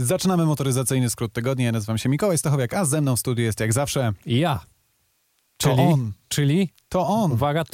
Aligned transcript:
Zaczynamy 0.00 0.46
motoryzacyjny 0.46 1.10
skrót 1.10 1.32
tygodnia. 1.32 1.66
Ja 1.66 1.72
nazywam 1.72 1.98
się 1.98 2.08
Mikołaj 2.08 2.38
Stachowiak, 2.38 2.74
a 2.74 2.84
ze 2.84 3.00
mną 3.00 3.16
w 3.16 3.20
studiu 3.20 3.44
jest 3.44 3.60
jak 3.60 3.72
zawsze... 3.72 4.12
Ja. 4.26 4.60
Czyli? 5.56 5.76
To 5.76 5.82
on. 5.82 6.12
Czyli? 6.28 6.70
To 6.88 7.06
on. 7.06 7.32
Uwaga. 7.32 7.64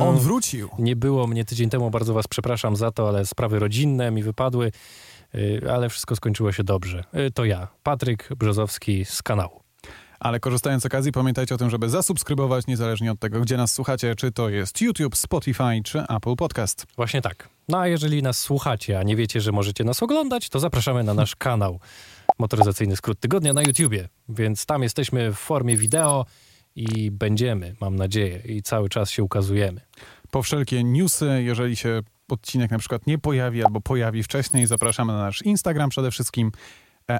On 0.00 0.18
wrócił. 0.18 0.68
Nie 0.78 0.96
było 0.96 1.26
mnie 1.26 1.44
tydzień 1.44 1.70
temu, 1.70 1.90
bardzo 1.90 2.14
was 2.14 2.28
przepraszam 2.28 2.76
za 2.76 2.90
to, 2.90 3.08
ale 3.08 3.26
sprawy 3.26 3.58
rodzinne 3.58 4.10
mi 4.10 4.22
wypadły, 4.22 4.72
y, 5.34 5.62
ale 5.72 5.88
wszystko 5.88 6.16
skończyło 6.16 6.52
się 6.52 6.64
dobrze. 6.64 7.04
Y, 7.26 7.30
to 7.30 7.44
ja, 7.44 7.68
Patryk 7.82 8.28
Brzozowski 8.36 9.04
z 9.04 9.22
kanału. 9.22 9.65
Ale 10.20 10.40
korzystając 10.40 10.82
z 10.82 10.86
okazji, 10.86 11.12
pamiętajcie 11.12 11.54
o 11.54 11.58
tym, 11.58 11.70
żeby 11.70 11.88
zasubskrybować 11.88 12.66
niezależnie 12.66 13.12
od 13.12 13.20
tego, 13.20 13.40
gdzie 13.40 13.56
nas 13.56 13.72
słuchacie, 13.72 14.14
czy 14.14 14.32
to 14.32 14.48
jest 14.48 14.80
YouTube, 14.80 15.16
Spotify, 15.16 15.80
czy 15.84 16.00
Apple 16.00 16.36
Podcast. 16.36 16.86
Właśnie 16.96 17.22
tak. 17.22 17.48
No 17.68 17.78
a 17.78 17.88
jeżeli 17.88 18.22
nas 18.22 18.38
słuchacie, 18.38 18.98
a 18.98 19.02
nie 19.02 19.16
wiecie, 19.16 19.40
że 19.40 19.52
możecie 19.52 19.84
nas 19.84 20.02
oglądać, 20.02 20.48
to 20.48 20.60
zapraszamy 20.60 21.04
na 21.04 21.14
nasz 21.14 21.36
kanał 21.36 21.80
Motoryzacyjny 22.38 22.96
Skrót 22.96 23.20
Tygodnia 23.20 23.52
na 23.52 23.62
YouTubie. 23.62 24.08
Więc 24.28 24.66
tam 24.66 24.82
jesteśmy 24.82 25.32
w 25.32 25.36
formie 25.36 25.76
wideo 25.76 26.26
i 26.76 27.10
będziemy, 27.10 27.74
mam 27.80 27.96
nadzieję, 27.96 28.42
i 28.44 28.62
cały 28.62 28.88
czas 28.88 29.10
się 29.10 29.22
ukazujemy. 29.22 29.80
Po 30.30 30.42
wszelkie 30.42 30.84
newsy, 30.84 31.42
jeżeli 31.42 31.76
się 31.76 32.02
odcinek 32.28 32.70
na 32.70 32.78
przykład 32.78 33.06
nie 33.06 33.18
pojawi 33.18 33.64
albo 33.64 33.80
pojawi 33.80 34.22
wcześniej, 34.22 34.66
zapraszamy 34.66 35.12
na 35.12 35.18
nasz 35.18 35.42
Instagram 35.42 35.90
przede 35.90 36.10
wszystkim 36.10 36.52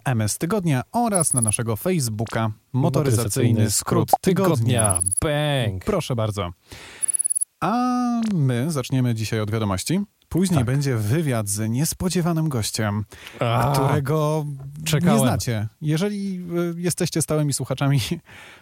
MS 0.04 0.38
Tygodnia 0.38 0.82
oraz 0.92 1.34
na 1.34 1.40
naszego 1.40 1.76
Facebooka 1.76 2.50
Motoryzacyjny 2.72 3.70
Skrót 3.70 4.10
Tygodnia. 4.20 4.98
Bang! 5.22 5.84
Proszę 5.84 6.16
bardzo. 6.16 6.50
A 7.60 7.74
my 8.34 8.66
zaczniemy 8.72 9.14
dzisiaj 9.14 9.40
od 9.40 9.50
wiadomości. 9.50 10.00
Później 10.28 10.58
Tak. 10.58 10.66
będzie 10.66 10.96
wywiad 10.96 11.48
z 11.48 11.68
niespodziewanym 11.70 12.48
gościem, 12.48 13.04
A, 13.40 13.72
którego 13.74 14.44
czekałem. 14.84 15.14
nie 15.14 15.20
znacie. 15.20 15.68
Jeżeli 15.80 16.34
y, 16.36 16.74
jesteście 16.80 17.22
stałymi 17.22 17.52
słuchaczami 17.52 18.00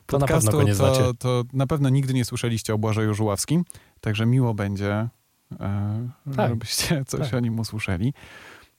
To 0.07 0.19
na 0.19 0.27
podcastu, 0.27 0.51
pewno 0.51 0.63
go 0.63 0.69
nie 0.69 0.75
to, 0.75 1.15
to 1.15 1.45
na 1.53 1.67
pewno 1.67 1.89
nigdy 1.89 2.15
nie 2.15 2.25
słyszeliście 2.25 2.75
o 2.75 2.79
Błażeju 2.79 3.15
Żuławskim, 3.15 3.65
także 4.01 4.27
miło 4.27 4.55
będzie, 4.55 5.09
e, 5.61 6.09
Tak. 6.37 6.49
żebyście 6.51 7.05
coś 7.05 7.21
Tak. 7.21 7.35
o 7.35 7.41
nim 7.41 7.59
usłyszeli. 7.59 8.15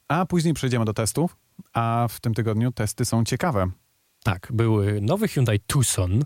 A 0.07 0.25
później 0.25 0.53
przejdziemy 0.53 0.85
do 0.85 0.93
testów, 0.93 1.37
a 1.73 2.07
w 2.09 2.19
tym 2.19 2.33
tygodniu 2.33 2.71
testy 2.71 3.05
są 3.05 3.23
ciekawe. 3.23 3.67
Tak, 4.23 4.47
był 4.53 5.01
nowy 5.01 5.27
Hyundai 5.27 5.59
Tucson. 5.59 6.23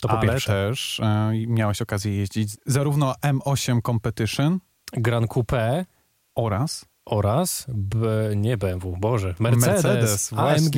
To 0.00 0.08
po 0.08 0.18
ale 0.18 0.28
pierwsze. 0.28 0.52
też 0.52 1.00
e, 1.00 1.32
miałeś 1.46 1.82
okazję 1.82 2.16
jeździć 2.16 2.56
zarówno 2.66 3.14
M8 3.22 3.80
Competition 3.86 4.58
Gran 4.92 5.28
Coupe 5.28 5.86
oraz 6.34 6.84
oraz 7.04 7.66
B, 7.68 8.30
nie 8.36 8.56
BMW, 8.56 8.96
Boże, 9.00 9.34
Mercedes, 9.38 9.84
Mercedes. 9.84 10.32
AMG, 10.32 10.74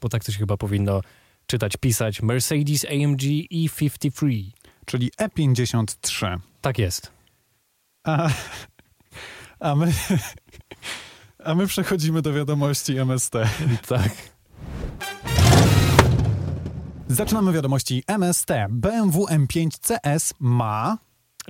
bo 0.00 0.08
tak 0.08 0.24
to 0.24 0.32
się 0.32 0.38
chyba 0.38 0.56
powinno 0.56 1.00
czytać, 1.46 1.76
pisać, 1.76 2.22
Mercedes 2.22 2.84
AMG 2.84 3.22
E53. 3.52 4.50
czyli 4.86 5.10
E53. 5.10 6.38
Tak 6.60 6.78
jest. 6.78 7.12
A, 8.04 8.30
a, 9.60 9.74
my, 9.74 9.92
a 11.44 11.54
my 11.54 11.66
przechodzimy 11.66 12.22
do 12.22 12.32
wiadomości 12.32 12.98
MST. 12.98 13.34
Tak. 13.88 14.10
Zaczynamy 17.08 17.52
wiadomości 17.52 18.02
MST. 18.18 18.48
BMW 18.70 19.24
M5 19.26 19.68
CS 19.80 20.34
ma... 20.40 20.98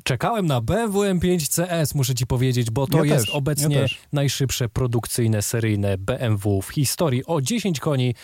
Czekałem 0.04 0.46
na 0.46 0.60
BMW 0.60 1.00
M5 1.02 1.38
CS, 1.66 1.94
muszę 1.94 2.14
ci 2.14 2.26
powiedzieć, 2.26 2.70
bo 2.70 2.86
to 2.86 3.04
Ja 3.04 3.04
jest 3.14 3.24
też, 3.24 3.28
ja 3.34 3.38
obecnie 3.38 3.76
też. 3.76 3.98
najszybsze 4.12 4.68
produkcyjne 4.68 5.42
seryjne 5.42 5.98
BMW 5.98 6.62
w 6.62 6.68
historii. 6.68 7.24
O 7.26 7.40
10 7.40 7.80
koni 7.80 8.14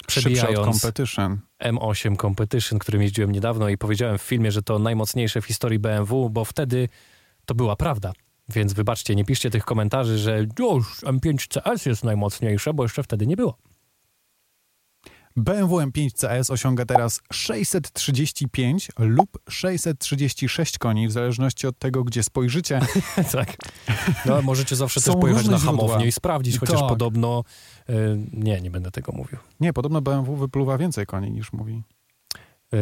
od 0.00 0.06
przebijając 0.06 0.80
Competition. 0.80 1.38
M8 1.64 2.16
Competition, 2.20 2.78
którym 2.78 3.02
jeździłem 3.02 3.32
niedawno 3.32 3.68
i 3.68 3.78
powiedziałem 3.78 4.18
w 4.18 4.22
filmie, 4.22 4.52
że 4.52 4.62
to 4.62 4.78
najmocniejsze 4.78 5.40
w 5.40 5.44
historii 5.46 5.78
BMW, 5.78 6.30
bo 6.30 6.44
wtedy 6.44 6.88
to 7.46 7.54
była 7.54 7.76
prawda. 7.76 8.12
Więc 8.48 8.72
wybaczcie, 8.72 9.14
nie 9.14 9.24
piszcie 9.24 9.50
tych 9.50 9.64
komentarzy, 9.64 10.18
że 10.18 10.46
już 10.58 11.02
M5 11.02 11.48
CS 11.48 11.86
jest 11.86 12.04
najmocniejsze, 12.04 12.74
bo 12.74 12.82
jeszcze 12.82 13.02
wtedy 13.02 13.26
nie 13.26 13.36
było. 13.36 13.58
BMW 15.36 15.76
M5 15.76 16.10
CS 16.20 16.50
osiąga 16.50 16.84
teraz 16.84 17.20
635 17.32 18.90
lub 18.98 19.38
636 19.48 20.78
koni, 20.78 21.08
w 21.08 21.12
zależności 21.12 21.66
od 21.66 21.78
tego, 21.78 22.04
gdzie 22.04 22.22
spojrzycie. 22.22 22.80
tak. 23.32 23.56
No, 24.26 24.42
możecie 24.42 24.76
zawsze 24.76 25.00
też 25.00 25.14
pojechać 25.16 25.46
na 25.48 25.58
źródła. 25.58 25.86
hamownię 25.88 26.06
i 26.06 26.12
sprawdzić, 26.12 26.58
chociaż 26.58 26.80
Tak. 26.80 26.88
podobno... 26.88 27.44
y, 27.90 27.94
nie, 28.32 28.60
nie 28.60 28.70
będę 28.70 28.90
tego 28.90 29.12
mówił. 29.12 29.38
Nie, 29.60 29.72
podobno 29.72 30.00
BMW 30.00 30.36
wypluwa 30.36 30.78
więcej 30.78 31.06
koni 31.06 31.30
niż 31.30 31.52
mówi. 31.52 31.82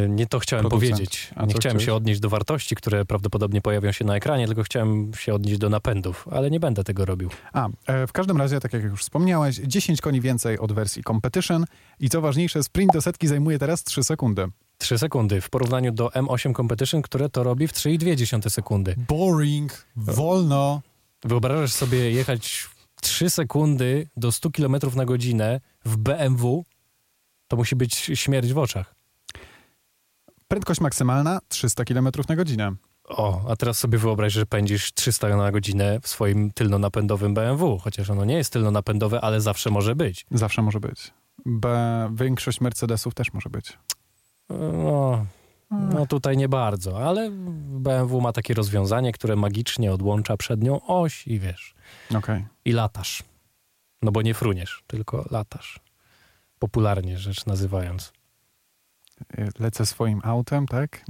Y, 0.05 0.09
Nie 0.09 0.27
to 0.27 0.39
chciałem 0.39 0.63
Producent. 0.69 0.93
powiedzieć. 0.93 1.31
A 1.37 1.41
Nie 1.47 1.47
chciałem 1.55 1.61
chciałeś? 1.61 1.85
się 1.85 1.95
odnieść 1.95 2.21
do 2.21 2.29
wartości, 2.29 2.75
które 2.77 3.05
prawdopodobnie 3.05 3.61
pojawią 3.61 3.93
się 3.93 4.05
na 4.05 4.17
ekranie, 4.17 4.47
tylko 4.47 4.63
chciałem 4.63 5.15
się 5.15 5.35
odnieść 5.35 5.59
do 5.59 5.71
napędów, 5.71 6.29
ale 6.31 6.51
nie 6.51 6.61
będę 6.61 6.85
tego 6.85 7.05
robił. 7.05 7.31
A, 7.53 7.69
e, 7.87 8.07
w 8.07 8.13
każdym 8.13 8.37
razie, 8.37 8.61
tak 8.61 8.73
jak 8.73 8.83
już 8.83 9.01
wspomniałeś, 9.01 9.57
10 9.57 10.01
koni 10.01 10.21
więcej 10.21 10.59
od 10.59 10.73
wersji 10.73 11.03
Competition 11.05 11.65
i 12.01 12.09
co 12.09 12.21
ważniejsze, 12.21 12.63
sprint 12.63 12.93
do 12.93 13.03
setki 13.03 13.29
zajmuje 13.29 13.59
teraz 13.59 13.85
3 13.85 14.05
sekundy. 14.05 14.47
3 14.79 14.99
sekundy 14.99 15.41
w 15.41 15.51
porównaniu 15.51 15.93
do 15.93 16.07
M8 16.09 16.57
Competition, 16.57 17.03
które 17.03 17.29
to 17.29 17.43
robi 17.43 17.69
w 17.69 17.73
3,2 17.73 18.51
sekundy. 18.51 18.95
Boring, 19.09 19.87
wolno. 19.97 20.81
Wyobrażasz 21.25 21.73
sobie 21.73 22.11
jechać 22.11 22.69
3 23.03 23.31
sekundy 23.31 24.09
do 24.17 24.33
100 24.33 24.51
km 24.51 24.77
na 24.97 25.05
godzinę 25.05 25.61
w 25.85 25.97
BMW? 25.97 26.65
To 27.49 27.57
musi 27.57 27.77
być 27.77 27.95
śmierć 27.95 28.53
w 28.53 28.59
oczach. 28.59 28.94
Prędkość 30.49 30.81
maksymalna 30.81 31.39
300 31.49 31.85
km 31.85 32.09
na 32.29 32.37
godzinę. 32.37 32.73
O, 33.05 33.45
a 33.49 33.57
teraz 33.57 33.79
sobie 33.79 33.99
wyobraź, 33.99 34.33
że 34.33 34.47
pędzisz 34.47 34.93
300 34.93 35.37
na 35.37 35.53
godzinę 35.53 36.01
w 36.01 36.09
swoim 36.09 36.51
tylnonapędowym 36.51 37.35
BMW, 37.35 37.79
chociaż 37.79 38.11
ono 38.11 38.25
nie 38.25 38.35
jest 38.35 38.53
tylnonapędowe, 38.53 39.21
ale 39.21 39.41
zawsze 39.41 39.71
może 39.71 39.97
być. 39.97 40.27
Zawsze 40.31 40.63
może 40.63 40.81
być. 40.81 41.13
B, 41.47 42.11
większość 42.15 42.61
Mercedesów 42.61 43.15
też 43.15 43.33
może 43.33 43.51
być. 43.51 43.79
No, 44.51 45.27
no 45.71 46.07
tutaj 46.07 46.37
nie 46.37 46.49
bardzo, 46.49 47.09
ale 47.09 47.31
BMW 47.61 48.21
ma 48.21 48.33
takie 48.33 48.55
rozwiązanie, 48.55 49.13
które 49.13 49.37
magicznie 49.37 49.93
odłącza 49.93 50.37
przednią 50.37 50.81
oś 50.87 51.27
i 51.27 51.39
wiesz, 51.39 51.75
Okej. 52.15 52.47
i 52.65 52.73
latasz. 52.73 53.23
No 54.03 54.13
bo 54.13 54.23
nie 54.23 54.35
fruniesz, 54.35 54.83
tylko 54.87 55.25
latasz. 55.31 55.81
Popularnie 56.59 57.19
rzecz 57.19 57.47
nazywając. 57.47 58.13
E, 59.39 59.49
Lecę 59.59 59.87
swoim 59.87 60.21
autem, 60.25 60.67
tak? 60.67 61.05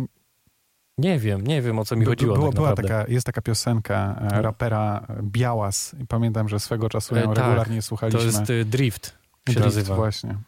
Nie 0.98 1.18
wiem, 1.18 1.46
nie 1.46 1.62
wiem 1.62 1.78
o 1.78 1.84
co 1.84 1.96
mi 1.96 2.04
chodziło 2.04 2.34
Była, 2.34 2.46
tak 2.46 2.54
była 2.56 2.74
taka, 2.74 3.04
jest 3.08 3.26
taka 3.26 3.42
piosenka 3.42 4.16
e, 4.20 4.34
No. 4.36 4.42
rapera 4.42 5.06
e, 5.08 5.22
Białas. 5.22 5.96
Pamiętam, 6.08 6.48
że 6.48 6.60
swego 6.60 6.88
czasu 6.88 7.16
ją 7.16 7.22
E, 7.22 7.34
tak. 7.34 7.36
regularnie 7.44 7.76
To 7.76 7.82
słuchaliśmy. 7.82 8.22
jest 8.24 8.50
y, 8.50 8.64
drift, 8.64 9.06
się 9.06 9.14
Drift, 9.46 9.64
nazywa. 9.64 9.94
Właśnie. 9.96 10.38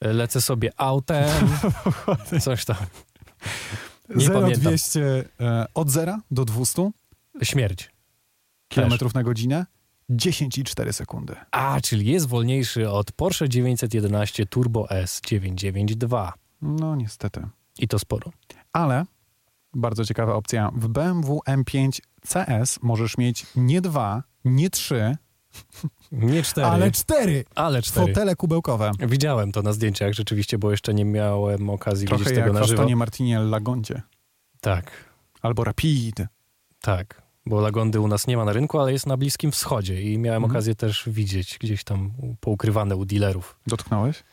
E, 0.00 0.12
Lecę 0.12 0.40
sobie 0.40 0.70
autem, 0.76 1.28
coś 2.40 2.64
tam. 2.64 2.76
Nie 4.08 4.24
0 4.26 4.40
pamiętam. 4.40 4.62
200 4.62 5.24
e, 5.40 5.66
od 5.74 5.90
0 5.90 6.18
do 6.30 6.44
200 6.44 6.90
Śmierć. 7.42 7.90
km 8.68 8.92
na 9.14 9.22
godzinę 9.22 9.66
10,4 10.10 10.92
sekundy. 10.92 11.34
A, 11.50 11.80
czyli 11.80 12.06
jest 12.12 12.28
wolniejszy 12.28 12.90
od 12.90 13.12
Porsche 13.12 13.48
911 13.48 14.46
Turbo 14.46 14.90
S 14.90 15.20
992. 15.26 16.32
No 16.64 16.96
niestety. 16.96 17.46
I 17.78 17.88
to 17.88 17.98
sporo. 17.98 18.30
Ale 18.72 19.04
bardzo 19.74 20.04
ciekawa 20.04 20.34
opcja. 20.34 20.70
W 20.76 20.88
BMW 20.88 21.40
M5 21.48 22.00
CS 22.28 22.78
możesz 22.82 23.18
mieć 23.18 23.46
nie 23.56 23.80
dwa, 23.80 24.22
nie 24.44 24.70
trzy, 24.70 25.16
Nie 26.12 26.42
cztery, 26.42 26.66
ale 26.66 26.90
cztery 26.90 27.44
ale 27.54 27.82
cztery. 27.82 28.06
fotele 28.06 28.36
kubełkowe. 28.36 28.90
Widziałem 29.00 29.52
to 29.52 29.62
na 29.62 29.72
zdjęciach 29.72 30.12
rzeczywiście, 30.12 30.58
bo 30.58 30.70
jeszcze 30.70 30.94
nie 30.94 31.04
miałem 31.04 31.70
okazji 31.70 32.06
Trochę 32.06 32.24
widzieć 32.24 32.36
jak 32.36 32.44
tego 32.46 32.58
w 32.58 32.60
na 32.60 32.66
żywo. 32.66 32.82
Astonie 32.82 32.96
Martinie 32.96 33.38
Lagondzie. 33.38 34.02
Tak, 34.60 34.90
Albo 35.42 35.64
Rapid. 35.64 36.22
tak. 36.80 37.22
Bo 37.46 37.60
Lagondy 37.60 38.00
u 38.00 38.08
nas 38.08 38.26
nie 38.26 38.36
ma 38.36 38.44
na 38.44 38.52
rynku, 38.52 38.78
ale 38.80 38.92
jest 38.92 39.06
na 39.06 39.16
Bliskim 39.16 39.52
Wschodzie 39.52 40.02
i 40.02 40.18
miałem 40.18 40.42
Mhm. 40.44 40.50
okazję 40.56 40.74
też 40.74 41.04
widzieć 41.06 41.58
gdzieś 41.60 41.84
tam 41.84 42.12
poukrywane 42.40 42.96
u 42.96 43.04
dealerów. 43.04 43.56
Dotknąłeś? 43.66 44.24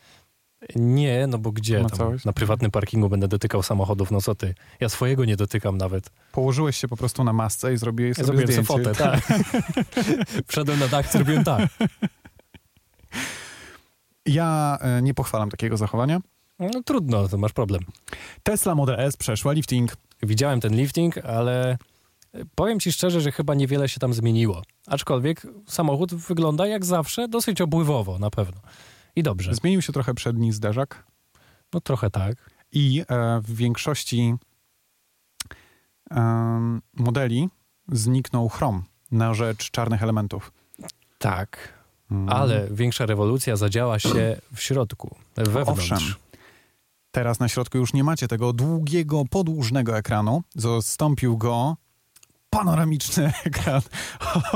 Nie, 0.76 1.26
no 1.26 1.38
bo 1.38 1.52
gdzie? 1.52 1.82
Na 1.82 1.88
Tam, 1.88 2.16
na 2.24 2.32
prywatnym 2.32 2.70
parkingu 2.70 3.08
będę 3.08 3.28
dotykał 3.28 3.62
samochodów, 3.62 4.10
no 4.10 4.20
co 4.20 4.34
ty? 4.34 4.54
Ja 4.80 4.88
swojego 4.88 5.24
nie 5.24 5.36
dotykam 5.36 5.78
nawet. 5.78 6.10
Położyłeś 6.32 6.76
się 6.76 6.88
po 6.88 6.96
prostu 6.96 7.24
na 7.24 7.32
masce 7.32 7.74
i 7.74 7.76
zrobiłeś 7.76 8.18
Ja 8.18 8.24
sobie 8.24 8.38
zrobiłem 8.38 8.64
sobie 8.64 8.84
zdjęcie. 8.84 9.20
fotę, 9.20 9.20
tak. 9.26 9.42
Wszedłem 10.48 10.78
na 10.78 10.88
dach, 10.88 11.12
zrobiłem 11.12 11.44
tak. 11.44 11.68
Ja 14.26 14.78
e, 14.80 15.02
nie 15.02 15.14
pochwalam 15.14 15.50
takiego 15.50 15.76
zachowania. 15.76 16.20
No 16.58 16.82
trudno, 16.84 17.28
to 17.28 17.38
masz 17.38 17.52
problem. 17.52 17.82
Tesla 18.42 18.74
Model 18.74 19.00
S 19.00 19.16
przeszła 19.16 19.52
lifting. 19.52 19.96
Widziałem 20.22 20.60
ten 20.60 20.76
lifting, 20.76 21.18
ale 21.18 21.78
Powiem 22.54 22.80
ci 22.80 22.92
szczerze, 22.92 23.20
że 23.20 23.32
chyba 23.32 23.54
niewiele 23.54 23.88
się 23.88 24.00
tam 24.00 24.14
zmieniło. 24.14 24.62
Aczkolwiek 24.86 25.46
samochód 25.66 26.14
wygląda 26.14 26.66
jak 26.66 26.84
zawsze 26.84 27.28
dosyć 27.28 27.60
obływowo, 27.60 28.18
na 28.18 28.30
pewno. 28.30 28.60
I 29.16 29.22
dobrze. 29.22 29.54
Zmienił 29.54 29.82
się 29.82 29.92
trochę 29.92 30.14
przedni 30.14 30.52
zderzak 30.52 31.04
No 31.72 31.80
trochę 31.80 32.10
tak. 32.10 32.36
i 32.72 33.04
e, 33.08 33.40
w 33.40 33.56
większości 33.56 34.34
em, 36.10 36.82
modeli 36.94 37.48
zniknął 37.92 38.48
chrom 38.48 38.84
na 39.10 39.34
rzecz 39.34 39.70
czarnych 39.70 40.02
elementów. 40.02 40.52
Tak. 41.18 41.82
Mm. 42.10 42.28
Ale 42.28 42.68
większa 42.70 43.06
rewolucja 43.06 43.56
zadziała 43.56 43.98
się 43.98 44.36
w 44.54 44.60
środku, 44.60 45.16
wewnątrz. 45.36 45.92
Owszem. 45.92 46.14
Teraz 47.10 47.40
na 47.40 47.48
środku 47.48 47.78
już 47.78 47.92
nie 47.92 48.04
macie 48.04 48.28
tego 48.28 48.52
długiego, 48.52 49.22
podłużnego 49.30 49.98
ekranu. 49.98 50.42
Zastąpił 50.54 51.36
go 51.36 51.76
panoramiczny 52.50 53.32
ekran. 53.44 53.82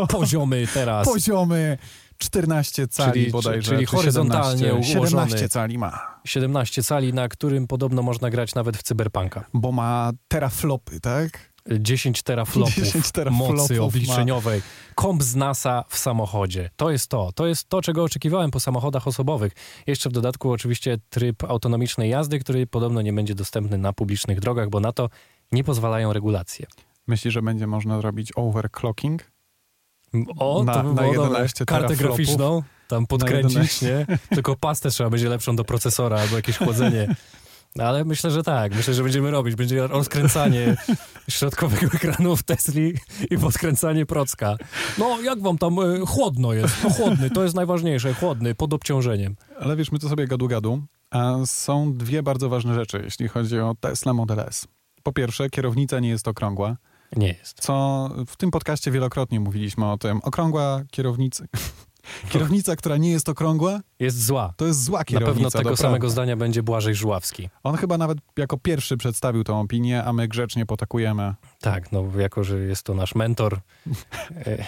Poziomy 0.09 0.67
teraz. 0.75 1.07
Poziomy 1.07 1.79
14 2.19 2.89
cali 2.89 3.13
Czyli- 3.13 3.31
bodajże. 3.31 3.71
czyli 3.73 3.87
czy 3.87 3.97
horyzontalnie 3.97 4.59
17, 4.65 4.75
ułożony. 4.97 5.07
17 5.31 5.49
cali 5.49 5.79
ma. 5.79 6.21
17 6.25 6.83
cali, 6.83 7.13
na 7.15 7.29
którym 7.29 7.67
podobno 7.67 8.03
można 8.03 8.31
grać 8.31 8.55
nawet 8.55 8.77
w 8.77 8.83
cyberpunka. 8.83 9.45
Bo 9.55 9.73
ma 9.73 10.11
teraflopy, 10.29 11.01
tak? 11.01 11.57
10 11.81 12.23
teraflopów, 12.23 12.75
10 12.85 13.13
teraflopów 13.13 13.57
mocy 13.57 13.75
ma. 13.77 13.83
obliczeniowej. 13.83 14.63
Komp 14.95 15.23
z 15.23 15.37
NASA 15.37 15.85
w 15.89 15.99
samochodzie. 15.99 16.71
To 16.77 16.91
jest 16.91 17.09
to. 17.09 17.33
To 17.35 17.47
jest 17.47 17.69
to, 17.69 17.83
czego 17.83 18.03
oczekiwałem 18.05 18.51
po 18.51 18.61
samochodach 18.61 19.07
osobowych. 19.09 19.53
Jeszcze 19.87 20.09
w 20.09 20.13
dodatku 20.13 20.51
oczywiście 20.53 20.99
tryb 21.11 21.45
autonomicznej 21.45 22.11
jazdy, 22.11 22.39
który 22.39 22.67
podobno 22.67 23.03
nie 23.03 23.13
będzie 23.13 23.35
dostępny 23.35 23.79
na 23.79 23.93
publicznych 23.93 24.41
drogach, 24.41 24.69
bo 24.71 24.81
na 24.81 24.93
to 24.93 25.09
nie 25.53 25.65
pozwalają 25.65 26.13
regulacje. 26.13 26.67
Myślisz, 27.07 27.35
że 27.35 27.43
będzie 27.43 27.67
można 27.67 27.99
zrobić 28.01 28.33
overclocking? 28.37 29.23
O, 30.39 30.65
Na- 30.65 30.75
to 30.75 30.83
by 30.83 30.89
na 30.95 31.03
było 31.03 31.15
dobre. 31.15 31.29
11 31.29 31.65
Kartę 31.65 31.97
graficzną, 31.97 32.63
tam 32.89 33.07
podkręcić, 33.07 33.83
nie? 33.83 34.07
Tylko 34.31 34.57
pastę 34.57 34.91
trzeba 34.91 35.11
będzie 35.11 35.29
lepszą 35.29 35.57
do 35.57 35.65
procesora 35.65 36.19
albo 36.21 36.37
jakieś 36.37 36.59
chłodzenie. 36.59 37.15
No, 37.77 37.85
Ale 37.85 38.05
myślę, 38.05 38.31
że 38.31 38.43
tak. 38.43 38.75
Myślę, 38.75 38.95
że 38.95 39.03
będziemy 39.03 39.31
robić. 39.31 39.55
Będzie 39.55 39.87
rozkręcanie 39.87 40.77
środkowego 41.29 41.87
ekranu 41.87 42.37
w 42.37 42.43
Tesli 42.43 42.95
i 43.31 43.39
podkręcanie 43.39 44.07
procka. 44.07 44.57
No, 44.99 45.21
jak 45.21 45.43
wam 45.43 45.59
tam 45.59 45.79
y, 45.79 46.07
chłodno 46.07 46.53
jest? 46.53 46.75
No, 46.85 46.91
chłodny, 46.91 47.31
to 47.31 47.43
jest 47.43 47.55
najważniejsze. 47.55 48.15
Chłodny, 48.15 48.55
pod 48.55 48.75
obciążeniem. 48.75 49.37
Ale 49.61 49.77
wiesz, 49.77 49.93
my 49.93 49.99
to 49.99 50.09
sobie 50.09 50.27
gadu-gadu. 50.27 50.81
A 51.11 51.35
są 51.47 51.93
dwie 51.93 52.23
bardzo 52.23 52.49
ważne 52.49 52.75
rzeczy, 52.75 53.01
jeśli 53.05 53.29
chodzi 53.29 53.61
o 53.61 53.75
Tesla 53.81 54.13
Model 54.15 54.41
S. 54.41 54.69
Po 55.03 55.13
pierwsze, 55.13 55.51
kierownica 55.51 56.01
nie 56.01 56.09
jest 56.09 56.29
okrągła, 56.29 56.77
Nie 57.17 57.29
jest. 57.29 57.61
co 57.61 58.09
w 58.27 58.37
tym 58.37 58.51
podcaście 58.51 58.91
wielokrotnie 58.91 59.41
mówiliśmy 59.41 59.91
o 59.91 59.99
tym. 59.99 60.21
Okrągła 60.23 60.83
kierownica... 60.91 61.45
Kierownica, 62.31 62.77
która 62.77 62.97
nie 62.97 63.11
jest 63.11 63.29
okrągła, 63.29 63.81
Jest 64.01 64.25
zła. 64.27 64.55
to 64.57 64.67
jest 64.67 64.85
zła 64.85 64.99
Na 64.99 65.05
kierownica. 65.05 65.35
pewno 65.35 65.51
tego 65.51 65.59
doprawdy. 65.63 65.83
samego 65.83 66.11
zdania 66.11 66.37
będzie 66.37 66.63
Błażej 66.63 66.95
Żuławski. 66.95 67.49
On 67.63 67.77
chyba 67.77 67.99
nawet 67.99 68.19
jako 68.37 68.57
pierwszy 68.59 68.97
przedstawił 68.97 69.45
tą 69.45 69.61
opinię, 69.61 70.05
a 70.05 70.13
my 70.13 70.29
grzecznie 70.29 70.67
potakujemy. 70.67 71.35
Tak, 71.61 71.93
no 71.93 72.05
jako, 72.19 72.45
że 72.45 72.59
jest 72.59 72.83
to 72.83 72.95
nasz 72.95 73.15
mentor 73.15 73.61
e, 74.47 74.65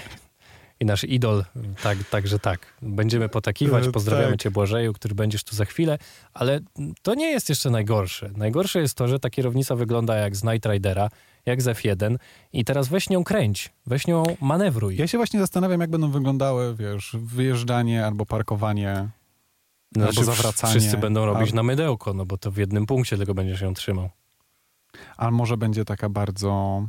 i 0.80 0.84
nasz 0.84 1.04
idol, 1.04 1.44
tak, 1.82 1.98
także 2.10 2.38
tak. 2.38 2.66
Będziemy 2.82 3.28
potakiwać, 3.28 3.86
E, 3.86 3.92
pozdrawiamy 3.92 4.30
tak. 4.32 4.40
cię 4.40 4.50
Błażeju, 4.50 4.92
który 4.92 5.14
będziesz 5.14 5.44
tu 5.44 5.56
za 5.56 5.64
chwilę, 5.64 5.98
ale 6.34 6.60
to 7.02 7.14
nie 7.14 7.30
jest 7.30 7.48
jeszcze 7.48 7.70
najgorsze. 7.70 8.30
Najgorsze 8.36 8.80
jest 8.80 8.94
to, 8.94 9.08
że 9.08 9.18
ta 9.18 9.30
kierownica 9.30 9.76
wygląda 9.76 10.16
jak 10.16 10.36
z 10.36 10.44
Night 10.44 10.66
Ridera, 10.72 11.08
jak 11.48 11.62
z 11.62 11.66
F1 11.66 12.16
i 12.52 12.64
teraz 12.64 12.88
weź 12.88 13.10
nią 13.10 13.24
kręć, 13.24 13.72
weź 13.86 14.06
nią 14.06 14.22
manewruj. 14.40 14.96
Ja 14.96 15.06
się 15.06 15.18
właśnie 15.18 15.40
zastanawiam, 15.40 15.80
jak 15.80 15.90
będą 15.90 16.10
wyglądały, 16.10 16.74
wiesz, 16.74 17.16
wyjeżdżanie 17.20 18.06
albo 18.06 18.26
parkowanie. 18.26 18.90
albo 19.96 20.12
Znaczy, 20.12 20.24
zawracanie. 20.24 20.70
Wszyscy 20.70 20.96
będą 20.96 21.26
robić 21.26 21.52
A- 21.52 21.54
na 21.56 21.62
mydełko, 21.62 22.14
no 22.14 22.26
bo 22.26 22.38
to 22.38 22.50
w 22.50 22.56
jednym 22.56 22.86
punkcie 22.86 23.16
tylko 23.16 23.34
będziesz 23.34 23.60
ją 23.60 23.74
trzymał. 23.74 24.10
A 25.16 25.30
może 25.30 25.56
będzie 25.56 25.84
taka 25.84 26.08
bardzo, 26.08 26.82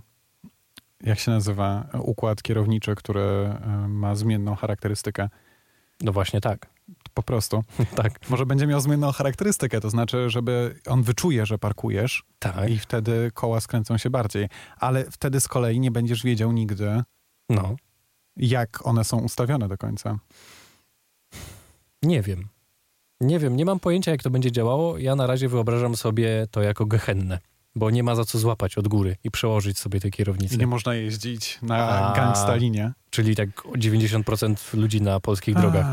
jak 1.04 1.20
się 1.20 1.32
nazywa, 1.32 1.88
układ 2.04 2.42
kierowniczy, 2.42 2.96
który 2.96 3.22
e, 3.22 3.86
ma 3.88 4.16
zmienną 4.16 4.56
charakterystykę. 4.56 5.30
No 6.02 6.12
właśnie 6.12 6.42
tak, 6.42 6.68
Po 7.14 7.24
prostu. 7.24 7.64
tak, 7.96 8.30
Może 8.30 8.46
będzie 8.46 8.68
miał 8.68 8.82
zmienną 8.82 9.12
charakterystykę, 9.12 9.82
to 9.82 9.90
znaczy, 9.90 10.30
żeby 10.30 10.80
on 10.88 11.04
wyczuje, 11.04 11.46
że 11.46 11.58
parkujesz 11.58 12.24
tak. 12.40 12.70
i 12.70 12.80
wtedy 12.80 13.32
koła 13.34 13.62
skręcą 13.62 13.98
się 13.98 14.10
bardziej. 14.10 14.48
Ale 14.78 15.12
wtedy 15.12 15.42
z 15.42 15.48
kolei 15.48 15.80
nie 15.80 15.92
będziesz 15.92 16.24
wiedział 16.24 16.52
nigdy, 16.52 17.04
No, 17.50 17.76
jak 18.38 18.88
one 18.88 19.04
są 19.04 19.20
ustawione 19.20 19.68
do 19.68 19.78
końca. 19.78 20.20
Nie 22.04 22.22
wiem. 22.22 22.48
Nie 23.22 23.40
wiem, 23.40 23.56
nie 23.56 23.66
mam 23.66 23.80
pojęcia, 23.80 24.12
jak 24.12 24.24
to 24.24 24.30
będzie 24.30 24.52
działało. 24.52 24.98
Ja 24.98 25.16
na 25.16 25.28
razie 25.28 25.50
wyobrażam 25.50 25.98
sobie 25.98 26.48
to 26.52 26.62
jako 26.62 26.86
gehennę, 26.86 27.40
bo 27.76 27.90
nie 27.90 28.04
ma 28.04 28.16
za 28.16 28.26
co 28.26 28.40
złapać 28.40 28.78
od 28.78 28.88
góry 28.88 29.16
i 29.24 29.32
przełożyć 29.32 29.80
sobie 29.80 30.00
tej 30.00 30.12
kierownicy. 30.12 30.56
I 30.56 30.58
nie 30.58 30.68
można 30.68 30.96
jeździć 30.96 31.60
na 31.62 31.76
A. 31.90 32.16
gangstalinie. 32.16 32.92
Czyli 33.10 33.36
tak 33.36 33.50
90% 33.50 34.78
ludzi 34.78 35.02
na 35.02 35.20
polskich 35.20 35.56
drogach. 35.56 35.86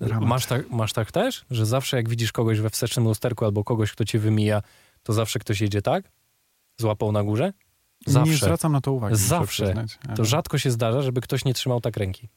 Dramat. 0.00 0.28
Masz 0.28 0.46
tak, 0.46 0.70
masz 0.70 0.92
tak 0.92 1.12
też, 1.12 1.44
że 1.50 1.66
zawsze 1.66 1.96
jak 1.96 2.08
widzisz 2.08 2.32
kogoś 2.32 2.60
we 2.60 2.70
wstecznym 2.70 3.04
lusterku 3.04 3.44
albo 3.44 3.64
kogoś, 3.64 3.92
kto 3.92 4.04
cię 4.04 4.18
wymija, 4.18 4.62
to 5.02 5.12
zawsze 5.12 5.38
ktoś 5.38 5.60
jedzie 5.60 5.82
tak? 5.82 6.12
Złapał 6.80 7.12
na 7.12 7.24
górze? 7.24 7.52
Nie 8.06 8.12
Zawsze. 8.12 8.36
zwracam 8.36 8.72
na 8.72 8.80
to 8.80 8.92
uwagi. 8.92 9.16
Zawsze. 9.16 9.64
przyznać. 9.64 9.98
To 10.16 10.24
rzadko 10.24 10.58
się 10.58 10.70
zdarza, 10.70 11.02
żeby 11.02 11.20
ktoś 11.20 11.44
nie 11.44 11.54
trzymał 11.54 11.80
tak 11.80 11.96
ręki. 11.96 12.28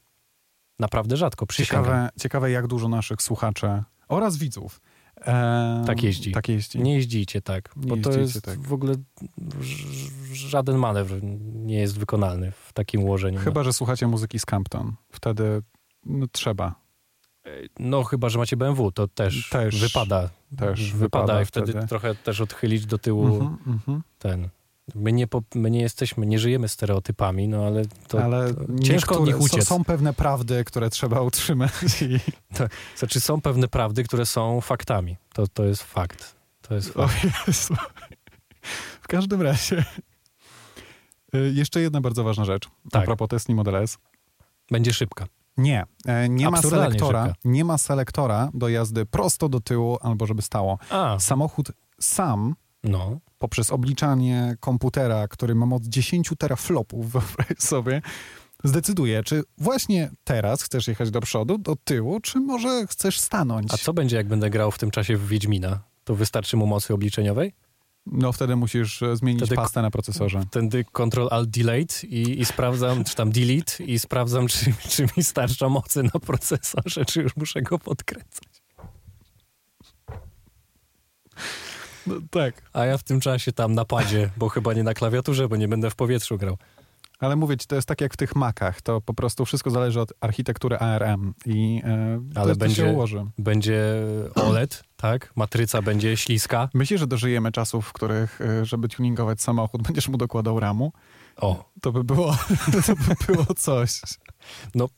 Naprawdę 0.79 1.17
rzadko, 1.17 1.45
przysięgam. 1.45 1.85
Ciekawe, 1.85 2.09
ciekawe, 2.19 2.51
jak 2.51 2.67
dużo 2.67 2.87
naszych 2.89 3.21
słuchaczy 3.21 3.83
oraz 4.07 4.37
widzów 4.37 4.81
e, 5.25 5.83
Tak 5.87 6.03
jeździ. 6.03 6.31
Tak 6.31 6.49
jeździ. 6.49 6.79
Nie 6.79 6.95
jeździcie 6.95 7.41
tak, 7.41 7.75
Nie 7.75 7.87
bo 7.87 7.97
to 7.97 8.19
jest 8.19 8.41
tak. 8.41 8.59
w 8.59 8.73
ogóle 8.73 8.95
żaden 10.33 10.77
manewr 10.77 11.19
nie 11.53 11.79
jest 11.79 11.99
wykonalny 11.99 12.51
w 12.51 12.73
takim 12.73 13.03
ułożeniu. 13.03 13.39
Chyba, 13.39 13.63
że 13.63 13.73
słuchacie 13.73 14.07
muzyki 14.07 14.39
z 14.39 14.45
Campton. 14.45 14.95
Wtedy 15.11 15.61
no, 16.05 16.25
trzeba. 16.31 16.80
No 17.79 18.03
chyba, 18.03 18.29
że 18.29 18.39
macie 18.39 18.57
BMW, 18.57 18.91
to 18.91 19.07
też, 19.07 19.49
Też. 19.49 19.81
wypada. 19.81 20.29
Też 20.57 20.93
wypada, 20.93 21.21
wypada 21.23 21.41
i 21.41 21.45
wtedy, 21.45 21.71
wtedy. 21.71 21.87
trochę 21.87 22.15
też 22.15 22.41
odchylić 22.41 22.85
do 22.85 22.97
tyłu 22.97 23.25
Mhm, 23.25 23.57
mhm. 23.67 24.03
ten. 24.19 24.49
My 24.95 25.11
nie, 25.11 25.27
my 25.55 25.71
nie 25.71 25.81
jesteśmy, 25.81 26.25
nie 26.25 26.39
żyjemy 26.39 26.67
stereotypami, 26.67 27.47
no 27.47 27.65
ale 27.65 27.83
to, 28.07 28.23
Ale 28.23 28.53
to 28.53 28.83
ciężko 28.83 29.19
od 29.19 29.25
nich 29.25 29.41
uciec. 29.41 29.67
Są, 29.67 29.77
są 29.77 29.83
pewne 29.83 30.13
prawdy, 30.13 30.63
które 30.63 30.89
trzeba 30.89 31.21
utrzymać. 31.21 31.71
I... 32.01 32.19
Znaczy 32.99 33.19
są 33.19 33.41
pewne 33.41 33.67
prawdy, 33.67 34.03
które 34.03 34.25
są 34.25 34.61
faktami. 34.61 35.17
To, 35.33 35.47
to 35.47 35.63
jest 35.63 35.83
fakt. 35.83 36.35
To 36.61 36.73
jest 36.75 36.89
fakt. 36.93 37.27
W 39.01 39.07
każdym 39.07 39.41
razie. 39.41 39.85
Y, 41.35 41.51
Jeszcze 41.55 41.81
jedna 41.81 42.01
bardzo 42.01 42.23
ważna 42.23 42.45
rzecz. 42.45 42.69
Tak. 42.91 43.03
A 43.03 43.05
propos 43.05 43.29
Tesla 43.29 43.55
Model 43.55 43.75
S. 43.75 43.97
Będzie 44.71 44.93
szybka. 44.93 45.27
Nie, 45.61 45.85
e, 46.05 46.29
nie 46.29 46.49
ma 46.49 46.61
selektora. 46.61 47.25
szybka. 47.25 47.39
Nie 47.45 47.65
ma 47.65 47.77
selektora 47.77 48.49
do 48.53 48.69
jazdy 48.69 49.05
prosto 49.05 49.49
do 49.49 49.59
tyłu 49.59 49.97
albo 50.01 50.25
żeby 50.25 50.41
stało. 50.41 50.79
A, 50.89 51.19
Samochód 51.19 51.71
sam 51.99 52.55
no. 52.83 53.19
poprzez 53.37 53.71
obliczanie 53.71 54.55
komputera, 54.59 55.27
który 55.27 55.55
ma 55.55 55.65
moc 55.65 55.83
10 55.83 56.31
teraflopów, 56.39 57.09
wyobraź 57.11 57.57
sobie, 57.57 58.01
zdecyduje, 58.63 59.23
czy 59.23 59.43
właśnie 59.57 60.11
teraz 60.23 60.63
chcesz 60.63 60.87
jechać 60.87 61.11
do 61.11 61.21
przodu, 61.21 61.57
do 61.57 61.75
tyłu, 61.83 62.19
czy 62.19 62.39
może 62.39 62.87
chcesz 62.87 63.19
stanąć. 63.19 63.73
A 63.73 63.77
co 63.77 63.93
będzie, 63.93 64.15
jak 64.15 64.27
będę 64.27 64.49
grał 64.49 64.71
w 64.71 64.77
tym 64.77 64.91
czasie 64.91 65.17
w 65.17 65.27
Wiedźmina? 65.27 65.79
To 66.03 66.15
wystarczy 66.15 66.57
mu 66.57 66.67
mocy 66.67 66.93
obliczeniowej? 66.93 67.53
No 68.05 68.31
wtedy 68.31 68.55
musisz 68.55 69.03
e, 69.03 69.15
zmienić 69.15 69.41
Wtedy- 69.41 69.55
pastę 69.55 69.81
na 69.81 69.91
procesorze. 69.91 70.41
Wtedy 70.51 70.85
Ctrl 70.93 71.27
Alt 71.31 71.49
Delete 71.49 72.07
i, 72.07 72.41
i 72.41 72.45
sprawdzam, 72.45 73.03
czy 73.03 73.15
tam 73.15 73.31
Delete 73.31 73.83
i 73.83 73.99
sprawdzam, 73.99 74.47
czy, 74.47 74.73
czy 74.89 75.07
mi 75.17 75.23
starcza 75.23 75.69
mocy 75.69 76.03
na 76.03 76.19
procesorze, 76.19 77.05
czy 77.05 77.21
już 77.21 77.35
muszę 77.35 77.61
go 77.61 77.79
podkręcać. 77.79 78.61
No, 82.07 82.15
tak. 82.31 82.61
A 82.73 82.85
ja 82.85 82.97
w 82.97 83.03
tym 83.03 83.19
czasie 83.19 83.51
tam 83.51 83.73
na 83.73 83.85
padzie, 83.85 84.29
bo 84.37 84.49
chyba 84.49 84.73
nie 84.73 84.83
na 84.83 84.93
klawiaturze, 84.93 85.47
bo 85.47 85.55
nie 85.55 85.67
będę 85.67 85.89
w 85.89 85.95
powietrzu 85.95 86.37
grał. 86.37 86.57
Ale 87.21 87.35
mówię 87.35 87.57
ci, 87.57 87.67
to 87.67 87.75
jest 87.75 87.87
tak 87.87 88.01
jak 88.01 88.13
w 88.13 88.17
tych 88.17 88.35
Macach, 88.35 88.81
to 88.81 89.01
po 89.01 89.13
prostu 89.13 89.45
wszystko 89.45 89.69
zależy 89.69 90.01
od 90.01 90.13
architektury 90.21 90.77
ARM 90.77 91.33
i 91.45 91.81
e, 91.85 92.19
Ale 92.35 92.53
to, 92.53 92.59
będzie- 92.59 92.83
to 92.83 92.87
się 92.87 92.93
ułoży. 92.93 93.25
Będzie 93.37 93.83
OLED, 94.35 94.83
tak? 94.97 95.31
Matryca 95.35 95.81
będzie 95.81 96.17
śliska. 96.17 96.69
Myślisz, 96.73 96.99
że 96.99 97.07
dożyjemy 97.07 97.51
czasów, 97.51 97.87
w 97.87 97.93
których, 97.93 98.41
e, 98.41 98.65
żeby 98.65 98.87
tuningować 98.89 99.41
samochód, 99.41 99.81
będziesz 99.87 100.07
mu 100.09 100.17
dokładał 100.17 100.59
ramu? 100.59 100.93
O, 101.37 101.69
To 101.81 101.91
by 101.91 102.03
było, 102.03 102.37
to 102.87 102.93
by 102.95 103.33
było 103.33 103.45
coś. 103.55 104.01
no 104.75 104.89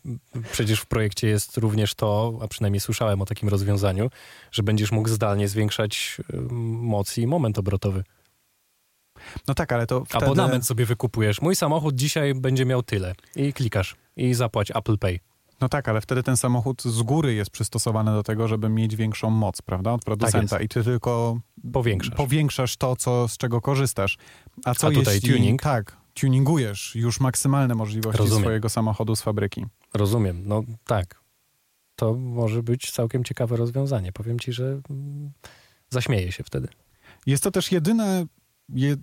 przecież 0.52 0.80
w 0.80 0.86
projekcie 0.86 1.28
jest 1.28 1.58
również 1.58 1.96
to, 1.96 2.40
a 2.42 2.48
przynajmniej 2.48 2.80
słyszałem 2.80 3.22
o 3.22 3.26
takim 3.26 3.50
rozwiązaniu, 3.50 4.10
że 4.52 4.64
będziesz 4.64 4.92
mógł 4.92 5.10
zdalnie 5.10 5.48
zwiększać 5.48 6.18
y, 6.34 6.38
moc 6.82 7.18
i 7.18 7.28
moment 7.28 7.58
obrotowy. 7.60 8.04
No 9.48 9.54
tak, 9.54 9.72
ale 9.72 9.88
to 9.88 10.06
wtedy... 10.06 10.26
Abonament 10.26 10.66
sobie 10.66 10.86
wykupujesz. 10.86 11.42
Mój 11.42 11.56
samochód 11.56 11.96
dzisiaj 11.96 12.34
będzie 12.36 12.66
miał 12.66 12.84
tyle. 12.84 13.16
I 13.36 13.54
klikasz. 13.54 13.96
I 14.16 14.34
zapłać 14.34 14.72
Apple 14.76 14.98
Pay. 14.98 15.20
No 15.62 15.70
tak, 15.70 15.90
ale 15.90 16.02
wtedy 16.02 16.24
ten 16.24 16.38
samochód 16.38 16.84
z 16.84 17.02
góry 17.02 17.34
jest 17.34 17.52
przystosowany 17.52 18.12
do 18.12 18.24
tego, 18.24 18.48
żeby 18.48 18.70
mieć 18.70 18.96
większą 18.96 19.30
moc, 19.30 19.62
prawda, 19.62 19.92
od 19.92 20.04
producenta 20.04 20.56
Tak 20.56 20.62
i 20.64 20.68
ty 20.70 20.84
tylko 20.84 21.40
Powiększasz. 21.74 22.16
powiększasz 22.16 22.78
to, 22.78 22.96
co, 22.96 23.28
z 23.28 23.38
czego 23.38 23.62
korzystasz. 23.62 24.18
A 24.66 24.76
co 24.76 24.88
A 24.88 24.92
tutaj 24.92 25.16
jeśli... 25.16 25.34
tuning? 25.34 25.62
Tak, 25.62 25.98
tuningujesz 26.14 26.96
już 26.96 27.20
maksymalne 27.20 27.76
możliwości 27.76 28.18
Rozumiem. 28.20 28.44
swojego 28.44 28.70
samochodu 28.70 29.16
z 29.16 29.22
fabryki. 29.22 29.66
Rozumiem. 29.94 30.42
No 30.46 30.64
tak. 30.86 31.24
To 31.96 32.14
może 32.14 32.64
być 32.64 32.92
całkiem 32.92 33.24
ciekawe 33.24 33.56
rozwiązanie. 33.58 34.12
Powiem 34.12 34.40
ci, 34.40 34.54
że 34.54 34.82
mm, 34.90 35.32
zaśmieję 35.90 36.32
się 36.32 36.44
wtedy. 36.44 36.68
Jest 37.26 37.44
to 37.44 37.52
też 37.52 37.72
jedyne, 37.72 38.20
je- 38.20 38.26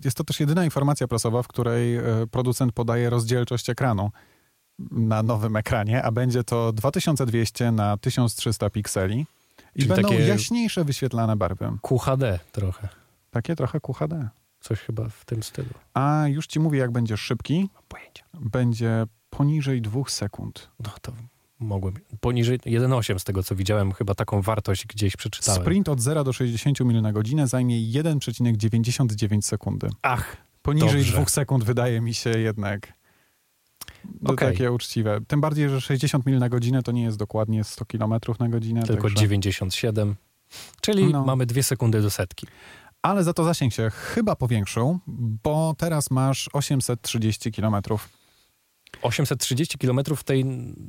jest 0.03 0.17
to 0.17 0.23
też 0.23 0.39
jedyna 0.39 0.65
informacja 0.65 1.07
prasowa, 1.07 1.43
w 1.43 1.47
której 1.47 1.95
e, 1.95 2.03
producent 2.31 2.73
podaje 2.73 3.09
rozdzielczość 3.09 3.69
ekranu 3.69 4.11
na 4.91 5.23
nowym 5.23 5.55
ekranie, 5.55 6.03
a 6.03 6.11
będzie 6.11 6.43
to 6.43 6.73
2200 6.73 7.71
na 7.71 7.97
1300 7.97 8.69
pikseli 8.69 9.25
i 9.75 9.79
Czyli 9.79 9.93
będą 9.93 10.13
jaśniejsze 10.13 10.83
wyświetlane 10.85 11.35
barwy. 11.35 11.71
QHD 11.81 12.39
trochę. 12.51 12.87
Takie 13.31 13.55
trochę 13.55 13.79
QHD. 13.79 14.29
Coś 14.59 14.79
chyba 14.79 15.09
w 15.09 15.25
tym 15.25 15.43
stylu. 15.43 15.69
A 15.93 16.23
już 16.27 16.47
ci 16.47 16.59
mówię, 16.59 16.79
jak 16.79 16.91
będziesz 16.91 17.21
szybki, 17.21 17.69
będzie 18.33 19.05
poniżej 19.29 19.81
dwóch 19.81 20.11
sekund. 20.11 20.69
No 20.79 20.89
to 21.01 21.11
mogłem. 21.61 21.93
Poniżej 22.19 22.59
1,8 22.59 23.19
z 23.19 23.23
tego 23.23 23.43
co 23.43 23.55
widziałem, 23.55 23.91
chyba 23.91 24.15
taką 24.15 24.41
wartość 24.41 24.87
gdzieś 24.87 25.15
przeczytałem. 25.17 25.61
Sprint 25.61 25.89
od 25.89 26.01
0 26.01 26.23
do 26.23 26.33
60 26.33 26.79
mil 26.79 27.01
na 27.01 27.11
godzinę 27.13 27.47
zajmie 27.47 27.75
1,99 27.77 29.41
sekundy. 29.41 29.89
Ach, 30.01 30.37
Poniżej 30.61 30.89
Dobrze. 30.89 31.11
dwóch 31.13 31.31
sekund 31.31 31.63
wydaje 31.63 32.01
mi 32.01 32.13
się 32.13 32.29
jednak 32.29 32.93
to 34.25 34.33
Okej. 34.33 34.51
takie 34.51 34.71
uczciwe. 34.71 35.19
Tym 35.27 35.41
bardziej, 35.41 35.69
że 35.69 35.81
60 35.81 36.25
mil 36.25 36.39
na 36.39 36.49
godzinę 36.49 36.83
to 36.83 36.91
nie 36.91 37.03
jest 37.03 37.17
dokładnie 37.17 37.63
100 37.63 37.85
km 37.85 38.13
na 38.39 38.49
godzinę. 38.49 38.83
tylko 38.83 39.03
także... 39.03 39.15
97. 39.21 40.15
Czyli 40.81 41.05
No. 41.13 41.25
mamy 41.25 41.45
dwie 41.45 41.63
sekundy 41.63 42.01
do 42.01 42.09
setki. 42.09 42.47
Ale 43.01 43.23
za 43.23 43.33
to 43.33 43.43
zasięg 43.43 43.73
się 43.73 43.89
chyba 43.89 44.35
powiększył, 44.35 44.99
bo 45.43 45.75
teraz 45.77 46.11
masz 46.11 46.49
830 46.53 47.51
km. 47.51 47.75
830 49.01 49.77
km 49.77 49.99
w 50.15 50.23
tej 50.23 50.45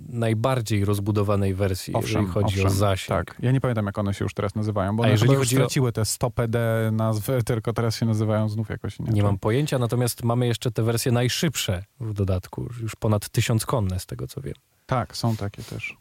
najbardziej 0.08 0.84
rozbudowanej 0.84 1.54
wersji, 1.54 1.94
jeżeli 2.02 2.26
chodzi 2.26 2.64
o 2.66 2.70
zasięg. 2.70 3.08
Tak, 3.26 3.36
ja 3.42 3.52
nie 3.52 3.60
pamiętam 3.60 3.86
jak 3.86 3.98
one 3.98 4.14
się 4.14 4.24
już 4.24 4.34
teraz 4.34 4.54
nazywają, 4.54 4.96
bo 4.96 5.02
A 5.02 5.06
one 5.06 5.12
jeżeli 5.12 5.34
chodzi 5.34 5.56
o- 5.56 5.58
straciły 5.60 5.92
te 5.92 6.04
100 6.04 6.30
PD 6.30 6.88
nazwy, 6.92 7.42
tylko 7.44 7.72
teraz 7.72 7.96
się 7.96 8.06
nazywają 8.06 8.48
znów 8.48 8.68
jakoś 8.68 8.98
inaczej. 8.98 9.14
Nie 9.14 9.22
mam 9.22 9.38
pojęcia, 9.38 9.78
natomiast 9.78 10.24
mamy 10.24 10.46
jeszcze 10.46 10.70
te 10.70 10.82
wersje 10.82 11.12
najszybsze 11.12 11.84
w 12.00 12.12
dodatku, 12.12 12.68
już 12.82 12.96
ponad 12.96 13.28
1000 13.28 13.66
konne 13.66 14.00
z 14.00 14.06
tego 14.06 14.26
co 14.26 14.40
wiem. 14.40 14.54
Tak, 14.86 15.16
są 15.16 15.36
takie 15.36 15.62
też. 15.62 15.96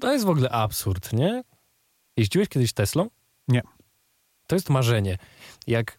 To 0.00 0.12
jest 0.12 0.24
w 0.24 0.28
ogóle 0.28 0.50
absurd, 0.50 1.12
nie? 1.12 1.42
Jeździłeś 2.16 2.48
kiedyś 2.48 2.72
Teslą? 2.72 3.08
Nie. 3.48 3.62
To 4.46 4.56
jest 4.56 4.70
marzenie. 4.70 5.18
Jak 5.66 5.96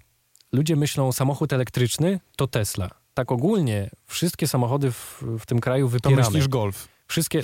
ludzie 0.52 0.76
myślą 0.76 1.12
samochód 1.12 1.54
elektryczny, 1.54 2.20
to 2.36 2.48
Tesla. 2.48 2.90
Tak 3.14 3.32
ogólnie 3.32 3.90
wszystkie 4.06 4.48
samochody 4.48 4.92
w, 4.92 5.24
w 5.40 5.46
tym 5.46 5.60
kraju 5.60 5.86
To 5.86 5.92
wypieramy. 5.92 6.22
myślisz 6.22 6.48
Golf. 6.48 6.88
Wszystkie, 7.08 7.42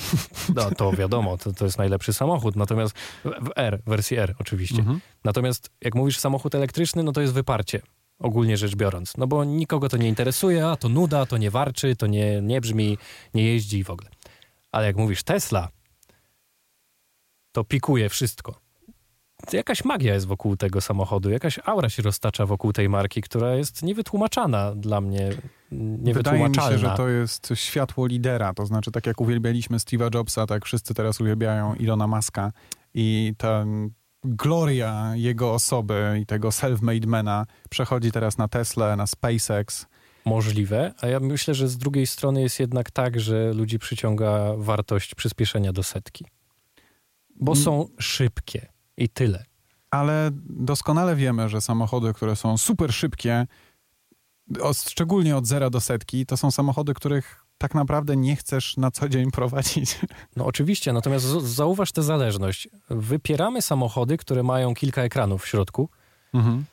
no 0.56 0.72
to 0.72 0.92
wiadomo, 0.92 1.38
to, 1.38 1.54
to 1.54 1.66
jest 1.66 1.78
najlepszy 1.78 2.14
samochód, 2.14 2.56
natomiast 2.56 2.96
w 3.24 3.50
R, 3.56 3.82
wersji 3.86 4.18
R 4.18 4.36
oczywiście. 4.40 4.80
Mhm. 4.80 5.02
Natomiast 5.24 5.70
jak 5.82 5.96
mówisz 5.96 6.20
samochód 6.20 6.56
elektryczny, 6.56 7.04
no 7.04 7.12
to 7.12 7.22
jest 7.22 7.34
wyparcie, 7.34 7.82
ogólnie 8.20 8.58
rzecz 8.58 8.76
biorąc. 8.76 9.18
No 9.18 9.28
bo 9.28 9.44
nikogo 9.44 9.90
to 9.90 9.98
nie 9.98 10.08
interesuje, 10.08 10.68
a 10.68 10.76
to 10.76 10.90
nuda, 10.90 11.26
to 11.26 11.38
nie 11.38 11.52
warczy, 11.52 11.96
to 11.96 12.08
nie, 12.08 12.42
nie 12.42 12.62
brzmi, 12.62 12.98
nie 13.34 13.44
jeździ 13.44 13.78
i 13.78 13.84
w 13.84 13.90
ogóle. 13.90 14.10
Ale 14.72 14.86
jak 14.88 14.96
mówisz 14.96 15.24
Tesla, 15.24 15.70
to 17.52 17.64
pikuje 17.64 18.10
wszystko. 18.10 18.60
Jakaś 19.54 19.86
magia 19.86 20.14
jest 20.14 20.28
wokół 20.28 20.58
tego 20.58 20.82
samochodu, 20.82 21.30
jakaś 21.30 21.60
aura 21.66 21.90
się 21.90 22.02
roztacza 22.02 22.46
wokół 22.46 22.74
tej 22.74 22.90
marki, 22.90 23.22
która 23.22 23.56
jest 23.56 23.84
niewytłumaczana 23.84 24.76
dla 24.76 25.02
mnie, 25.02 25.30
Wydaje 26.14 26.50
mi 26.50 26.56
się, 26.56 26.78
że 26.78 26.94
to 26.98 27.10
jest 27.10 27.50
światło 27.56 28.08
lidera, 28.08 28.54
to 28.54 28.66
znaczy 28.66 28.92
tak 28.92 29.08
jak 29.08 29.22
uwielbialiśmy 29.22 29.78
Steve'a 29.78 30.16
Jobsa, 30.16 30.46
tak 30.46 30.66
wszyscy 30.66 30.94
teraz 30.94 31.22
uwielbiają 31.22 31.76
Ilona 31.76 32.08
Muska 32.08 32.52
i 32.94 33.34
ta 33.38 33.66
gloria 34.24 35.12
jego 35.16 35.54
osoby 35.54 36.20
i 36.22 36.26
tego 36.26 36.50
self-made 36.50 37.08
mana 37.08 37.46
przechodzi 37.70 38.12
teraz 38.12 38.38
na 38.38 38.48
Tesla, 38.48 38.96
na 38.96 39.08
SpaceX. 39.08 39.86
Możliwe, 40.26 40.94
a 41.02 41.08
ja 41.08 41.20
myślę, 41.20 41.54
że 41.54 41.68
z 41.68 41.78
drugiej 41.78 42.08
strony 42.08 42.42
jest 42.42 42.60
jednak 42.60 42.92
tak, 42.92 43.20
że 43.20 43.54
ludzi 43.54 43.80
przyciąga 43.80 44.54
wartość 44.58 45.16
przyspieszenia 45.16 45.74
do 45.74 45.84
setki. 45.84 46.26
Bo 47.40 47.52
Mm. 47.52 47.64
są 47.64 47.88
szybkie 48.00 48.68
i 48.98 49.10
tyle. 49.10 49.46
Ale 49.92 50.30
doskonale 50.50 51.16
wiemy, 51.16 51.50
że 51.50 51.62
samochody, 51.62 52.14
które 52.14 52.36
są 52.36 52.58
super 52.58 52.94
szybkie, 52.94 53.48
o, 54.62 54.74
szczególnie 54.74 55.38
od 55.38 55.48
zera 55.48 55.70
do 55.70 55.82
setki, 55.82 56.26
to 56.26 56.38
są 56.38 56.52
samochody, 56.52 56.94
których 56.94 57.44
tak 57.58 57.76
naprawdę 57.76 58.18
nie 58.18 58.36
chcesz 58.36 58.78
na 58.78 58.92
co 58.92 59.10
dzień 59.10 59.32
prowadzić. 59.32 60.00
No 60.36 60.46
oczywiście, 60.46 60.94
natomiast 60.94 61.26
zauważ 61.26 61.92
tę 61.92 62.04
zależność. 62.04 62.68
Wypieramy 62.90 63.62
samochody, 63.62 64.18
które 64.18 64.44
mają 64.44 64.74
kilka 64.74 65.02
ekranów 65.02 65.44
w 65.44 65.48
środku, 65.48 65.90
Mhm. 66.34 66.66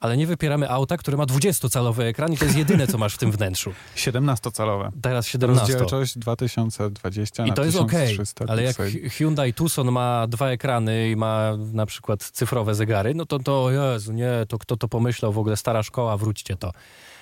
Ale 0.00 0.16
nie 0.16 0.26
wypieramy 0.26 0.70
auta, 0.70 0.96
które 0.96 1.16
ma 1.16 1.24
20-calowy 1.24 2.02
ekran 2.02 2.32
i 2.32 2.36
to 2.36 2.44
jest 2.44 2.56
jedyne, 2.56 2.86
co 2.86 2.98
masz 2.98 3.14
w 3.14 3.18
tym 3.18 3.32
wnętrzu. 3.32 3.72
17-calowe. 3.96 4.90
Teraz 5.02 5.26
17. 5.26 5.60
Rozdzielczość 5.60 6.18
2020 6.18 7.46
I 7.46 7.52
to 7.52 7.64
jest 7.64 7.78
1300 7.78 8.44
ale 8.48 8.62
jak. 8.62 8.76
Hyundai 9.10 9.54
Tucson 9.54 9.92
ma 9.92 10.26
dwa 10.26 10.48
ekrany 10.50 11.10
i 11.10 11.16
ma 11.16 11.56
na 11.72 11.86
przykład 11.86 12.30
cyfrowe 12.32 12.74
zegary, 12.74 13.14
no 13.14 13.26
to 13.26 13.38
to, 13.38 13.70
Jezu, 13.70 14.12
nie, 14.12 14.30
to 14.48 14.58
kto 14.58 14.76
to 14.76 14.88
pomyślał, 14.88 15.32
w 15.32 15.38
ogóle 15.38 15.56
stara 15.56 15.82
szkoła, 15.82 16.16
wróćcie 16.16 16.56
to. 16.56 16.72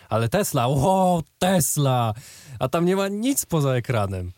Ale 0.08 0.28
Tesla, 0.28 0.66
o, 0.68 1.23
Tesla, 1.38 2.14
a 2.58 2.68
tam 2.68 2.85
nie 2.85 2.97
ma 2.97 3.08
nic 3.08 3.47
poza 3.47 3.75
ekranem. 3.75 4.32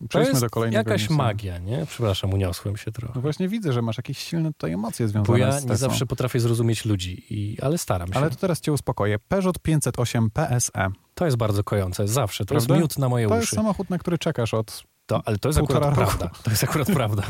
To 0.00 0.08
Przejdźmy 0.08 0.30
jest 0.32 0.42
do 0.42 0.50
kolejnego 0.50 0.90
jakaś 0.90 1.10
magia, 1.10 1.58
nie? 1.58 1.86
Przepraszam, 1.86 2.34
uniosłem 2.34 2.76
się 2.76 2.92
trochę. 2.92 3.12
No 3.14 3.20
właśnie 3.20 3.48
widzę, 3.48 3.72
że 3.72 3.82
masz 3.82 3.96
jakieś 3.96 4.18
silne 4.18 4.52
tutaj 4.52 4.72
emocje 4.72 5.06
Bo 5.06 5.10
związane 5.12 5.38
ja 5.38 5.52
z 5.52 5.64
nie 5.64 5.68
Teslą. 5.70 5.88
zawsze 5.88 6.06
potrafię 6.06 6.40
zrozumieć 6.40 6.84
ludzi, 6.84 7.24
i, 7.30 7.60
ale 7.60 7.78
staram 7.78 8.08
się. 8.12 8.18
Ale 8.18 8.30
to 8.30 8.36
teraz 8.36 8.60
cię 8.60 8.72
uspokoję. 8.72 9.18
Peugeot 9.18 9.58
508 9.58 10.30
PSE. 10.30 10.88
To 11.14 11.24
jest 11.24 11.36
bardzo 11.36 11.64
kojące, 11.64 12.08
zawsze. 12.08 12.44
To 12.44 12.48
Prawda? 12.48 12.74
jest 12.74 12.82
miód 12.82 12.98
na 12.98 13.08
moje 13.08 13.28
To 13.28 13.34
uszy. 13.34 13.40
jest 13.40 13.52
samochód, 13.54 13.90
na 13.90 13.98
który 13.98 14.18
czekasz 14.18 14.54
od... 14.54 14.82
To, 15.06 15.22
ale 15.24 15.38
to 15.38 15.48
jest 15.48 15.58
Półtora 15.58 15.86
akurat 15.86 15.98
roku. 15.98 16.18
prawda. 16.18 16.38
To 16.44 16.50
jest 16.50 16.64
akurat 16.64 16.86
prawda. 16.88 17.22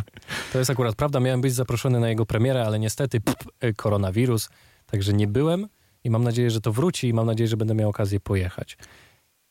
To 0.52 0.58
jest 0.58 0.70
akurat 0.70 0.94
prawda. 0.94 1.20
Miałem 1.20 1.40
być 1.40 1.54
zaproszony 1.54 2.00
na 2.00 2.08
jego 2.08 2.26
premierę, 2.26 2.66
ale 2.66 2.78
niestety 2.78 3.20
pff, 3.20 3.46
y, 3.64 3.74
koronawirus, 3.74 4.48
także 4.86 5.12
nie 5.12 5.26
byłem 5.26 5.66
i 6.04 6.10
mam 6.10 6.24
nadzieję, 6.24 6.50
że 6.50 6.60
to 6.60 6.72
wróci 6.72 7.08
i 7.08 7.14
mam 7.14 7.26
nadzieję, 7.26 7.48
że 7.48 7.56
będę 7.56 7.74
miał 7.74 7.90
okazję 7.90 8.20
pojechać. 8.20 8.76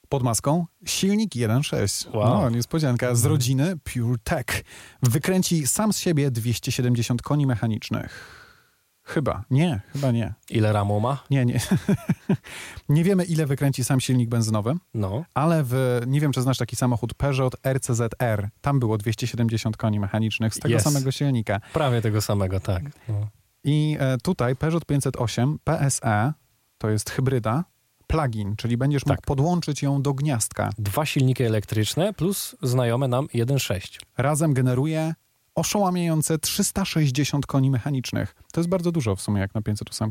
Pod 0.10 0.24
maską 0.24 0.66
silnik 0.86 1.32
1.6. 1.36 2.16
Wow. 2.16 2.42
No, 2.42 2.50
niespodzianka. 2.50 3.16
Z 3.16 3.26
rodziny 3.26 3.74
PureTech. 3.78 4.64
Wykręci 5.04 5.68
sam 5.68 5.94
z 5.94 6.00
siebie 6.00 6.32
270 6.32 7.22
koni 7.22 7.48
mechanicznych. 7.48 8.36
Chyba. 9.04 9.44
Nie, 9.52 9.82
chyba 9.94 10.12
nie. 10.12 10.34
Ile 10.50 10.74
ramu 10.74 11.00
ma? 11.00 11.24
Nie, 11.30 11.46
nie. 11.46 11.60
nie 12.90 13.04
wiemy, 13.04 13.24
ile 13.24 13.46
wykręci 13.46 13.84
sam 13.84 14.00
silnik 14.02 14.30
benzynowy, 14.30 14.76
No. 14.94 15.24
ale 15.34 15.64
w, 15.64 16.02
nie 16.08 16.22
wiem, 16.22 16.32
czy 16.32 16.42
znasz 16.42 16.58
taki 16.58 16.76
samochód 16.76 17.14
Peugeot 17.14 17.56
RCZR. 17.74 18.50
Tam 18.62 18.80
było 18.80 18.98
270 18.98 19.78
koni 19.78 20.00
mechanicznych 20.00 20.54
z 20.54 20.60
tego 20.60 20.74
Jest. 20.74 20.86
samego 20.86 21.12
silnika. 21.12 21.60
Prawie 21.74 22.02
tego 22.02 22.22
samego, 22.22 22.60
tak. 22.60 22.84
No. 23.08 23.28
I 23.64 23.98
e, 24.00 24.18
tutaj 24.18 24.56
Peugeot 24.56 24.86
508 24.86 25.60
PSE 25.64 26.34
to 26.78 26.90
jest 26.90 27.10
hybryda, 27.10 27.64
plug-in, 28.14 28.56
czyli 28.56 28.78
będziesz 28.78 29.06
mógł 29.06 29.16
Tak. 29.16 29.26
podłączyć 29.26 29.82
ją 29.82 30.02
do 30.02 30.14
gniazdka. 30.14 30.70
Dwa 30.78 31.06
silniki 31.06 31.44
elektryczne 31.44 32.14
plus 32.14 32.56
znajome 32.62 33.08
nam 33.08 33.28
1.6. 33.34 34.00
Razem 34.18 34.54
generuje 34.54 35.14
oszałamiające 35.56 36.40
360 36.40 37.46
koni 37.46 37.72
mechanicznych. 37.72 38.36
To 38.52 38.60
jest 38.62 38.70
bardzo 38.70 38.92
dużo 38.92 39.16
w 39.16 39.22
sumie 39.22 39.42
jak 39.42 39.56
na 39.56 39.62
508. 39.62 40.10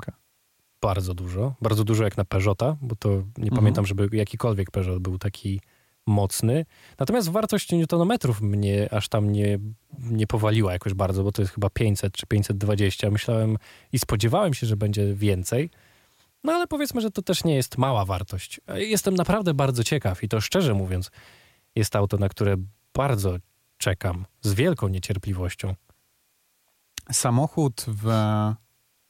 Bardzo 0.80 1.14
dużo. 1.14 1.54
Bardzo 1.62 1.84
dużo 1.84 2.04
jak 2.04 2.16
na 2.16 2.24
Peugeota, 2.24 2.76
bo 2.82 2.96
to 2.96 3.08
nie 3.08 3.24
Mhm. 3.44 3.56
pamiętam, 3.56 3.86
żeby 3.86 4.08
jakikolwiek 4.12 4.70
Peugeot 4.70 4.98
był 4.98 5.18
taki 5.18 5.60
mocny. 6.06 6.66
Natomiast 6.98 7.28
wartość 7.30 7.72
newtonometrów 7.72 8.40
mnie 8.40 8.88
aż 8.92 9.08
tam 9.08 9.32
nie, 9.32 9.58
nie 9.98 10.26
powaliła 10.26 10.72
jakoś 10.72 10.94
bardzo, 10.94 11.24
bo 11.24 11.32
to 11.32 11.42
jest 11.42 11.54
chyba 11.54 11.70
500 11.70 12.12
czy 12.12 12.26
520. 12.26 13.10
Myślałem 13.10 13.56
i 13.92 13.98
spodziewałem 13.98 14.54
się, 14.54 14.66
że 14.66 14.76
będzie 14.76 15.14
więcej. 15.14 15.70
No 16.44 16.52
ale 16.52 16.66
powiedzmy, 16.66 17.00
że 17.00 17.10
to 17.10 17.22
też 17.22 17.44
nie 17.44 17.54
jest 17.54 17.78
mała 17.78 18.04
wartość. 18.04 18.60
Jestem 18.74 19.14
naprawdę 19.14 19.54
bardzo 19.54 19.84
ciekaw 19.84 20.22
i 20.22 20.28
to 20.28 20.40
szczerze 20.40 20.74
mówiąc, 20.74 21.10
jest 21.74 21.96
auto, 21.96 22.16
na 22.16 22.28
które 22.28 22.56
bardzo 22.94 23.36
czekam 23.78 24.26
z 24.40 24.54
wielką 24.54 24.88
niecierpliwością. 24.88 25.74
Samochód 27.12 27.84
w 27.88 28.06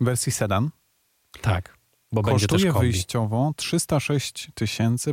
wersji 0.01 0.33
sedan 0.33 0.71
Tak. 1.41 1.79
bo 2.13 2.23
będzie 2.23 2.47
też 2.47 2.65
kombi. 2.65 2.79
wyjściowo 2.81 3.53
306 3.57 4.51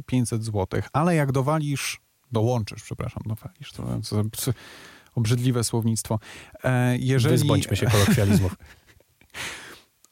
500 0.06 0.44
zł, 0.44 0.82
ale 0.94 1.16
jak 1.16 1.32
dowalisz, 1.32 2.02
dołączysz, 2.32 2.84
przepraszam, 2.84 3.24
dowalisz, 3.26 3.72
to, 3.72 3.84
to, 4.10 4.24
to 4.24 4.52
obrzydliwe 5.16 5.64
słownictwo. 5.64 6.20
E, 6.64 6.98
jeżeli 6.98 7.32
Wyzbądźmy 7.32 7.78
się 7.78 7.86
kolokwializmów. 7.86 8.56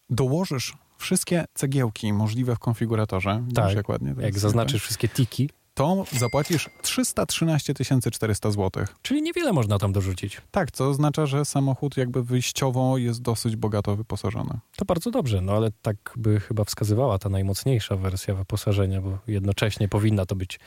dołożysz 0.10 0.74
wszystkie 1.04 1.46
cegiełki 1.54 2.14
możliwe 2.14 2.56
w 2.56 2.60
konfiguratorze, 2.60 3.44
Tak, 3.56 3.76
jak 3.76 3.90
ładnie 3.90 4.16
Jak 4.20 4.40
zaznaczysz 4.40 4.84
wszystkie 4.84 5.08
tiki, 5.10 5.50
to 5.74 6.06
zapłacisz 6.12 6.70
313 6.82 7.74
400 8.12 8.52
zł. 8.52 8.86
czyli 9.02 9.22
niewiele 9.22 9.54
można 9.54 9.80
tam 9.80 9.94
dorzucić. 9.94 10.42
Tak, 10.52 10.72
co 10.72 10.90
oznacza, 10.90 11.26
że 11.26 11.46
samochód 11.46 11.98
jakby 11.98 12.24
wyjściowo 12.24 12.98
jest 12.98 13.22
dosyć 13.22 13.56
bogato 13.56 13.96
wyposażony. 13.96 14.60
To 14.76 14.86
bardzo 14.86 15.12
dobrze, 15.12 15.42
no 15.42 15.54
ale 15.54 15.72
tak 15.82 16.14
by 16.18 16.40
chyba 16.40 16.64
wskazywała 16.64 17.20
ta 17.20 17.30
najmocniejsza 17.30 17.96
wersja 17.96 18.36
wyposażenia, 18.36 19.02
bo 19.02 19.18
jednocześnie 19.28 19.88
powinna 19.88 20.26
to 20.26 20.36
być 20.36 20.60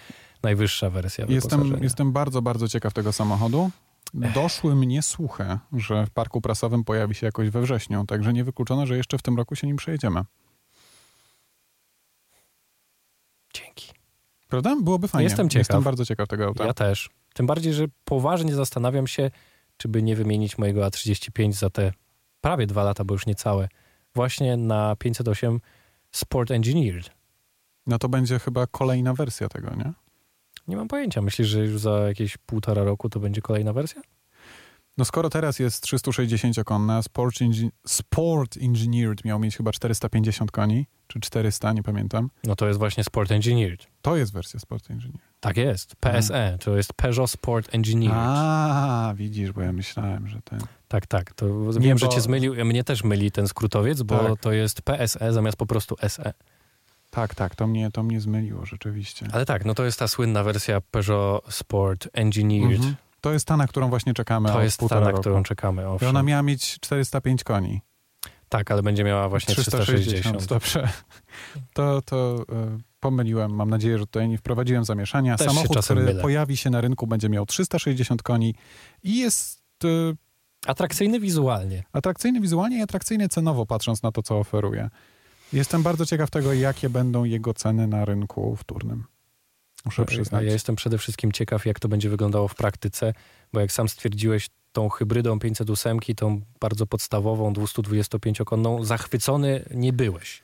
najwyższa 0.43 0.91
wersja 0.91 1.25
Jestem, 1.29 1.51
wyposażenia. 1.51 1.85
jestem 1.85 2.13
bardzo, 2.13 2.43
bardzo 2.43 2.69
ciekaw 2.69 2.93
tego 2.93 3.13
samochodu. 3.13 3.71
Doszły 4.15 4.77
mnie 4.77 5.03
słuchy, 5.03 5.59
że 5.73 6.07
w 6.07 6.11
parku 6.11 6.41
prasowym 6.41 6.85
pojawi 6.85 7.15
się 7.15 7.27
jakoś 7.27 7.51
we 7.51 7.63
wrześniu, 7.63 8.05
także 8.07 8.33
niewykluczone, 8.33 8.87
że 8.87 8.97
jeszcze 8.97 9.19
w 9.19 9.23
tym 9.23 9.37
roku 9.37 9.57
się 9.57 9.67
nim 9.67 9.77
przejedziemy. 9.77 10.25
Dzięki. 13.55 13.93
Prawda? 14.49 14.77
Byłoby 14.83 15.09
fajnie. 15.09 15.25
Jestem 15.25 15.49
ciekaw. 15.49 15.61
Jestem 15.61 15.83
bardzo 15.83 16.05
ciekaw 16.05 16.29
tego 16.29 16.45
auta. 16.45 16.67
Ja 16.67 16.75
też. 16.75 17.11
Tym 17.35 17.47
bardziej, 17.47 17.75
że 17.75 17.85
poważnie 18.05 18.55
zastanawiam 18.55 19.07
się, 19.07 19.31
czy 19.77 19.89
by 19.89 20.03
nie 20.03 20.17
wymienić 20.17 20.59
mojego 20.59 20.81
A35 20.87 21.53
za 21.53 21.71
te 21.71 21.93
prawie 22.41 22.67
dwa 22.67 22.85
lata, 22.85 23.05
bo 23.05 23.15
już 23.15 23.27
niecałe, 23.27 23.69
właśnie 24.15 24.57
na 24.57 24.97
508 24.97 25.61
Sport 26.13 26.51
Engineered. 26.51 27.11
No 27.87 27.99
to 27.99 28.09
będzie 28.09 28.39
chyba 28.39 28.67
kolejna 28.67 29.15
wersja 29.15 29.49
tego, 29.49 29.75
nie? 29.75 29.93
Nie 30.69 30.77
mam 30.77 30.89
pojęcia. 30.89 31.23
Myślisz, 31.23 31.49
że 31.49 31.61
już 31.61 31.81
za 31.81 31.91
jakieś 31.91 32.37
półtora 32.37 32.85
roku 32.85 33.09
to 33.09 33.21
będzie 33.21 33.41
kolejna 33.41 33.73
wersja? 33.73 34.03
No 34.99 35.05
skoro 35.05 35.31
teraz 35.31 35.59
jest 35.59 35.85
360-konna, 35.87 37.03
Sport, 37.03 37.37
Engi- 37.37 37.71
Sport 37.87 38.57
Engineered 38.63 39.25
miał 39.25 39.39
mieć 39.39 39.57
chyba 39.57 39.73
450 39.73 40.51
koni, 40.51 40.87
czy 41.07 41.21
400, 41.21 41.73
nie 41.73 41.83
pamiętam. 41.83 42.31
No 42.45 42.57
to 42.57 42.67
jest 42.67 42.79
właśnie 42.79 43.05
Sport 43.05 43.31
Engineered. 43.33 43.87
To 44.03 44.17
jest 44.17 44.33
wersja 44.33 44.61
Sport 44.61 44.91
Engineered. 44.91 45.23
Tak 45.41 45.57
jest. 45.57 45.97
PSE, 45.97 46.59
to 46.65 46.77
jest 46.77 46.93
Peugeot 46.93 47.31
Sport 47.31 47.75
Engineered. 47.75 48.19
A, 48.21 49.15
widzisz, 49.17 49.53
bo 49.53 49.63
ja 49.63 49.73
myślałem, 49.73 50.29
że 50.29 50.41
ten... 50.45 50.59
Tak, 50.89 51.07
tak. 51.07 51.33
To 51.35 51.47
Nie, 51.47 51.81
wiem, 51.81 51.99
że 51.99 52.07
bo- 52.07 52.13
cię 52.13 52.21
zmylił. 52.21 52.65
Mnie 52.65 52.85
też 52.85 53.05
myli 53.05 53.31
ten 53.31 53.49
skrótowiec, 53.49 54.03
bo 54.03 54.19
Tak. 54.19 54.41
to 54.41 54.53
jest 54.53 54.83
PSE 54.83 55.33
zamiast 55.33 55.57
po 55.57 55.67
prostu 55.67 55.97
SE. 56.09 56.33
Tak, 57.17 57.35
tak, 57.35 57.55
to 57.55 57.67
mnie, 57.67 57.91
to 57.91 58.03
mnie 58.03 58.21
zmyliło 58.21 58.67
rzeczywiście. 58.67 59.27
Ale 59.33 59.47
tak, 59.47 59.65
no 59.65 59.75
to 59.75 59.85
jest 59.85 59.99
ta 59.99 60.09
słynna 60.09 60.43
wersja 60.45 60.81
Peugeot 60.81 61.55
Sport 61.55 62.09
Engineered. 62.13 62.77
Mhm. 62.77 62.95
To 63.21 63.33
jest 63.33 63.47
ta, 63.47 63.57
na 63.57 63.67
którą 63.67 63.89
właśnie 63.89 64.15
czekamy 64.15 64.49
To 64.49 64.63
jest 64.63 64.81
ta, 64.89 65.01
na 65.01 65.11
roku. 65.11 65.21
którą 65.21 65.43
czekamy. 65.43 65.83
I 65.83 65.85
Owszem. 65.85 66.09
ona 66.09 66.23
miała 66.23 66.43
mieć 66.43 66.81
405 66.81 67.45
koni. 67.45 67.81
Tak, 68.49 68.71
ale 68.71 68.83
będzie 68.83 69.05
miała 69.05 69.29
właśnie 69.29 69.55
360. 69.55 70.47
Dobrze. 70.47 70.89
To, 71.73 72.03
to 72.03 72.45
e, 72.53 72.79
pomyliłem. 73.01 73.55
Mam 73.55 73.71
nadzieję, 73.71 73.99
że 73.99 74.07
tutaj 74.07 74.29
nie 74.29 74.39
wprowadziłem 74.39 74.85
zamieszania. 74.85 75.37
Też 75.37 75.47
Samochód, 75.47 75.85
który 75.85 76.03
mylę. 76.03 76.23
pojawi 76.23 76.57
się 76.57 76.71
na 76.71 76.81
rynku, 76.81 77.07
będzie 77.07 77.29
miał 77.29 77.47
360 77.47 78.23
koni 78.23 78.55
i 79.03 79.19
jest 79.19 79.63
e, 79.85 79.89
Atrakcyjny 80.67 81.21
wizualnie. 81.21 81.85
atrakcyjny 81.93 82.41
wizualnie 82.41 82.79
i 82.79 82.83
atrakcyjny 82.83 83.29
cenowo, 83.29 83.67
patrząc 83.67 84.03
na 84.03 84.13
to, 84.13 84.23
co 84.23 84.39
oferuje. 84.39 84.91
Jestem 85.53 85.83
bardzo 85.83 86.07
ciekaw 86.07 86.31
tego, 86.31 86.53
jakie 86.53 86.91
będą 86.91 87.25
jego 87.25 87.55
ceny 87.55 87.87
na 87.87 88.05
rynku 88.05 88.57
wtórnym. 88.57 89.05
Muszę 89.85 90.03
A 90.03 90.05
przyznać. 90.05 90.45
ja 90.45 90.53
jestem 90.53 90.77
przede 90.77 90.99
wszystkim 90.99 91.33
ciekaw, 91.33 91.67
jak 91.67 91.81
to 91.81 91.89
będzie 91.89 92.11
wyglądało 92.11 92.49
w 92.49 92.55
praktyce, 92.55 93.13
bo 93.53 93.61
jak 93.61 93.73
sam 93.73 93.89
stwierdziłeś, 93.89 94.49
tą 94.73 94.89
hybrydą 94.89 95.39
508, 95.39 95.99
tą 96.17 96.41
bardzo 96.61 96.87
podstawową 96.87 97.53
225-konną, 97.53 98.85
zachwycony 98.85 99.65
nie 99.75 99.93
byłeś. 99.93 100.43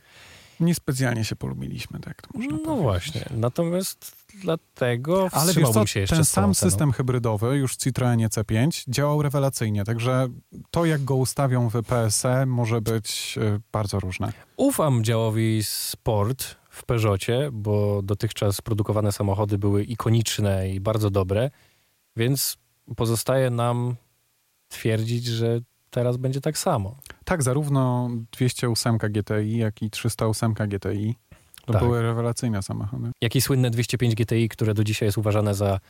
Niespecjalnie 0.60 1.24
się 1.24 1.36
polubiliśmy, 1.36 2.00
tak 2.00 2.22
to 2.22 2.28
można 2.34 2.52
No 2.52 2.58
powiedzieć. 2.58 2.82
właśnie. 2.82 3.24
Natomiast 3.30 4.16
dlatego 4.42 5.28
Ale 5.32 5.54
wiesz 5.54 5.70
co, 5.70 5.86
się 5.86 6.00
jeszcze 6.00 6.16
ten 6.16 6.24
sam 6.24 6.54
ceną. 6.54 6.70
system 6.70 6.92
hybrydowy 6.92 7.56
już 7.56 7.72
w 7.74 7.76
Citroenie 7.76 8.28
C5 8.28 8.84
działał 8.88 9.22
rewelacyjnie, 9.22 9.84
także 9.84 10.28
to 10.70 10.84
jak 10.84 11.04
go 11.04 11.14
ustawią 11.16 11.68
w 11.70 11.82
PSE 11.82 12.46
może 12.46 12.80
być 12.80 13.38
e, 13.42 13.60
bardzo 13.72 14.00
różne. 14.00 14.32
Ufam 14.56 15.04
działowi 15.04 15.60
Sport 15.64 16.56
w 16.70 16.84
Peugeotie, 16.84 17.50
bo 17.52 18.02
dotychczas 18.02 18.60
produkowane 18.60 19.12
samochody 19.12 19.58
były 19.58 19.84
ikoniczne 19.84 20.70
i 20.70 20.80
bardzo 20.80 21.10
dobre, 21.10 21.50
więc 22.16 22.56
pozostaje 22.96 23.50
nam 23.50 23.96
twierdzić, 24.68 25.24
że 25.26 25.60
teraz 25.92 26.16
będzie 26.16 26.40
tak 26.40 26.59
samo. 26.59 26.96
Tak, 27.24 27.42
zarówno 27.42 28.11
208 28.33 28.98
GTI, 28.98 29.57
jak 29.59 29.83
i 29.83 29.90
308 29.90 30.55
GTI 30.55 31.14
to 31.66 31.72
Tak. 31.72 31.83
były 31.83 32.02
rewelacyjne 32.02 32.62
samochody. 32.62 33.11
Jak 33.20 33.37
i 33.37 33.40
słynne 33.40 33.70
205 33.70 34.14
GTI, 34.14 34.48
które 34.48 34.74
do 34.74 34.85
dzisiaj 34.85 35.07
jest 35.07 35.18
uważane 35.18 35.55
za 35.55 35.81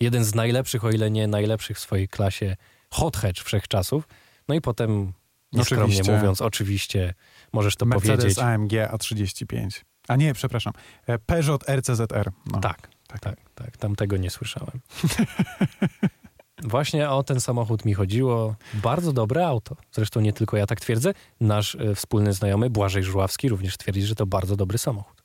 jeden 0.00 0.24
z 0.24 0.34
najlepszych, 0.34 0.84
o 0.84 0.90
ile 0.90 1.10
nie 1.10 1.26
najlepszych 1.26 1.76
w 1.76 1.80
swojej 1.80 2.08
klasie 2.08 2.56
hot 2.90 3.16
hatch 3.16 3.42
wszechczasów. 3.42 4.08
No 4.48 4.54
i 4.54 4.60
potem, 4.60 5.12
nieskromnie 5.52 5.84
Oczywiście. 5.84 6.12
mówiąc, 6.12 6.42
oczywiście 6.42 7.14
możesz 7.52 7.76
to 7.76 7.86
Mercedes 7.86 8.16
powiedzieć. 8.18 8.38
AMG 8.38 8.72
A35. 8.72 9.68
A 10.08 10.16
nie, 10.16 10.34
przepraszam, 10.34 10.72
e, 11.06 11.18
Peugeot 11.18 11.68
RCZR. 11.68 12.32
No, 12.52 12.60
Tak, 12.60 12.88
tak. 13.08 13.20
tak, 13.20 13.36
tak. 13.54 13.76
Tam 13.76 13.96
tego 13.96 14.16
nie 14.16 14.30
słyszałem. 14.30 14.80
Właśnie 16.64 17.10
o 17.10 17.22
ten 17.22 17.40
samochód 17.40 17.84
mi 17.84 17.94
chodziło. 17.94 18.54
Bardzo 18.74 19.12
dobre 19.12 19.46
auto. 19.46 19.76
Zresztą 19.92 20.20
nie 20.20 20.32
tylko 20.32 20.56
ja 20.56 20.66
tak 20.66 20.80
twierdzę. 20.80 21.14
Nasz 21.40 21.74
e, 21.74 21.94
wspólny 21.94 22.32
znajomy 22.32 22.70
Błażej 22.70 23.04
Żuławski 23.04 23.48
również 23.48 23.76
twierdzi, 23.76 24.02
że 24.02 24.14
to 24.14 24.26
bardzo 24.26 24.56
dobry 24.56 24.78
samochód. 24.78 25.24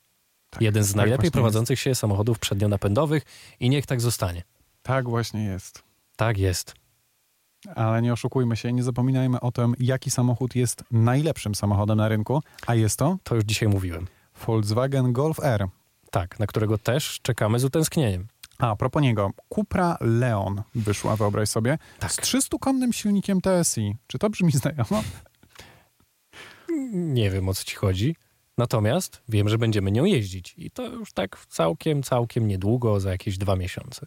Tak, 0.50 0.62
Jeden 0.62 0.84
z 0.84 0.88
tak 0.88 0.96
najlepiej 0.96 1.16
właśnie 1.16 1.30
prowadzących 1.30 1.80
się 1.80 1.94
samochodów 1.94 2.38
przednionapędowych 2.38 3.22
i 3.60 3.70
niech 3.70 3.86
tak 3.86 4.00
zostanie. 4.00 4.36
Jest. 4.36 4.48
Tak 4.82 5.08
właśnie 5.08 5.44
jest. 5.44 5.82
Tak 6.16 6.38
jest. 6.38 6.74
Ale 7.74 8.02
nie 8.02 8.12
oszukujmy 8.12 8.56
się, 8.56 8.72
nie 8.72 8.82
zapominajmy 8.82 9.40
o 9.40 9.52
tym, 9.52 9.74
jaki 9.78 10.10
samochód 10.10 10.56
jest 10.56 10.84
najlepszym 10.90 11.54
samochodem 11.54 11.98
na 11.98 12.08
rynku, 12.08 12.42
a 12.66 12.74
jest 12.74 12.98
to 12.98 13.16
To 13.24 13.34
już 13.34 13.44
dzisiaj 13.44 13.68
mówiłem. 13.68 14.06
Volkswagen 14.46 15.12
Golf 15.12 15.40
R. 15.42 15.68
Tak, 16.10 16.38
na 16.38 16.46
którego 16.46 16.78
też 16.78 17.20
czekamy 17.22 17.58
z 17.58 17.64
utęsknieniem. 17.64 18.26
A, 18.60 18.70
a 18.70 18.76
propos 18.76 19.02
niego, 19.02 19.30
Cupra 19.54 19.96
Leon 20.00 20.62
wyszła, 20.74 21.16
wyobraź 21.16 21.48
sobie, 21.48 21.78
Tak. 21.98 22.12
z 22.12 22.18
300-konnym 22.18 22.92
silnikiem 22.92 23.40
TSI. 23.40 23.96
Czy 24.06 24.18
to 24.18 24.30
brzmi 24.30 24.52
znajomo? 24.60 25.02
Nie 26.92 27.30
wiem 27.30 27.48
o 27.48 27.54
co 27.54 27.64
ci 27.64 27.76
chodzi. 27.76 28.16
Natomiast 28.58 29.22
wiem, 29.28 29.48
że 29.48 29.58
będziemy 29.58 29.92
nią 29.92 30.04
jeździć. 30.04 30.54
I 30.58 30.70
to 30.70 30.86
już 30.86 31.12
tak 31.12 31.46
całkiem, 31.48 32.02
całkiem 32.02 32.48
niedługo, 32.48 33.00
za 33.00 33.10
jakieś 33.10 33.38
dwa 33.38 33.56
miesiące. 33.56 34.06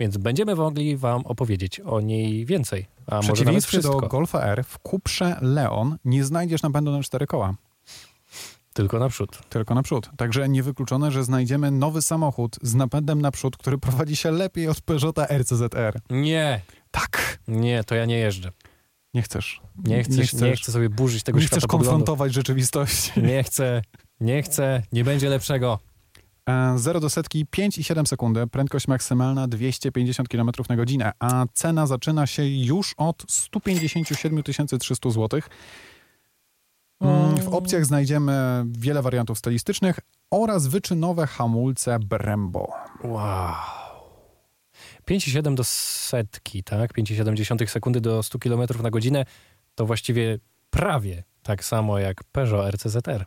Więc 0.00 0.16
będziemy 0.16 0.54
mogli 0.54 0.96
wam 0.96 1.26
opowiedzieć 1.26 1.80
o 1.80 2.00
niej 2.00 2.46
więcej. 2.46 2.86
A 3.06 3.20
może 3.28 3.44
nawet 3.44 3.64
wszystko. 3.64 4.00
do 4.00 4.08
Golfa 4.08 4.42
R, 4.42 4.64
w 4.64 4.78
Cuprze 4.90 5.38
Leon 5.42 5.96
nie 6.04 6.24
znajdziesz 6.24 6.62
napędu 6.62 6.92
na 6.92 7.02
cztery 7.02 7.26
koła, 7.26 7.54
Tylko 8.74 8.98
naprzód. 8.98 9.38
tylko 9.48 9.74
naprzód. 9.74 10.10
Także 10.16 10.48
niewykluczone, 10.48 11.10
że 11.10 11.24
znajdziemy 11.24 11.70
nowy 11.70 12.02
samochód 12.02 12.56
z 12.62 12.74
napędem 12.74 13.22
naprzód, 13.22 13.56
który 13.56 13.78
prowadzi 13.78 14.16
się 14.16 14.30
lepiej 14.30 14.68
od 14.68 14.80
Peugeota 14.80 15.26
RCZR. 15.38 16.00
Nie, 16.10 16.60
Tak, 16.90 17.38
nie, 17.48 17.84
to 17.84 17.94
ja 17.94 18.04
nie 18.04 18.16
jeżdżę. 18.18 18.50
nie 19.14 19.22
chcesz. 19.22 19.60
Nie, 19.84 20.04
chcesz, 20.04 20.16
nie, 20.16 20.26
chcesz, 20.26 20.62
chcę 20.62 20.72
sobie 20.72 20.88
burzyć 20.88 21.22
tego 21.22 21.38
nie 21.38 21.46
chcesz 21.46 21.58
światopoglądu. 21.58 21.90
konfrontować 21.90 22.34
rzeczywistości. 22.34 23.12
Nie 23.22 23.42
chcę, 23.42 23.82
nie 24.20 24.42
chcę, 24.42 24.82
nie 24.92 25.04
będzie 25.04 25.28
lepszego. 25.28 25.78
E, 26.48 26.74
0 26.78 27.00
do 27.00 27.10
setki 27.10 27.46
5,7 27.46 28.06
sekundy, 28.06 28.46
prędkość 28.46 28.88
maksymalna 28.88 29.48
250 29.48 30.28
km 30.28 30.50
na 30.68 30.76
godzinę, 30.76 31.12
a 31.18 31.44
cena 31.52 31.86
zaczyna 31.86 32.26
się 32.26 32.44
już 32.48 32.94
od 32.96 33.24
157 33.28 34.42
300 34.78 35.10
zł. 35.10 35.40
Mm, 37.00 37.36
W 37.36 37.48
opcjach 37.48 37.86
znajdziemy 37.86 38.64
wiele 38.68 39.02
wariantów 39.02 39.38
stylistycznych 39.38 39.98
oraz 40.30 40.66
wyczynowe 40.66 41.26
hamulce 41.26 41.98
Brembo. 41.98 42.72
Wow. 43.04 43.54
5,7 45.10 45.54
do 45.54 45.64
setki, 45.64 46.62
tak? 46.64 46.92
5,7 46.98 47.66
sekundy 47.66 48.00
do 48.00 48.22
100 48.22 48.38
km 48.38 48.60
na 48.82 48.90
godzinę 48.90 49.24
to 49.74 49.86
właściwie 49.86 50.38
prawie 50.70 51.24
tak 51.42 51.64
samo 51.64 51.98
jak 51.98 52.24
Peugeot 52.24 52.74
RCZR. 52.74 53.24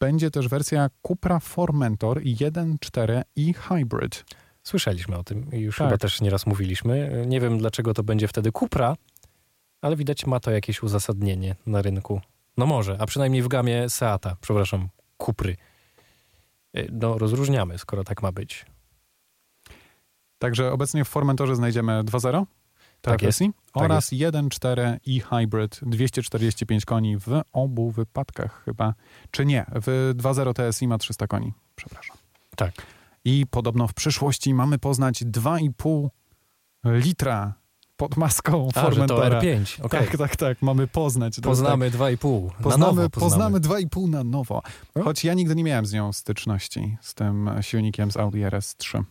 Będzie 0.00 0.30
też 0.30 0.48
wersja 0.48 0.90
Cupra 1.06 1.40
Formentor 1.40 2.20
1.4 2.20 3.22
i 3.36 3.54
Hybrid. 3.54 4.24
Słyszeliśmy 4.62 5.16
o 5.18 5.24
tym 5.24 5.52
i 5.52 5.58
już 5.58 5.78
Tak. 5.78 5.86
chyba 5.86 5.98
też 5.98 6.20
nieraz 6.20 6.46
mówiliśmy. 6.46 7.24
Nie 7.26 7.40
wiem 7.40 7.58
dlaczego 7.58 7.94
to 7.94 8.02
będzie 8.02 8.28
wtedy 8.28 8.52
Cupra, 8.52 8.96
ale 9.82 9.96
widać 9.96 10.26
ma 10.26 10.40
to 10.40 10.50
jakieś 10.50 10.82
uzasadnienie 10.82 11.56
na 11.66 11.82
rynku. 11.82 12.20
No 12.58 12.66
może, 12.66 12.96
a 13.00 13.06
przynajmniej 13.06 13.42
w 13.42 13.48
gamie 13.48 13.90
Seata, 13.90 14.36
przepraszam, 14.40 14.88
Cupry. 15.18 15.56
Y, 16.76 16.88
No, 16.92 17.18
rozróżniamy, 17.18 17.78
skoro 17.78 18.04
tak 18.04 18.22
ma 18.22 18.32
być. 18.32 18.66
Także 20.38 20.72
obecnie 20.72 21.04
w 21.04 21.08
Formentorze 21.08 21.56
znajdziemy 21.56 22.04
2.0 22.04 22.44
Tak 23.00 23.22
jest. 23.22 23.38
TFSI 23.38 23.52
Tak 23.72 23.82
oraz 23.82 24.10
1.4 24.12 24.98
e-hybrid 25.08 25.80
245 25.82 26.84
koni 26.84 27.18
w 27.18 27.42
obu 27.52 27.90
wypadkach 27.90 28.62
chyba. 28.64 28.94
Czy 29.30 29.46
nie? 29.46 29.66
W 29.74 30.14
2.0 30.16 30.72
TSI 30.72 30.88
ma 30.88 30.98
300 30.98 31.26
koni. 31.26 31.52
Przepraszam. 31.76 32.16
Tak. 32.56 32.72
I 33.24 33.46
podobno 33.50 33.88
w 33.88 33.94
przyszłości 33.94 34.54
mamy 34.54 34.78
poznać 34.78 35.24
2,5 35.24 36.08
litra 36.84 37.54
pod 37.98 38.16
maską 38.16 38.68
A, 38.68 38.74
że 38.74 38.74
to 38.74 38.80
Formentora. 38.90 39.40
R5, 39.40 39.84
okej. 39.84 40.00
Tak, 40.08 40.16
tak, 40.16 40.36
tak. 40.36 40.62
Mamy 40.62 40.86
poznać. 40.86 41.40
Poznamy 41.42 41.90
2,5. 41.90 42.48
tak. 42.48 42.58
Na 42.58 42.62
Poznamy, 42.64 42.94
nowo 43.02 43.10
poznamy 43.10 43.60
2,5 43.60 44.08
na 44.08 44.24
nowo. 44.24 44.62
No. 44.96 45.02
Choć 45.04 45.24
ja 45.24 45.34
nigdy 45.34 45.54
nie 45.56 45.64
miałem 45.64 45.86
z 45.86 45.92
nią 45.92 46.12
styczności, 46.12 46.96
z 47.00 47.14
tym 47.14 47.50
silnikiem 47.60 48.10
z 48.10 48.16
Audi 48.16 48.38
RS3. 48.42 49.02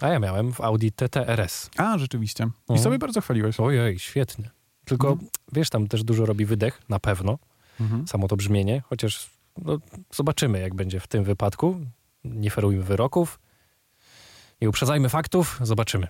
A 0.00 0.08
ja 0.08 0.18
miałem 0.18 0.52
w 0.52 0.60
Audi 0.60 0.88
TT 0.92 1.16
RS. 1.28 1.70
A, 1.76 1.98
rzeczywiście. 1.98 2.44
I 2.44 2.46
Mhm. 2.72 2.78
sobie 2.84 2.98
bardzo 2.98 3.20
chwaliłeś. 3.20 3.60
Ojej, 3.60 3.98
świetny. 3.98 4.50
Tylko, 4.84 5.08
Mhm. 5.08 5.30
wiesz, 5.52 5.70
tam 5.70 5.88
też 5.88 6.04
dużo 6.04 6.26
robi 6.26 6.44
wydech, 6.46 6.82
na 6.88 6.98
pewno. 6.98 7.38
Mhm. 7.80 8.08
Samo 8.08 8.28
to 8.28 8.36
brzmienie, 8.36 8.82
chociaż 8.86 9.30
no, 9.64 9.78
zobaczymy, 10.14 10.60
jak 10.60 10.74
będzie 10.74 11.00
w 11.00 11.06
tym 11.06 11.24
wypadku. 11.24 11.80
Nie 12.24 12.50
ferujmy 12.50 12.82
wyroków. 12.82 13.40
Nie 14.60 14.68
uprzedzajmy 14.68 15.08
faktów, 15.08 15.58
zobaczymy. 15.62 16.06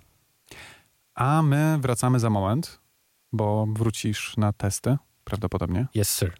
A 1.14 1.42
my 1.42 1.79
wracamy 1.81 2.20
za 2.20 2.31
moment, 2.31 2.81
bo 3.33 3.66
wrócisz 3.66 4.37
na 4.37 4.53
testy 4.53 4.96
prawdopodobnie. 5.25 5.87
Yes, 5.94 6.16
sir. 6.16 6.35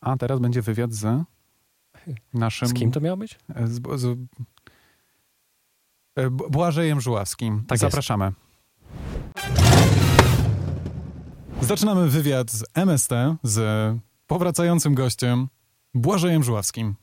A 0.00 0.16
teraz 0.16 0.40
będzie 0.40 0.62
wywiad 0.62 0.92
z 0.92 1.24
naszym... 2.34 2.68
Z 2.68 2.74
kim 2.74 2.92
to 2.92 3.00
miało 3.00 3.16
być? 3.16 3.38
Z, 3.64 4.00
z, 4.00 4.18
e, 6.16 6.30
Błażejem 6.30 7.00
Żuławskim. 7.00 7.64
Tak 7.66 7.70
jest. 7.70 7.82
Zapraszamy. 7.82 8.32
Zaczynamy 11.60 12.08
wywiad 12.08 12.50
z 12.50 12.64
MST, 12.74 13.10
z 13.42 13.60
powracającym 14.26 14.94
gościem 14.94 15.48
Błażejem 15.94 16.44
Żuławskim. 16.44 16.94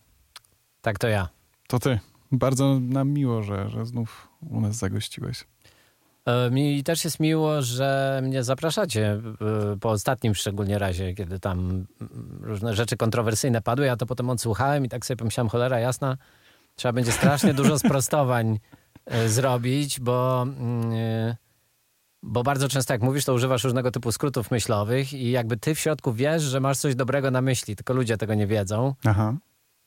Tak, 0.82 1.00
to 1.00 1.08
ja. 1.08 1.30
To 1.67 1.80
ty. 1.80 2.00
Bardzo 2.32 2.80
nam 2.80 3.10
miło, 3.10 3.43
że, 3.43 3.69
że 3.69 3.86
znów 3.86 4.28
u 4.41 4.62
nas 4.62 4.76
zagościłeś. 4.76 5.45
E, 6.29 6.51
Mi 6.51 6.83
też 6.83 7.03
jest 7.03 7.19
miło, 7.19 7.61
że 7.61 8.19
mnie 8.23 8.43
zapraszacie 8.43 9.21
e, 9.73 9.77
po 9.79 9.89
ostatnim 9.89 10.35
szczególnie 10.35 10.79
razie, 10.79 11.13
kiedy 11.13 11.39
tam 11.39 11.59
mm, 11.59 11.87
różne 12.41 12.75
rzeczy 12.75 12.97
kontrowersyjne 12.97 13.61
padły. 13.61 13.85
Ja 13.85 13.97
to 13.97 14.05
potem 14.05 14.29
odsłuchałem 14.29 14.85
i 14.85 14.89
tak 14.89 15.05
sobie 15.05 15.17
pomyślałem, 15.17 15.49
cholera 15.49 15.79
jasna, 15.79 16.17
trzeba 16.75 16.93
będzie 16.93 17.11
strasznie 17.11 17.53
dużo 17.53 17.79
sprostowań 17.79 18.59
e, 19.05 19.29
zrobić, 19.29 19.99
bo, 19.99 20.41
mm, 20.41 21.35
bo 22.23 22.43
bardzo 22.43 22.69
często 22.69 22.93
jak 22.93 23.01
mówisz, 23.01 23.25
to 23.25 23.33
używasz 23.33 23.63
różnego 23.63 23.91
typu 23.91 24.11
skrótów 24.11 24.51
myślowych 24.51 25.13
i 25.13 25.31
jakby 25.31 25.57
ty 25.57 25.75
w 25.75 25.79
środku 25.79 26.13
wiesz, 26.13 26.43
że 26.43 26.59
masz 26.59 26.77
coś 26.77 26.95
dobrego 26.95 27.31
na 27.31 27.41
myśli, 27.41 27.75
tylko 27.75 27.93
ludzie 27.93 28.17
tego 28.17 28.33
nie 28.33 28.47
wiedzą. 28.47 28.95
Aha. 29.05 29.33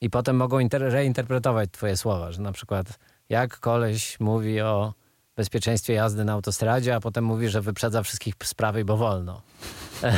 I 0.00 0.11
potem 0.11 0.37
mogą 0.37 0.59
inter- 0.59 0.90
reinterpretować 0.90 1.70
twoje 1.72 1.96
słowa, 1.96 2.33
że 2.33 2.42
na 2.42 2.52
przykład 2.52 2.98
jak 3.28 3.59
koleś 3.61 4.20
mówi 4.20 4.61
o 4.61 4.94
bezpieczeństwie 5.37 5.95
jazdy 5.95 6.25
na 6.25 6.33
autostradzie, 6.33 6.95
a 6.95 7.01
potem 7.01 7.25
mówi, 7.25 7.49
że 7.49 7.61
wyprzedza 7.61 8.03
wszystkich 8.03 8.35
z 8.45 8.55
prawej, 8.55 8.85
bo 8.85 8.97
wolno. 8.97 9.42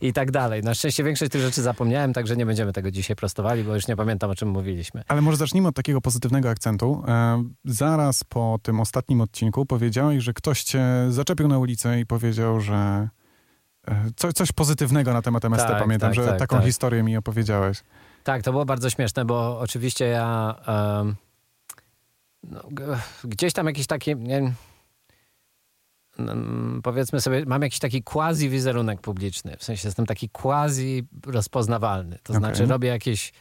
I 0.00 0.12
tak 0.12 0.30
dalej. 0.30 0.62
Na 0.62 0.74
szczęście 0.74 1.04
większość 1.04 1.32
tych 1.32 1.42
rzeczy 1.42 1.62
zapomniałem, 1.62 2.12
także 2.12 2.36
nie 2.36 2.46
będziemy 2.46 2.72
tego 2.72 2.90
dzisiaj 2.90 3.16
prostowali, 3.16 3.64
bo 3.64 3.74
już 3.74 3.88
nie 3.88 3.96
pamiętam, 3.96 4.30
o 4.30 4.34
czym 4.34 4.48
mówiliśmy. 4.48 5.02
Ale 5.08 5.20
może 5.20 5.36
zacznijmy 5.36 5.68
od 5.68 5.74
takiego 5.74 6.00
pozytywnego 6.00 6.50
akcentu. 6.50 7.04
E, 7.08 7.44
zaraz 7.64 8.24
po 8.24 8.58
tym 8.62 8.80
ostatnim 8.80 9.20
odcinku 9.20 9.66
powiedziałeś, 9.66 10.22
że 10.22 10.32
ktoś 10.32 10.62
cię 10.62 10.84
zaczepił 11.08 11.48
na 11.48 11.58
ulicy 11.58 12.00
i 12.00 12.06
powiedział, 12.06 12.60
że 12.60 13.08
e, 13.88 14.04
co, 14.16 14.32
coś 14.32 14.52
pozytywnego 14.52 15.12
na 15.12 15.22
temat 15.22 15.44
MST. 15.44 15.66
Tak, 15.66 15.78
Pamiętam, 15.78 16.08
tak, 16.08 16.14
że 16.14 16.26
tak, 16.26 16.38
taką 16.38 16.56
tak. 16.56 16.64
historię 16.64 17.02
mi 17.02 17.16
opowiedziałeś. 17.16 17.82
Tak, 18.24 18.42
to 18.42 18.52
było 18.52 18.64
bardzo 18.64 18.90
śmieszne, 18.90 19.24
bo 19.24 19.60
oczywiście 19.60 20.04
ja 20.04 20.54
no, 22.50 22.68
gdzieś 23.24 23.52
tam 23.52 23.66
jakiś 23.66 23.86
taki, 23.86 24.16
nie, 24.16 24.52
mm, 26.18 26.80
powiedzmy 26.82 27.20
sobie, 27.20 27.44
mam 27.46 27.62
jakiś 27.62 27.78
taki 27.78 28.02
quasi 28.02 28.48
wizerunek 28.48 29.00
publiczny. 29.00 29.56
W 29.56 29.64
sensie 29.64 29.88
jestem 29.88 30.06
taki 30.06 30.28
quasi 30.28 31.06
rozpoznawalny. 31.26 32.18
To 32.22 32.32
Okej. 32.32 32.36
znaczy 32.36 32.66
robię 32.66 32.88
jakieś 32.88 33.32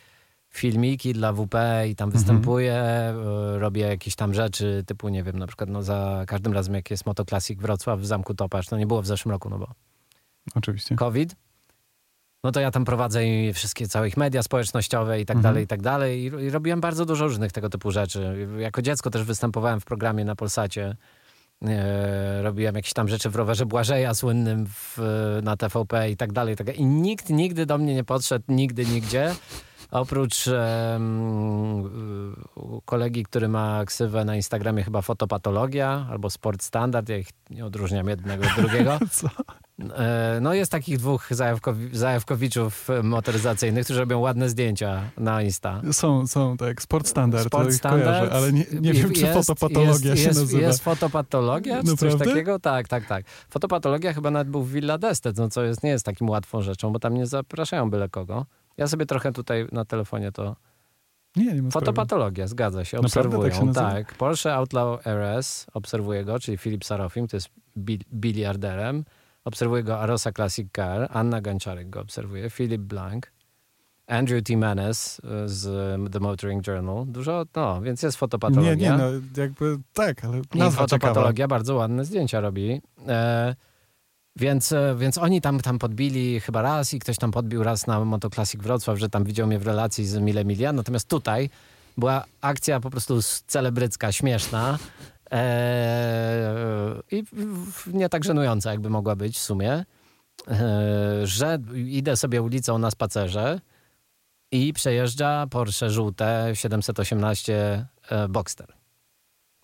filmiki 0.49 1.13
dla 1.13 1.33
WP 1.33 1.55
i 1.89 1.95
tam 1.95 2.11
występuję, 2.11 2.83
y, 3.55 3.59
robię 3.59 3.81
jakieś 3.81 4.15
tam 4.15 4.33
rzeczy 4.33 4.83
typu, 4.87 5.09
nie 5.09 5.23
wiem, 5.23 5.39
na 5.39 5.47
przykład 5.47 5.69
no, 5.69 5.83
za 5.83 6.23
każdym 6.27 6.53
razem 6.53 6.73
jak 6.73 6.91
jest 6.91 7.05
Motoclassic 7.05 7.59
Wrocław 7.59 7.99
w 7.99 8.05
Zamku 8.05 8.33
Topasz, 8.33 8.67
to 8.67 8.77
nie 8.77 8.87
było 8.87 9.01
w 9.01 9.07
zeszłym 9.07 9.31
roku, 9.31 9.49
no 9.49 9.59
bo 9.59 9.67
Oczywiście. 10.55 10.95
COVID, 10.95 11.35
no 12.45 12.51
to 12.51 12.59
ja 12.59 12.71
tam 12.71 12.85
prowadzę 12.85 13.27
i 13.27 13.53
wszystkie 13.53 13.87
całe 13.87 14.07
ich 14.07 14.17
media 14.17 14.43
społecznościowe 14.43 15.21
i 15.21 15.25
tak 15.25 15.37
Mhm. 15.37 15.53
dalej, 15.53 15.63
i 15.63 15.67
tak 15.67 15.81
dalej. 15.81 16.19
I, 16.21 16.25
I 16.25 16.49
robiłem 16.49 16.81
bardzo 16.81 17.05
dużo 17.05 17.25
różnych 17.27 17.51
tego 17.51 17.69
typu 17.69 17.91
rzeczy. 17.91 18.47
Jako 18.59 18.81
dziecko 18.81 19.09
też 19.09 19.23
występowałem 19.23 19.79
w 19.79 19.85
programie 19.85 20.25
na 20.25 20.35
Polsacie. 20.35 20.95
E, 21.67 22.41
robiłem 22.41 22.75
jakieś 22.75 22.93
tam 22.93 23.07
rzeczy 23.07 23.29
w 23.29 23.35
rowerze 23.35 23.65
Błażeja 23.65 24.13
słynnym 24.13 24.65
w, 24.69 24.97
na 25.43 25.57
TVP 25.57 26.09
i 26.09 26.17
tak 26.17 26.31
dalej. 26.33 26.53
i 26.53 26.57
tak 26.57 26.67
dalej. 26.67 26.81
I 26.81 26.85
nikt 26.85 27.29
nigdy 27.29 27.65
do 27.65 27.77
mnie 27.77 27.95
nie 27.95 28.03
podszedł, 28.03 28.45
nigdy, 28.47 28.85
nigdzie. 28.85 29.35
Oprócz 29.91 30.45
kolegi, 32.85 33.23
który 33.23 33.47
ma 33.47 33.85
ksywę 33.85 34.25
na 34.25 34.35
Instagramie 34.35 34.83
chyba 34.83 35.01
Fotopatologia 35.01 36.07
albo 36.11 36.29
Sport 36.29 36.63
Standard, 36.63 37.09
ja 37.09 37.17
ich 37.17 37.27
nie 37.49 37.65
odróżniam 37.65 38.07
jednego 38.09 38.43
od 38.47 38.55
drugiego. 38.55 38.99
E, 39.79 40.39
No 40.41 40.53
jest 40.53 40.71
takich 40.71 40.97
dwóch 40.97 41.29
zajawkowi- 41.31 41.95
zajawkowiczów 41.95 42.87
motoryzacyjnych, 43.03 43.83
którzy 43.85 43.99
robią 43.99 44.19
ładne 44.19 44.49
zdjęcia 44.49 45.01
na 45.17 45.41
Insta. 45.41 45.81
Są, 45.91 46.27
są, 46.27 46.57
tak, 46.57 46.81
sport 46.81 47.07
standard, 47.07 47.45
Sport 47.47 47.73
Standard. 47.73 48.05
kojarzę, 48.05 48.31
ale 48.33 48.53
nie, 48.53 48.65
nie 48.81 48.93
wiem, 48.93 49.11
czy 49.13 49.21
Jest- 49.21 49.33
fotopatologia 49.47 50.11
jest, 50.11 50.21
się 50.23 50.27
jest, 50.27 50.39
nazywa. 50.39 50.61
Jest 50.61 50.83
fotopatologia, 50.83 51.75
czy 51.83 51.83
coś 51.97 52.01
Naprawdę? 52.01 52.25
takiego? 52.25 52.59
Tak, 52.59 52.87
tak, 52.87 53.05
tak. 53.05 53.25
Fotopatologia 53.49 54.13
chyba 54.13 54.31
nawet 54.31 54.49
był 54.49 54.63
w 54.63 54.71
Villa 54.71 54.97
d'Este, 54.97 55.33
no 55.37 55.49
co 55.49 55.63
jest, 55.63 55.83
nie 55.83 55.89
jest 55.89 56.05
takim 56.05 56.29
łatwą 56.29 56.61
rzeczą, 56.61 56.91
bo 56.93 56.99
tam 56.99 57.13
nie 57.13 57.25
zapraszają 57.25 57.89
byle 57.89 58.09
kogo. 58.09 58.45
Ja 58.77 58.87
sobie 58.87 59.05
trochę 59.05 59.31
tutaj 59.31 59.67
na 59.71 59.85
telefonie 59.85 60.31
to... 60.31 60.55
Nie, 61.35 61.45
nie 61.45 61.61
ma 61.61 61.69
sprawy. 61.69 61.71
Fotopatologia, 61.85 62.47
zgadza 62.47 62.85
się, 62.85 62.97
Naprawdę 62.97 63.19
obserwują. 63.19 63.49
tak 63.51 63.59
się 63.59 63.65
nazywa? 63.65 63.91
tak, 63.91 64.13
Porsche 64.13 64.53
Outlaw 64.55 65.07
RS, 65.07 65.65
obserwuje 65.73 66.25
go, 66.25 66.39
czyli 66.39 66.57
Filip 66.57 66.85
Sarofim, 66.85 67.27
to 67.27 67.37
jest 67.37 67.49
bil- 67.77 68.03
biliarderem. 68.13 69.03
Obserwuje 69.45 69.83
go 69.83 69.99
Arosa 69.99 70.31
Classic 70.31 70.67
Car, 70.75 71.07
Anna 71.13 71.41
Ganciarek 71.41 71.89
go 71.89 72.01
obserwuje, 72.01 72.49
Philip 72.49 72.81
Blank, 72.81 73.31
Andrew 74.07 74.43
T. 74.43 74.57
Manes 74.57 75.19
y, 75.19 75.49
z 75.49 75.63
The 76.11 76.19
Motoring 76.19 76.67
Journal. 76.67 77.05
Dużo, 77.07 77.45
no, 77.55 77.81
więc 77.81 78.03
jest 78.03 78.17
fotopatologia. 78.17 78.75
Nie, 78.75 78.81
nie, 78.81 78.97
no 78.97 79.05
jakby 79.37 79.77
tak, 79.93 80.25
ale 80.25 80.37
I 80.37 80.57
nazwa 80.57 80.85
ciekawa. 80.85 80.87
fotopatologia 80.87 81.47
bardzo 81.47 81.75
ładne 81.75 82.05
zdjęcia 82.05 82.39
robi. 82.39 82.81
E, 83.07 83.55
więc, 84.35 84.71
e, 84.71 84.95
więc 84.99 85.17
oni 85.17 85.41
tam, 85.41 85.59
tam 85.59 85.79
podbili 85.79 86.39
chyba 86.39 86.61
raz 86.61 86.93
i 86.93 86.99
ktoś 86.99 87.17
tam 87.17 87.31
podbił 87.31 87.63
raz 87.63 87.87
na 87.87 88.05
Motoclassic 88.05 88.61
Wrocław, 88.61 88.99
że 88.99 89.09
tam 89.09 89.23
widział 89.23 89.47
mnie 89.47 89.59
w 89.59 89.67
relacji 89.67 90.05
z 90.05 90.17
Mile 90.17 90.45
Milia. 90.45 90.73
Natomiast 90.73 91.09
tutaj 91.09 91.49
była 91.97 92.23
akcja 92.41 92.79
po 92.79 92.89
prostu 92.89 93.19
celebrycka, 93.47 94.11
śmieszna 94.11 94.79
i 97.11 97.23
w- 97.23 97.71
w- 97.71 97.93
nie 97.93 98.09
tak 98.09 98.23
żenująca, 98.23 98.71
jakby 98.71 98.89
mogła 98.89 99.15
być 99.15 99.37
w 99.37 99.41
sumie, 99.41 99.85
e, 100.47 101.21
że 101.23 101.59
idę 101.75 102.17
sobie 102.17 102.41
ulicą 102.41 102.77
na 102.77 102.91
spacerze 102.91 103.59
i 104.51 104.73
przejeżdża 104.73 105.47
Porsche 105.47 105.89
żółte 105.89 106.51
718 106.53 107.85
e, 108.09 108.27
Boxster. 108.29 108.73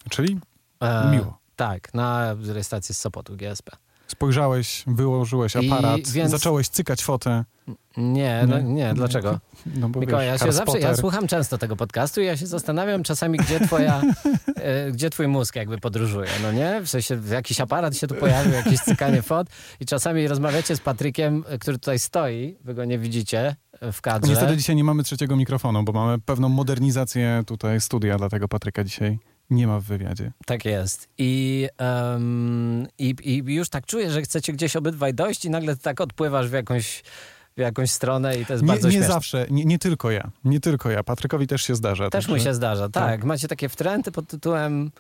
Czyli 0.10 0.40
E, 0.80 1.12
Miło. 1.12 1.38
Tak, 1.56 1.94
na 1.94 2.36
rejestracji 2.46 2.96
z 2.96 3.00
Sopotu 3.00 3.38
GSP. 3.38 3.72
Spojrzałeś, 4.12 4.84
wyłożyłeś 4.88 5.56
I 5.56 5.72
aparat, 5.72 6.10
więc- 6.10 6.32
zacząłeś 6.32 6.70
cykać 6.70 7.04
fotę. 7.04 7.46
Nie, 7.98 8.46
no, 8.48 8.60
nie, 8.60 8.94
dlaczego? 8.94 9.40
No 9.80 9.90
bo 9.90 10.00
Mikołaj, 10.00 10.28
wiesz, 10.28 10.42
ja 10.42 10.48
się 10.48 10.54
zawsze, 10.54 10.80
ja 10.80 10.96
słucham 10.96 11.28
często 11.28 11.58
tego 11.58 11.76
podcastu 11.76 12.22
i 12.22 12.26
ja 12.26 12.38
się 12.38 12.48
zastanawiam 12.48 13.04
czasami, 13.04 13.38
gdzie 13.38 13.60
twoja, 13.60 14.02
e, 14.56 14.92
gdzie 14.92 15.10
twój 15.10 15.28
mózg 15.28 15.56
jakby 15.56 15.78
podróżuje, 15.78 16.30
no 16.44 16.52
nie? 16.52 16.82
W 16.82 16.90
sensie 16.90 17.22
jakiś 17.32 17.62
aparat 17.62 17.98
się 17.98 18.08
tu 18.08 18.16
pojawił, 18.16 18.54
jakieś 18.54 18.80
cykanie 18.80 19.22
fot 19.22 19.48
i 19.80 19.86
czasami 19.86 20.28
rozmawiacie 20.28 20.76
z 20.76 20.80
Patrykiem, 20.80 21.44
który 21.60 21.78
tutaj 21.80 22.00
stoi, 22.00 22.58
wy 22.64 22.74
go 22.74 22.86
nie 22.86 23.00
widzicie 23.00 23.56
e, 23.82 23.92
w 23.92 24.02
kadrze. 24.02 24.32
Niestety 24.32 24.58
dzisiaj 24.58 24.76
nie 24.76 24.84
mamy 24.84 25.04
trzeciego 25.04 25.36
mikrofonu, 25.36 25.84
bo 25.84 25.92
mamy 25.92 26.20
pewną 26.20 26.50
modernizację 26.50 27.44
tutaj 27.48 27.82
studia, 27.82 28.18
dlatego 28.18 28.48
Patryka 28.48 28.84
dzisiaj 28.84 29.20
nie 29.52 29.68
ma 29.68 29.80
w 29.80 29.84
wywiadzie. 29.84 30.32
Tak 30.46 30.66
jest. 30.66 31.10
I, 31.18 31.68
em, 31.78 32.88
i, 33.00 33.16
I 33.24 33.36
już 33.54 33.70
tak 33.70 33.86
czuję, 33.86 34.12
że 34.12 34.22
chcecie 34.22 34.54
gdzieś 34.54 34.76
obydwaj 34.76 35.14
dojść 35.14 35.46
i 35.46 35.50
nagle 35.50 35.76
tak 35.78 36.02
odpływasz 36.02 36.50
w 36.50 36.54
jakąś, 36.54 37.04
w 37.58 37.60
jakąś 37.60 37.92
stronę 37.92 38.38
i 38.38 38.46
to 38.46 38.54
jest 38.54 38.64
Nie, 38.64 38.68
bardzo 38.68 38.88
nie 38.88 38.94
śmieszne. 38.94 39.14
zawsze, 39.14 39.46
nie, 39.50 39.66
nie 39.66 39.80
tylko 39.80 40.12
ja. 40.12 40.32
Nie 40.44 40.60
tylko 40.60 40.90
ja. 40.92 41.04
Patrykowi 41.04 41.48
też 41.48 41.62
się 41.64 41.76
zdarza. 41.76 42.10
Też 42.10 42.28
mu 42.28 42.40
się 42.40 42.54
zdarza, 42.54 42.90
tak. 42.90 43.24
Macie 43.24 43.48
takie 43.48 43.70
wtręty 43.70 44.12
pod 44.12 44.28
tytułem 44.28 44.92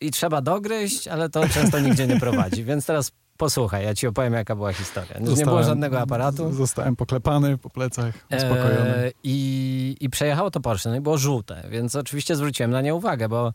i 0.00 0.10
trzeba 0.10 0.40
dogryźć, 0.42 1.08
ale 1.08 1.28
to 1.28 1.48
często 1.48 1.80
nigdzie 1.80 2.06
nie 2.06 2.20
prowadzi. 2.20 2.64
Więc 2.70 2.86
teraz 2.86 3.12
posłuchaj, 3.36 3.84
ja 3.84 3.94
ci 3.94 4.06
opowiem, 4.06 4.32
jaka 4.32 4.56
była 4.56 4.72
historia. 4.72 5.14
Nie 5.14 5.24
było 5.24 5.36
Zostałem- 5.36 5.64
żadnego 5.64 6.00
aparatu. 6.00 6.52
Zostałem 6.52 6.96
poklepany 6.96 7.58
po 7.58 7.70
plecach, 7.70 8.14
uspokojony. 8.36 8.96
E, 8.96 9.10
i, 9.24 9.96
I 10.00 10.10
przejechało 10.10 10.50
to 10.50 10.60
Porsche, 10.60 10.90
no 10.90 10.96
i 10.96 11.00
było 11.00 11.18
żółte, 11.18 11.62
więc 11.70 11.96
oczywiście 11.96 12.36
zwróciłem 12.36 12.70
na 12.70 12.80
nie 12.80 12.94
uwagę, 12.94 13.28
bo 13.28 13.52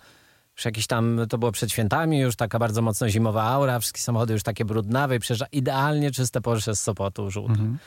już 0.58 0.65
jakiś 0.65 0.88
tam, 0.88 1.20
to 1.30 1.38
było 1.38 1.52
przed 1.52 1.72
świętami, 1.72 2.20
już 2.20 2.36
taka 2.36 2.60
bardzo 2.60 2.82
mocno 2.82 3.10
zimowa 3.10 3.43
aura, 3.43 3.80
wszystkie 3.80 4.02
samochody 4.02 4.34
już 4.34 4.43
takie 4.43 4.65
brudnawe 4.65 5.15
i 5.15 5.20
przejeżdża 5.20 5.46
idealnie 5.52 6.12
czyste 6.12 6.41
Porsche 6.41 6.76
z 6.76 6.82
Sopotu, 6.82 7.32
żółte. 7.32 7.52
Mhm. 7.52 7.78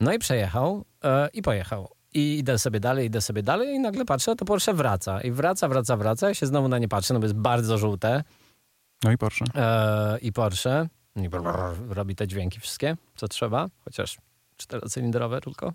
No 0.00 0.12
i 0.12 0.18
przejechał 0.18 0.84
e, 1.04 1.28
i 1.32 1.42
pojechał. 1.42 1.88
I 2.14 2.38
idę 2.38 2.58
sobie 2.58 2.80
dalej, 2.80 3.06
idę 3.06 3.20
sobie 3.20 3.42
dalej 3.42 3.74
i 3.74 3.78
nagle 3.78 4.04
patrzę, 4.04 4.36
to 4.36 4.44
Porsche 4.44 4.74
wraca. 4.74 5.20
I 5.20 5.30
wraca, 5.30 5.68
wraca, 5.68 5.96
wraca. 5.96 6.28
Ja 6.28 6.34
się 6.34 6.46
znowu 6.46 6.68
na 6.68 6.78
nie 6.78 6.88
patrzę, 6.88 7.14
no 7.14 7.20
bo 7.20 7.26
jest 7.26 7.36
bardzo 7.36 7.78
żółte. 7.78 8.24
No 9.04 9.12
i 9.12 9.18
Porsche. 9.18 9.44
E, 9.54 10.18
I 10.18 10.32
Porsche 10.32 10.88
i 11.16 11.28
brrr, 11.28 11.76
robi 11.88 12.16
te 12.16 12.26
dźwięki 12.26 12.60
wszystkie, 12.60 12.96
co 13.16 13.28
trzeba, 13.28 13.68
chociaż 13.84 14.18
czterocylindrowe 14.56 15.40
tylko. 15.40 15.72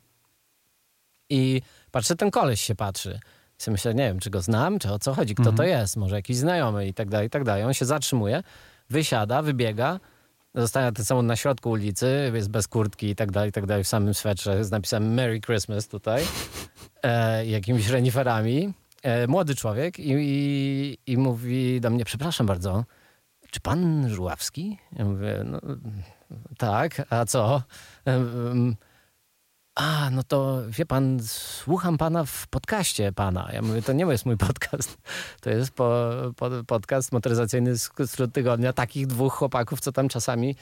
I 1.30 1.62
patrzę, 1.92 2.16
ten 2.16 2.32
koleś 2.32 2.62
się 2.62 2.76
patrzy. 2.76 3.20
I 3.68 3.72
myślę, 3.72 3.94
nie 3.94 4.04
wiem, 4.04 4.20
czy 4.20 4.30
go 4.30 4.42
znam, 4.42 4.80
czy 4.80 4.92
o 4.94 5.00
co 5.00 5.14
chodzi, 5.14 5.36
kto 5.36 5.44
to 5.44 5.50
Mhm. 5.50 5.70
jest, 5.70 5.98
może 5.98 6.16
jakiś 6.16 6.38
znajomy 6.38 6.88
i 6.88 6.94
tak 6.94 7.10
dalej, 7.10 7.28
i 7.28 7.30
tak 7.30 7.44
dalej. 7.44 7.64
On 7.64 7.74
się 7.74 7.86
zatrzymuje, 7.86 8.44
wysiada, 8.90 9.42
wybiega, 9.42 10.00
zostaje 10.56 10.92
ten 10.92 11.06
samochód 11.06 11.28
na 11.28 11.36
środku 11.36 11.70
ulicy, 11.70 12.32
jest 12.34 12.50
bez 12.50 12.68
kurtki 12.68 13.10
i 13.10 13.16
tak 13.16 13.32
dalej, 13.32 13.50
i 13.50 13.54
tak 13.54 13.66
dalej, 13.66 13.84
w 13.84 13.88
samym 13.88 14.14
swetrze 14.14 14.66
z 14.66 14.72
napisem 14.72 15.14
Merry 15.14 15.42
Christmas 15.42 15.88
tutaj, 15.88 16.24
e, 17.04 17.46
jakimiś 17.46 17.88
reniferami. 17.88 18.74
E, 19.04 19.28
młody 19.28 19.56
człowiek 19.56 20.00
i, 20.00 20.12
i, 20.14 20.98
i 21.12 21.18
mówi 21.18 21.82
do 21.82 21.90
mnie, 21.90 22.06
przepraszam 22.06 22.48
bardzo, 22.48 22.84
czy 23.52 23.60
pan 23.60 24.10
Żuławski? 24.10 24.78
Ja 25.00 25.06
mówię, 25.06 25.44
no 25.46 25.60
tak, 26.58 27.02
a 27.10 27.26
co? 27.26 27.62
Em, 28.06 28.76
A, 29.76 30.10
no 30.12 30.24
to 30.24 30.62
wie 30.70 30.86
pan, 30.86 31.20
słucham 31.28 31.98
pana 31.98 32.26
w 32.26 32.48
podcaście 32.48 33.12
pana. 33.12 33.50
Ja 33.54 33.62
mówię, 33.62 33.82
to 33.82 33.94
nie 33.94 34.06
jest 34.06 34.26
mój 34.26 34.38
podcast. 34.38 34.98
To 35.42 35.50
jest 35.50 35.72
po, 35.72 36.12
po, 36.38 36.50
podcast 36.68 37.12
motoryzacyjny 37.12 37.74
sk- 37.74 38.08
skrót 38.08 38.34
tygodnia 38.34 38.74
takich 38.74 39.08
dwóch 39.08 39.34
chłopaków, 39.34 39.80
co 39.80 39.92
tam 39.92 40.10
czasami 40.10 40.56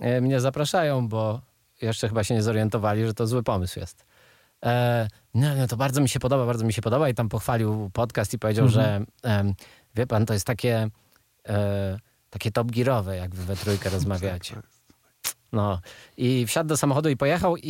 e, 0.00 0.20
mnie 0.20 0.40
zapraszają, 0.40 1.08
bo 1.08 1.40
jeszcze 1.82 2.08
chyba 2.08 2.24
się 2.24 2.34
nie 2.34 2.42
zorientowali, 2.42 3.06
że 3.06 3.14
to 3.14 3.26
zły 3.26 3.42
pomysł 3.42 3.80
jest. 3.80 4.04
E, 4.64 5.08
no, 5.34 5.54
no 5.56 5.66
to 5.66 5.76
bardzo 5.76 6.00
mi 6.00 6.08
się 6.08 6.20
podoba, 6.20 6.46
bardzo 6.46 6.64
mi 6.64 6.72
się 6.72 6.82
podoba 6.82 7.08
i 7.08 7.14
tam 7.14 7.28
pochwalił 7.28 7.90
podcast 7.92 8.34
i 8.34 8.38
powiedział, 8.38 8.66
Mhm. 8.66 9.06
że 9.22 9.30
em, 9.30 9.54
wie 9.94 10.06
pan, 10.06 10.26
to 10.26 10.32
jest 10.34 10.46
takie 10.46 10.88
e, 11.48 11.98
takie 12.30 12.50
top 12.50 12.70
gearowe, 12.70 13.16
jak 13.16 13.34
wy 13.34 13.44
we 13.44 13.56
trójkę 13.56 13.90
rozmawiacie. 13.96 14.54
No 15.52 15.80
i 16.16 16.46
wsiadł 16.46 16.68
do 16.68 16.76
samochodu 16.76 17.08
i 17.08 17.16
pojechał 17.16 17.56
i, 17.56 17.62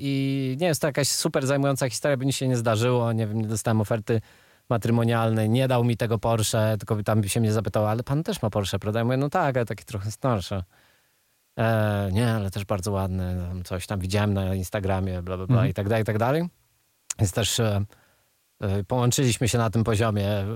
i 0.00 0.56
nie 0.60 0.66
jest 0.66 0.80
to 0.80 0.86
jakaś 0.86 1.08
super 1.08 1.46
zajmująca 1.46 1.88
historia, 1.90 2.16
by 2.16 2.26
nic 2.26 2.36
się 2.36 2.48
nie 2.48 2.56
zdarzyło, 2.56 3.12
nie 3.12 3.26
wiem, 3.26 3.40
nie 3.42 3.48
dostałem 3.48 3.80
oferty 3.80 4.20
matrymonialnej, 4.68 5.50
nie 5.50 5.68
dał 5.68 5.84
mi 5.84 5.96
tego 5.96 6.18
Porsche, 6.18 6.76
tylko 6.78 7.02
tam 7.02 7.24
się 7.28 7.40
mnie 7.40 7.52
zapytał, 7.52 7.86
ale 7.86 8.02
pan 8.02 8.22
też 8.22 8.42
ma 8.42 8.50
Porsche, 8.50 8.78
prawda? 8.78 9.00
Ja 9.00 9.04
mówię, 9.04 9.16
no 9.16 9.28
tak, 9.30 9.56
ale 9.56 9.66
taki 9.66 9.84
trochę 9.84 10.10
starszy. 10.10 10.62
E, 11.58 12.08
nie, 12.12 12.32
ale 12.32 12.50
też 12.50 12.64
bardzo 12.64 12.92
ładny, 12.92 13.36
tam 13.48 13.64
coś 13.64 13.86
tam 13.86 14.00
widziałem 14.00 14.34
na 14.34 14.54
Instagramie, 14.54 15.22
bla, 15.22 15.36
bla, 15.36 15.46
bla 15.46 15.54
Mhm. 15.56 15.70
i 15.70 15.74
tak 15.74 15.88
dalej, 15.88 16.02
i 16.02 16.06
tak 16.06 16.18
dalej. 16.18 16.48
Więc 17.18 17.32
też 17.32 17.60
e, 17.60 17.84
e, 18.60 18.84
połączyliśmy 18.84 19.48
się 19.48 19.58
na 19.58 19.70
tym 19.70 19.84
poziomie 19.84 20.28
e, 20.28 20.46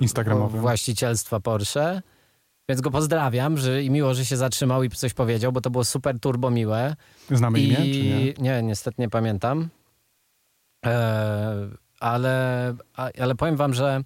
Instagramowym. 0.00 0.60
właścicielstwa 0.60 1.40
Porsche. 1.40 2.02
Więc 2.68 2.80
go 2.80 2.90
pozdrawiam 2.90 3.58
że, 3.58 3.82
i 3.82 3.90
miło, 3.90 4.14
że 4.14 4.24
się 4.24 4.36
zatrzymał 4.36 4.82
i 4.82 4.90
coś 4.90 5.14
powiedział, 5.14 5.52
bo 5.52 5.60
to 5.60 5.70
było 5.70 5.84
super 5.84 6.20
turbo 6.20 6.50
miłe. 6.50 6.96
Znamy 7.30 7.60
I 7.60 7.68
imię, 7.68 7.76
czy 7.76 8.02
nie? 8.02 8.32
nie, 8.38 8.62
niestety 8.62 9.02
nie 9.02 9.08
pamiętam. 9.08 9.68
E, 10.86 11.68
ale, 12.00 12.74
ale 13.18 13.34
powiem 13.34 13.56
wam, 13.56 13.74
że 13.74 14.02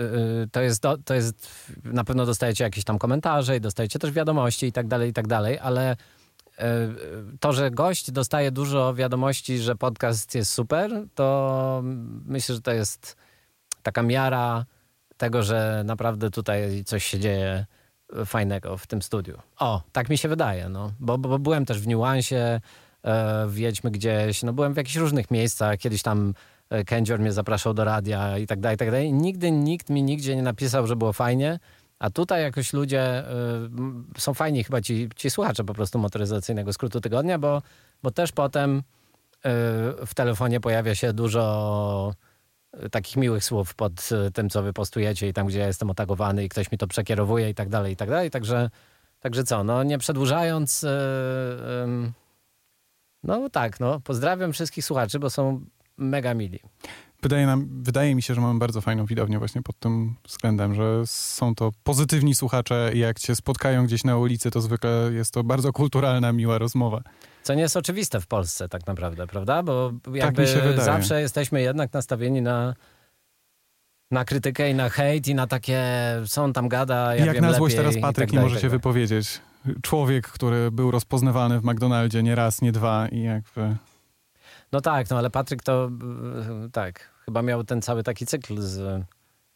y, 0.00 0.04
y, 0.04 0.48
to 0.52 0.60
jest, 0.60 0.82
do, 0.82 0.98
to 0.98 1.14
jest, 1.14 1.48
na 1.84 2.04
pewno 2.04 2.26
dostajecie 2.26 2.64
jakieś 2.64 2.84
tam 2.84 2.98
komentarze 2.98 3.56
i 3.56 3.60
dostajecie 3.60 3.98
też 3.98 4.12
wiadomości 4.12 4.66
i 4.66 4.72
tak 4.72 4.86
dalej, 4.86 5.10
i 5.10 5.12
tak 5.12 5.26
dalej, 5.26 5.58
ale 5.58 5.92
y, 5.92 5.96
to, 7.40 7.52
że 7.52 7.70
gość 7.70 8.10
dostaje 8.10 8.50
dużo 8.50 8.94
wiadomości, 8.94 9.58
że 9.58 9.76
podcast 9.76 10.34
jest 10.34 10.52
super, 10.52 11.04
to 11.14 11.80
myślę, 12.26 12.54
że 12.54 12.60
to 12.60 12.72
jest 12.72 13.16
taka 13.82 14.02
miara 14.02 14.66
tego, 15.20 15.42
że 15.42 15.82
naprawdę 15.84 16.30
tutaj 16.30 16.84
coś 16.84 17.04
się 17.04 17.18
dzieje 17.18 17.66
fajnego 18.26 18.76
w 18.76 18.86
tym 18.86 19.02
studiu. 19.02 19.38
O, 19.58 19.82
tak 19.92 20.08
mi 20.08 20.18
się 20.18 20.28
wydaje, 20.28 20.68
no. 20.68 20.92
Bo, 21.00 21.18
bo, 21.18 21.28
bo 21.28 21.38
byłem 21.38 21.66
też 21.66 21.80
w 21.80 21.86
Niuansie, 21.86 22.60
e, 23.04 23.80
gdzieś, 23.90 24.42
no 24.42 24.52
byłem 24.52 24.74
w 24.74 24.76
jakichś 24.76 24.96
różnych 24.96 25.30
miejscach, 25.30 25.78
kiedyś 25.78 26.02
tam 26.02 26.34
e, 26.70 26.84
Kędzior 26.84 27.20
mnie 27.20 27.32
zapraszał 27.32 27.74
do 27.74 27.84
radia 27.84 28.38
i 28.38 28.46
tak 28.46 28.60
dalej, 28.60 28.74
i 28.74 28.78
tak 28.78 28.90
dalej. 28.90 29.12
Nigdy 29.12 29.50
nikt 29.50 29.90
mi 29.90 30.02
nigdzie 30.02 30.36
nie 30.36 30.42
napisał, 30.42 30.86
że 30.86 30.96
było 30.96 31.12
fajnie, 31.12 31.58
a 31.98 32.10
tutaj 32.10 32.42
jakoś 32.42 32.72
ludzie 32.72 33.28
m, 33.28 34.06
są 34.18 34.34
fajni 34.34 34.64
chyba 34.64 34.80
ci, 34.80 35.08
ci 35.16 35.30
słuchacze 35.30 35.64
po 35.64 35.74
prostu 35.74 35.98
motoryzacyjnego 35.98 36.72
skrótu 36.72 37.00
tygodnia, 37.00 37.38
bo, 37.38 37.62
bo 38.02 38.10
też 38.10 38.32
potem 38.32 38.76
e, 38.78 38.82
w 40.06 40.14
telefonie 40.14 40.60
pojawia 40.60 40.94
się 40.94 41.12
dużo 41.12 42.14
takich 42.90 43.16
miłych 43.16 43.44
słów 43.44 43.74
pod 43.74 44.08
e, 44.12 44.30
tym, 44.30 44.50
co 44.50 44.62
wy 44.62 44.72
postujecie 44.72 45.28
i 45.28 45.32
tam, 45.32 45.46
gdzie 45.46 45.58
ja 45.58 45.66
jestem 45.66 45.90
otagowany 45.90 46.44
i 46.44 46.48
ktoś 46.48 46.72
mi 46.72 46.78
to 46.78 46.86
przekierowuje 46.86 47.50
i 47.50 47.54
tak 47.54 47.68
dalej, 47.68 47.92
i 47.92 47.96
tak 47.96 48.10
dalej. 48.10 48.30
Także, 48.30 48.70
także 49.20 49.44
co, 49.44 49.64
no 49.64 49.82
nie 49.82 49.98
przedłużając, 49.98 50.84
e, 50.84 51.82
em, 51.82 52.12
no 53.22 53.50
tak, 53.50 53.80
no 53.80 54.00
pozdrawiam 54.00 54.52
wszystkich 54.52 54.84
słuchaczy, 54.84 55.18
bo 55.18 55.30
są 55.30 55.64
mega 55.96 56.34
mili. 56.34 56.60
Wydaje, 57.22 57.46
nam, 57.46 57.68
wydaje 57.82 58.14
mi 58.14 58.22
się, 58.22 58.34
że 58.34 58.40
mamy 58.40 58.58
bardzo 58.58 58.80
fajną 58.80 59.06
widownię 59.06 59.38
właśnie 59.38 59.62
pod 59.62 59.78
tym 59.78 60.14
względem, 60.28 60.74
że 60.74 61.02
są 61.06 61.54
to 61.54 61.70
pozytywni 61.82 62.34
słuchacze 62.34 62.90
i 62.94 62.98
jak 62.98 63.18
cię 63.18 63.36
spotkają 63.36 63.86
gdzieś 63.86 64.04
na 64.04 64.16
ulicy, 64.16 64.50
to 64.50 64.60
zwykle 64.60 65.10
jest 65.12 65.34
to 65.34 65.44
bardzo 65.44 65.72
kulturalna, 65.72 66.32
miła 66.32 66.58
rozmowa. 66.58 67.02
Co 67.42 67.54
nie 67.54 67.62
jest 67.62 67.76
oczywiste 67.76 68.20
w 68.20 68.26
Polsce 68.26 68.68
tak 68.68 68.86
naprawdę, 68.86 69.26
prawda? 69.26 69.62
Bo 69.62 69.92
jakby 70.14 70.42
mi 70.42 70.48
się 70.48 70.54
wydaje. 70.54 70.80
zawsze 70.80 71.20
jesteśmy 71.20 71.60
jednak 71.62 71.92
nastawieni 71.92 72.42
na, 72.42 72.74
na 74.10 74.24
krytykę 74.24 74.70
i 74.70 74.74
na 74.74 74.88
hejt 74.88 75.28
i 75.28 75.34
na 75.34 75.46
takie, 75.46 75.82
co 76.28 76.42
on 76.44 76.52
tam 76.52 76.68
gada, 76.68 77.14
ja 77.14 77.24
jak 77.26 77.34
wiem 77.34 77.44
na 77.44 77.52
złość 77.52 77.76
teraz 77.76 77.94
Patryk 78.00 78.28
tak 78.28 78.32
nie 78.32 78.40
może 78.40 78.54
się 78.54 78.60
tak 78.60 78.70
dalej. 78.70 78.78
wypowiedzieć. 78.78 79.40
Człowiek, 79.82 80.28
który 80.28 80.70
był 80.70 80.90
rozpoznawany 80.90 81.60
w 81.60 81.64
McDonaldzie 81.64 82.22
nie 82.22 82.34
raz, 82.34 82.62
nie 82.62 82.72
dwa 82.72 83.08
i 83.08 83.22
jakby... 83.22 83.76
No 84.72 84.80
tak, 84.80 85.10
no 85.10 85.18
ale 85.18 85.30
Patryk 85.30 85.62
to 85.62 85.90
y, 86.66 86.70
tak, 86.70 87.10
chyba 87.24 87.42
miał 87.42 87.64
ten 87.64 87.82
cały 87.82 88.02
taki 88.02 88.26
cykl 88.26 88.60
z... 88.60 88.78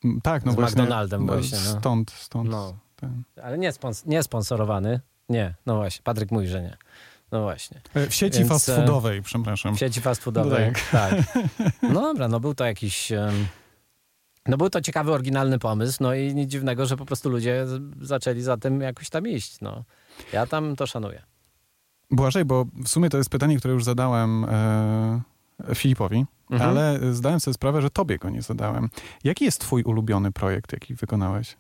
M, 0.05 0.21
Tak, 0.23 0.45
no 0.45 0.53
Z 0.53 0.55
właśnie. 0.55 0.83
McDonaldem 0.83 1.27
no, 1.27 1.33
właśnie, 1.33 1.59
no. 1.73 1.79
Stąd, 1.81 2.11
stąd. 2.11 2.51
No, 2.51 2.77
ten. 2.97 3.23
ale 3.43 3.59
nie, 3.59 3.73
spons- 3.73 4.07
nie 4.07 4.23
sponsorowany. 4.23 5.01
Nie, 5.29 5.55
no 5.67 5.77
właśnie, 5.77 6.03
Patryk 6.03 6.31
mówi, 6.31 6.49
że 6.49 6.63
nie. 6.63 6.77
No 7.35 7.43
właśnie. 7.43 7.81
E, 7.95 8.07
W 8.07 8.15
sieci 8.15 8.39
Więc, 8.39 8.49
fast 8.51 8.69
e, 8.69 8.77
foodowej, 8.77 9.23
przepraszam. 9.23 9.77
W 9.77 9.79
sieci 9.79 10.01
fast 10.01 10.23
foodowej. 10.23 10.71
No 10.71 10.79
tak. 10.93 11.15
No 11.93 12.01
dobra, 12.03 12.29
no 12.29 12.41
był 12.41 12.55
to 12.55 12.65
jakiś... 12.65 13.13
No 14.47 14.57
był 14.57 14.71
to 14.71 14.81
ciekawy, 14.81 15.13
oryginalny 15.13 15.59
pomysł, 15.59 15.99
no 16.01 16.15
i 16.15 16.35
nic 16.35 16.51
dziwnego, 16.51 16.87
że 16.87 16.97
po 16.97 17.05
prostu 17.05 17.31
ludzie 17.31 17.67
zaczęli 18.01 18.41
za 18.43 18.57
tym 18.57 18.81
jakoś 18.81 19.11
tam 19.11 19.29
iść, 19.29 19.61
no. 19.61 19.85
Ja 20.33 20.47
tam 20.47 20.77
to 20.77 20.87
szanuję. 20.87 21.23
Błażej, 22.11 22.45
bo 22.45 22.65
w 22.85 22.89
sumie 22.89 23.11
to 23.11 23.19
jest 23.19 23.31
pytanie, 23.31 23.59
które 23.59 23.75
już 23.75 23.85
zadałem 23.85 24.45
e, 24.45 25.21
Filipowi, 25.75 26.25
Mhm. 26.51 26.71
ale 26.71 26.99
zdałem 27.13 27.41
sobie 27.41 27.55
sprawę, 27.55 27.83
że 27.83 27.91
tobie 27.91 28.19
go 28.19 28.31
nie 28.31 28.43
zadałem. 28.43 28.89
Jaki 29.25 29.45
jest 29.45 29.61
twój 29.61 29.83
ulubiony 29.83 30.33
projekt, 30.33 30.73
jaki 30.73 30.95
wykonałeś? 30.95 31.57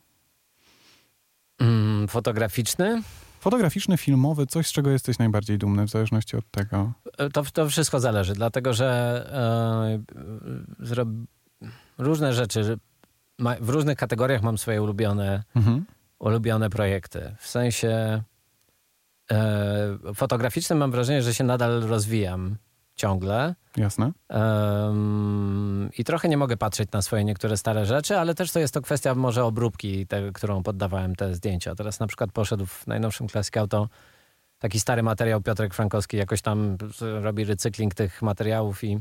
Mm, 1.58 2.08
fotograficzny? 2.08 3.02
Fotograficzny, 3.44 3.96
filmowy, 3.96 4.46
coś 4.46 4.66
z 4.66 4.72
czego 4.72 4.90
jesteś 4.90 5.18
najbardziej 5.18 5.58
dumny, 5.58 5.86
w 5.86 5.90
zależności 5.90 6.36
od 6.36 6.50
tego. 6.50 6.92
E, 7.18 7.30
To, 7.30 7.42
to 7.52 7.68
wszystko 7.68 8.00
zależy, 8.00 8.32
dlatego 8.34 8.72
że 8.74 8.88
e, 10.80 10.84
różne 11.98 12.34
rzeczy, 12.34 12.78
ma, 13.38 13.54
w 13.60 13.68
różnych 13.68 13.98
kategoriach 13.98 14.42
mam 14.42 14.58
swoje 14.58 14.82
ulubione, 14.82 15.42
Mhm. 15.56 15.84
ulubione 16.18 16.70
projekty. 16.70 17.34
W 17.38 17.46
sensie 17.48 18.22
e, 19.30 19.98
fotograficznym 20.14 20.78
mam 20.78 20.90
wrażenie, 20.90 21.22
że 21.22 21.34
się 21.34 21.44
nadal 21.44 21.80
rozwijam 21.80 22.56
ciągle. 22.96 23.54
Jasne. 23.76 24.12
Em, 24.28 25.90
I 25.98 26.04
trochę 26.04 26.28
nie 26.28 26.36
mogę 26.36 26.56
patrzeć 26.56 26.92
na 26.92 27.02
swoje 27.02 27.24
niektóre 27.24 27.56
stare 27.56 27.86
rzeczy, 27.86 28.18
ale 28.18 28.34
też 28.34 28.52
to 28.52 28.60
jest 28.60 28.74
to 28.74 28.80
kwestia 28.80 29.14
może 29.14 29.44
obróbki, 29.44 30.06
te, 30.06 30.32
którą 30.32 30.62
poddawałem 30.62 31.16
te 31.16 31.34
zdjęcia. 31.34 31.74
Teraz 31.74 32.00
na 32.00 32.06
przykład 32.06 32.32
poszedł 32.32 32.66
w 32.66 32.86
najnowszym 32.86 33.28
Classic 33.28 33.56
Auto 33.56 33.88
taki 34.58 34.80
stary 34.80 35.02
materiał 35.02 35.40
Piotrek 35.40 35.74
Frankowski 35.74 36.16
jakoś 36.16 36.42
tam 36.42 36.76
robi 37.00 37.44
recykling 37.44 37.94
tych 37.94 38.22
materiałów 38.22 38.84
i, 38.84 38.98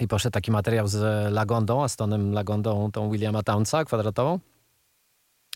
i 0.00 0.08
poszedł 0.08 0.32
taki 0.32 0.50
materiał 0.50 0.88
z 0.88 1.32
Lagondą, 1.32 1.84
Astonem 1.84 2.32
Lagondą, 2.32 2.90
tą 2.92 3.10
Williama 3.10 3.42
Townsa 3.42 3.84
kwadratową. 3.84 4.38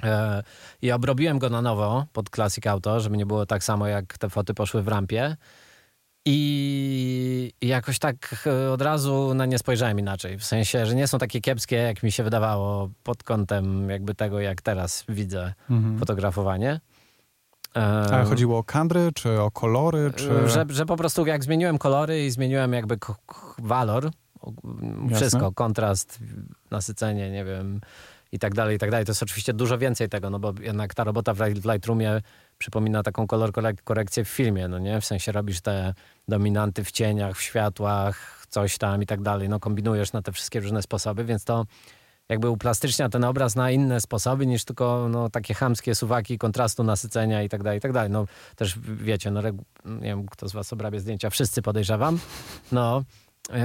E, 0.02 0.42
I 0.82 0.92
obrobiłem 0.92 1.38
go 1.38 1.50
na 1.50 1.62
nowo 1.62 2.06
pod 2.12 2.30
Classic 2.30 2.66
Auto, 2.66 3.00
żeby 3.00 3.16
nie 3.16 3.26
było 3.26 3.46
tak 3.46 3.64
samo 3.64 3.86
jak 3.86 4.18
te 4.18 4.30
foty 4.30 4.54
poszły 4.54 4.82
w 4.82 4.88
rampie. 4.88 5.36
I 6.30 7.52
jakoś 7.60 7.98
tak 7.98 8.44
e, 8.46 8.70
od 8.70 8.82
razu 8.82 9.34
na 9.34 9.46
nie 9.46 9.58
spojrzałem 9.58 9.98
inaczej. 9.98 10.38
W 10.38 10.44
sensie, 10.44 10.86
że 10.86 10.94
nie 10.94 11.06
są 11.08 11.18
takie 11.18 11.40
kiepskie, 11.40 11.76
jak 11.76 12.02
mi 12.02 12.12
się 12.12 12.22
wydawało 12.22 12.90
pod 13.02 13.22
kątem 13.22 13.90
jakby 13.90 14.14
tego, 14.14 14.40
jak 14.40 14.62
teraz 14.62 15.04
widzę 15.08 15.54
Mhm. 15.70 15.98
fotografowanie. 15.98 16.80
E, 17.76 17.80
A 18.14 18.24
chodziło 18.24 18.58
o 18.58 18.64
kadry, 18.64 19.10
czy 19.14 19.40
o 19.40 19.50
kolory, 19.50 20.12
czy... 20.16 20.48
że, 20.48 20.64
że 20.68 20.86
po 20.86 20.96
prostu 20.96 21.26
jak 21.26 21.44
zmieniłem 21.44 21.78
kolory 21.78 22.26
i 22.26 22.30
zmieniłem 22.30 22.72
jakby 22.72 22.98
walor, 23.58 24.10
wszystko, 25.14 25.52
kontrast, 25.52 26.18
nasycenie, 26.70 27.30
nie 27.30 27.44
wiem, 27.44 27.80
i 28.32 28.38
tak 28.38 28.54
dalej, 28.54 28.76
i 28.76 28.78
tak 28.78 28.90
dalej. 28.90 29.06
To 29.06 29.10
jest 29.10 29.22
oczywiście 29.22 29.52
dużo 29.52 29.78
więcej 29.78 30.08
tego, 30.08 30.30
no 30.30 30.38
bo 30.38 30.52
jednak 30.60 30.94
ta 30.94 31.04
robota 31.04 31.34
w 31.34 31.40
Lightroomie 31.72 32.22
przypomina 32.58 33.02
taką 33.02 33.26
kolor 33.26 33.50
korek- 33.52 33.82
korekcję 33.84 34.24
w 34.24 34.28
filmie, 34.28 34.68
no 34.68 34.78
nie? 34.78 35.00
W 35.00 35.04
sensie 35.04 35.32
robisz 35.32 35.60
te 35.60 35.94
dominanty 36.28 36.84
w 36.84 36.90
cieniach, 36.90 37.36
w 37.36 37.42
światłach, 37.42 38.46
coś 38.48 38.78
tam 38.78 39.02
i 39.02 39.06
tak 39.06 39.22
dalej. 39.22 39.48
No 39.48 39.60
kombinujesz 39.60 40.12
na 40.12 40.22
te 40.22 40.32
wszystkie 40.32 40.60
różne 40.60 40.82
sposoby, 40.82 41.24
więc 41.24 41.44
to 41.44 41.66
jakby 42.28 42.50
uplastycznia 42.50 43.08
ten 43.08 43.24
obraz 43.24 43.56
na 43.56 43.70
inne 43.70 44.00
sposoby 44.00 44.46
niż 44.46 44.64
tylko 44.64 45.06
no, 45.10 45.30
takie 45.30 45.54
chamskie 45.54 45.94
suwaki 45.94 46.38
kontrastu, 46.38 46.84
nasycenia 46.84 47.42
i 47.42 47.48
tak 47.48 47.62
dalej, 47.62 47.78
i 47.78 47.80
tak 47.80 47.92
dalej. 47.92 48.10
No 48.10 48.26
też 48.56 48.78
wiecie, 48.78 49.30
no 49.30 49.42
nie 49.84 50.00
wiem, 50.00 50.26
kto 50.26 50.48
z 50.48 50.52
was 50.52 50.72
obrabia 50.72 50.98
zdjęcia, 50.98 51.30
wszyscy 51.30 51.62
podejrzewam. 51.62 52.18
No, 52.72 53.02
yy, 53.50 53.56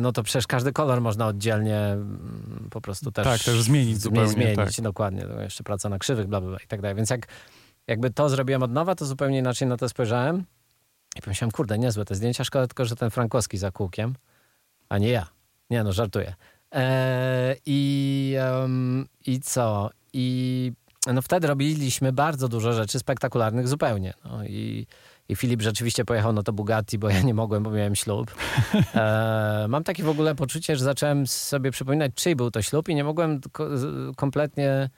no 0.00 0.12
to 0.12 0.22
przecież 0.22 0.46
każdy 0.46 0.72
kolor 0.72 1.00
można 1.00 1.26
oddzielnie 1.26 1.78
mm, 1.78 2.68
po 2.70 2.80
prostu 2.80 3.12
też... 3.12 3.24
Tak, 3.24 3.40
też 3.40 3.62
zmienić 3.62 3.96
zmi- 3.96 4.00
zupełnie, 4.00 4.28
Zmienić, 4.28 4.76
tak. 4.76 4.84
dokładnie. 4.84 5.26
Jeszcze 5.42 5.64
praca 5.64 5.88
na 5.88 5.98
krzywych, 5.98 6.26
bla, 6.26 6.40
bla, 6.40 6.50
bla 6.50 6.58
i 6.64 6.66
tak 6.66 6.80
dalej. 6.80 6.96
Więc 6.96 7.10
jak 7.10 7.26
jakby 7.86 8.10
to 8.10 8.28
zrobiłem 8.28 8.62
od 8.62 8.72
nowa, 8.72 8.94
to 8.94 9.06
zupełnie 9.06 9.38
inaczej 9.38 9.68
na 9.68 9.76
to 9.76 9.88
spojrzałem 9.88 10.44
i 11.16 11.22
pomyślałem, 11.22 11.50
kurde, 11.50 11.78
niezłe 11.78 12.04
te 12.04 12.14
zdjęcia, 12.14 12.44
szkoda 12.44 12.66
tylko, 12.66 12.84
że 12.84 12.96
ten 12.96 13.10
Frankowski 13.10 13.58
za 13.58 13.70
kółkiem, 13.70 14.14
a 14.88 14.98
nie 14.98 15.08
ja. 15.08 15.26
Nie 15.70 15.84
no, 15.84 15.92
żartuję. 15.92 16.34
Eee, 16.72 17.56
i, 17.66 18.34
em, 18.38 19.06
I 19.26 19.40
co? 19.40 19.90
I 20.12 20.72
no 21.12 21.22
wtedy 21.22 21.46
robiliśmy 21.46 22.12
bardzo 22.12 22.48
dużo 22.48 22.72
rzeczy 22.72 22.98
spektakularnych 22.98 23.68
zupełnie. 23.68 24.14
No 24.24 24.44
i, 24.44 24.86
I 25.28 25.36
Filip 25.36 25.62
rzeczywiście 25.62 26.04
pojechał 26.04 26.32
na 26.32 26.42
to 26.42 26.52
Bugatti, 26.52 26.98
bo 26.98 27.10
ja 27.10 27.22
nie 27.22 27.34
mogłem, 27.34 27.62
bo 27.62 27.70
miałem 27.70 27.96
ślub. 27.96 28.34
Eee, 28.74 29.68
mam 29.68 29.84
takie 29.84 30.02
w 30.02 30.08
ogóle 30.08 30.34
poczucie, 30.34 30.76
że 30.76 30.84
zacząłem 30.84 31.26
sobie 31.26 31.70
przypominać, 31.70 32.12
czyj 32.14 32.36
był 32.36 32.50
to 32.50 32.62
ślub 32.62 32.88
i 32.88 32.94
nie 32.94 33.04
mogłem 33.04 33.40
kompletnie... 34.16 34.90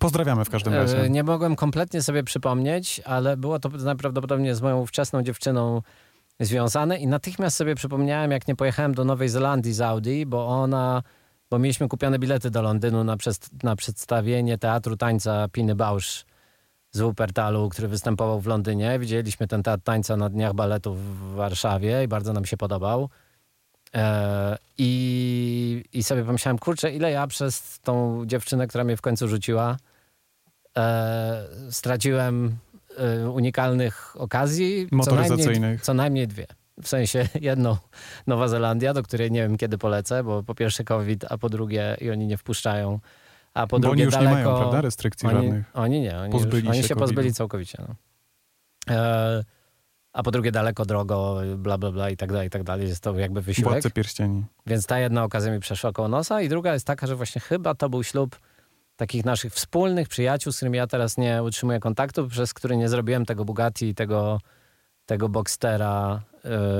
Pozdrawiamy 0.00 0.44
w 0.44 0.50
każdym 0.50 0.74
razie. 0.74 1.00
E, 1.00 1.10
Nie 1.10 1.22
mogłem 1.22 1.56
kompletnie 1.56 2.02
sobie 2.02 2.22
przypomnieć, 2.24 3.00
ale 3.04 3.36
było 3.36 3.58
to 3.58 3.68
najprawdopodobniej 3.68 4.54
z 4.54 4.62
moją 4.62 4.86
wczesną 4.86 5.22
dziewczyną 5.22 5.82
związane 6.40 6.98
i 6.98 7.06
natychmiast 7.06 7.56
sobie 7.56 7.74
przypomniałem, 7.74 8.30
jak 8.30 8.48
nie 8.48 8.56
pojechałem 8.56 8.94
do 8.94 9.04
Nowej 9.04 9.28
Zelandii 9.28 9.72
z 9.72 9.80
Audi, 9.80 10.26
bo 10.26 10.48
ona, 10.48 11.02
bo 11.50 11.58
mieliśmy 11.58 11.88
kupione 11.88 12.18
bilety 12.18 12.50
do 12.50 12.62
Londynu 12.62 13.04
na, 13.04 13.16
przez, 13.16 13.40
na 13.62 13.76
przedstawienie 13.76 14.58
teatru 14.58 14.96
tańca 14.96 15.48
Piny 15.52 15.74
Bausch 15.74 16.24
z 16.90 17.00
Wuppertalu, 17.00 17.68
który 17.68 17.88
występował 17.88 18.40
w 18.40 18.46
Londynie. 18.46 18.98
Widzieliśmy 18.98 19.48
ten 19.48 19.62
teatr 19.62 19.82
tańca 19.84 20.16
na 20.16 20.28
Dniach 20.28 20.54
Baletu 20.54 20.94
w 20.94 21.34
Warszawie 21.34 22.04
i 22.04 22.08
bardzo 22.08 22.32
nam 22.32 22.44
się 22.44 22.56
podobał. 22.56 23.08
E, 23.94 24.56
i, 24.78 25.84
I 25.92 26.02
sobie 26.02 26.24
pomyślałem, 26.24 26.58
kurczę, 26.58 26.92
ile 26.92 27.10
ja 27.10 27.26
przez 27.26 27.80
tą 27.80 28.22
dziewczynę, 28.26 28.66
która 28.66 28.84
mnie 28.84 28.96
w 28.96 29.00
końcu 29.00 29.28
rzuciła, 29.28 29.76
e, 30.76 31.46
straciłem 31.70 32.56
e, 32.96 33.28
unikalnych 33.30 34.20
okazji. 34.20 34.88
Co 34.90 34.96
najmniej, 34.96 35.20
Motoryzacyjnych. 35.20 35.82
co 35.82 35.94
najmniej 35.94 36.28
dwie. 36.28 36.46
W 36.82 36.88
sensie 36.88 37.28
jedną 37.40 37.76
Nowa 38.26 38.48
Zelandia, 38.48 38.94
do 38.94 39.02
której 39.02 39.30
nie 39.30 39.42
wiem 39.42 39.56
kiedy 39.56 39.78
polecę, 39.78 40.24
bo 40.24 40.42
po 40.42 40.54
pierwsze 40.54 40.84
COVID, 40.84 41.24
a 41.28 41.38
po 41.38 41.48
drugie 41.48 41.96
i 42.00 42.10
oni 42.10 42.26
nie 42.26 42.36
wpuszczają. 42.36 43.00
A 43.54 43.66
po 43.66 43.70
Bo 43.70 43.76
oni 43.76 43.82
drugie 43.82 44.04
już 44.04 44.14
daleko, 44.14 44.30
nie 44.36 44.44
mają, 44.44 44.56
prawda, 44.58 44.80
restrykcji 44.80 45.28
oni, 45.28 45.36
żadnych. 45.46 45.64
oni 45.74 46.00
nie, 46.00 46.18
oni, 46.18 46.32
Pozbyli 46.32 46.56
już, 46.66 46.68
oni 46.68 46.82
się 46.82 46.88
się 46.88 46.94
COVID-u. 46.94 47.14
pozbyli 47.14 47.34
całkowicie. 47.34 47.78
No. 47.88 47.94
E, 48.94 49.44
a 50.14 50.22
po 50.22 50.30
drugie 50.30 50.52
daleko, 50.52 50.84
drogo, 50.84 51.40
bla, 51.56 51.78
bla, 51.78 51.92
bla 51.92 52.10
i 52.10 52.16
tak 52.16 52.32
dalej, 52.32 52.46
i 52.46 52.50
tak 52.50 52.62
dalej. 52.62 52.88
Jest 52.88 53.02
to 53.02 53.18
jakby 53.18 53.42
wysiłek. 53.42 53.72
Władcy 53.72 53.90
pierścieni. 53.90 54.44
Więc 54.66 54.86
ta 54.86 54.98
jedna 54.98 55.24
okazja 55.24 55.52
mi 55.52 55.60
przeszła 55.60 55.92
koło 55.92 56.08
nosa 56.08 56.42
i 56.42 56.48
druga 56.48 56.72
jest 56.72 56.86
taka, 56.86 57.06
że 57.06 57.16
właśnie 57.16 57.40
chyba 57.40 57.74
to 57.74 57.88
był 57.88 58.04
ślub 58.04 58.38
takich 58.96 59.24
naszych 59.24 59.52
wspólnych 59.52 60.08
przyjaciół, 60.08 60.52
z 60.52 60.56
którymi 60.56 60.78
ja 60.78 60.86
teraz 60.86 61.18
nie 61.18 61.42
utrzymuję 61.42 61.80
kontaktu, 61.80 62.28
przez 62.28 62.54
który 62.54 62.76
nie 62.76 62.88
zrobiłem 62.88 63.26
tego 63.26 63.44
Bugatti 63.44 63.88
i 63.88 63.94
tego, 63.94 64.40
tego 65.06 65.28
Boxstera 65.28 66.22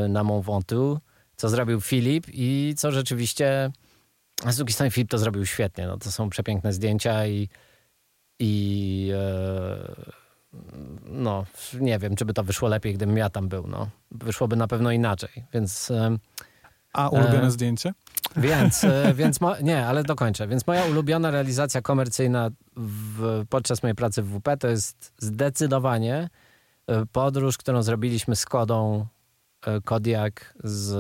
y, 0.05 0.09
na 0.09 0.25
Mont 0.25 0.47
Ventoux, 0.47 1.01
co 1.37 1.49
zrobił 1.49 1.81
Filip 1.81 2.27
i 2.29 2.75
co 2.77 2.93
rzeczywiście 2.93 3.71
a 4.45 4.53
z 4.53 4.57
drugiej 4.57 4.75
strony 4.75 4.91
Filip 4.91 5.11
to 5.11 5.19
zrobił 5.19 5.47
świetnie. 5.47 5.87
No, 5.87 5.99
to 5.99 6.13
są 6.13 6.31
przepiękne 6.31 6.73
zdjęcia 6.73 7.27
i, 7.27 7.49
i 8.39 9.11
e, 9.15 10.24
no, 11.07 11.45
nie 11.81 11.99
wiem, 11.99 12.17
czy 12.17 12.25
by 12.25 12.35
to 12.35 12.45
wyszło 12.45 12.69
lepiej, 12.69 12.95
gdybym 12.95 13.17
ja 13.17 13.31
tam 13.31 13.49
był. 13.49 13.67
No. 13.67 13.89
Wyszłoby 14.11 14.57
na 14.57 14.67
pewno 14.69 14.91
inaczej, 14.91 15.45
więc... 15.55 15.93
A 16.93 17.09
ulubione 17.09 17.47
E, 17.47 17.51
zdjęcie? 17.51 17.93
więc, 18.37 18.85
e, 18.85 19.13
więc 19.15 19.41
mo- 19.41 19.61
nie, 19.63 19.87
ale 19.87 20.05
dokończę. 20.05 20.47
Więc 20.49 20.67
moja 20.67 20.85
ulubiona 20.85 21.31
realizacja 21.31 21.83
komercyjna 21.83 22.51
w, 22.77 23.45
podczas 23.49 23.83
mojej 23.83 23.95
pracy 23.95 24.23
w 24.23 24.39
WP 24.39 24.57
to 24.61 24.69
jest 24.69 25.13
zdecydowanie 25.19 26.29
e, 26.87 27.07
podróż, 27.07 27.59
którą 27.59 27.83
zrobiliśmy 27.83 28.37
z 28.37 28.45
Kodą 28.45 29.07
e, 29.67 29.81
Kodiak 29.81 30.55
z 30.65 30.93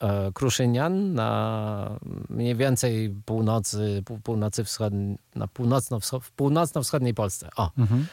e, 0.00 0.32
Kruszynian 0.34 1.14
na 1.14 1.98
mniej 2.28 2.56
więcej 2.56 3.14
północy, 3.24 4.02
pół, 4.04 4.18
północy 4.20 4.64
wschodniej, 4.64 5.18
na 5.34 5.48
północno, 5.48 6.00
w 6.00 6.30
północno-wschodniej 6.30 7.14
Polsce. 7.14 7.48
O, 7.56 7.70
Mhm. 7.78 8.06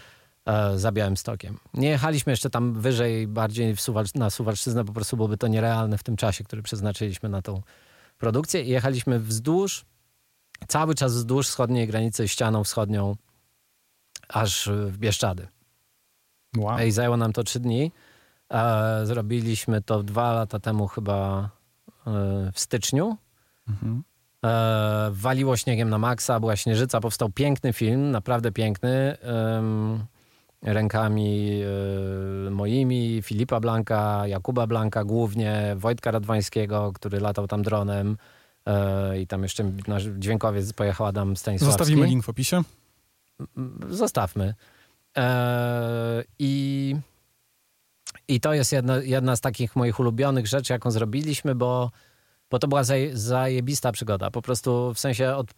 E, 0.45 0.77
za 0.80 0.91
Białymstokiem. 0.91 1.58
Nie 1.73 1.89
jechaliśmy 1.89 2.32
jeszcze 2.32 2.49
tam 2.49 2.73
wyżej, 2.73 3.27
bardziej 3.27 3.75
w 3.75 3.82
Suwal- 3.82 4.15
na 4.15 4.30
Suwalszczyznę, 4.30 4.86
po 4.86 4.93
prostu 4.93 5.15
byłoby 5.15 5.38
to 5.38 5.47
nierealne 5.47 5.97
w 5.97 6.04
tym 6.04 6.15
czasie, 6.15 6.43
który 6.43 6.62
przeznaczyliśmy 6.62 7.30
na 7.30 7.41
tą 7.41 7.62
produkcję 8.17 8.62
i 8.62 8.69
jechaliśmy 8.69 9.19
wzdłuż, 9.19 9.86
cały 10.67 10.95
czas 10.95 11.13
wzdłuż 11.13 11.47
wschodniej 11.47 11.88
granicy 11.88 12.27
ścianą 12.27 12.63
wschodnią, 12.63 13.15
aż 14.30 14.69
w 14.88 14.97
Bieszczady. 14.97 15.47
Wow. 16.58 16.80
I 16.80 16.91
zajęło 16.91 17.17
nam 17.17 17.34
to 17.34 17.43
trzy 17.43 17.60
dni. 17.60 17.91
E, 18.49 19.06
zrobiliśmy 19.06 19.82
to 19.82 20.04
dwa 20.04 20.34
lata 20.34 20.60
temu 20.60 20.88
chyba 20.88 21.49
e, 22.08 22.51
w 22.54 22.60
styczniu. 22.60 23.17
Mhm. 23.69 24.04
E, 24.45 25.10
waliło 25.12 25.58
śniegiem 25.58 25.89
na 25.89 25.97
maksa, 25.97 26.39
była 26.39 26.56
śnieżyca, 26.56 27.01
powstał 27.01 27.30
piękny 27.30 27.73
film, 27.73 28.12
naprawdę 28.12 28.51
piękny. 28.51 29.17
em, 29.21 30.06
rękami 30.62 31.62
e, 32.47 32.50
moimi, 32.50 33.21
Filipa 33.21 33.60
Blanka, 33.60 34.28
Jakuba 34.28 34.67
Blanka 34.67 35.04
głównie, 35.04 35.76
Wojtka 35.78 36.12
Radwańskiego, 36.12 36.91
który 36.93 37.19
latał 37.19 37.47
tam 37.47 37.62
dronem 37.62 38.17
e, 38.65 39.19
i 39.19 39.28
tam 39.28 39.43
jeszcze 39.43 39.71
nasz 39.88 40.04
dźwiękowiec 40.04 40.74
pojechał 40.74 41.08
Adam 41.08 41.38
Stanisławski. 41.38 41.78
Zostawimy 41.78 42.08
link 42.08 42.24
w 42.26 42.30
opisie. 42.30 42.62
Zostawmy. 43.89 44.54
E, 45.17 46.24
I, 46.39 46.95
I 48.28 48.39
to 48.39 48.54
jest 48.54 48.71
jedna, 48.71 48.97
jedna 48.97 49.36
z 49.36 49.41
takich 49.41 49.76
moich 49.76 50.00
ulubionych 50.00 50.47
rzeczy, 50.47 50.74
jaką 50.74 50.91
zrobiliśmy, 50.91 51.56
bo, 51.56 51.91
bo 52.50 52.60
to 52.60 52.67
była 52.67 52.84
zaje, 52.84 53.17
zajebista 53.17 53.91
przygoda. 53.91 54.32
Po 54.32 54.41
prostu 54.41 54.93
w 54.93 55.00
sensie 55.00 55.36
od, 55.36 55.54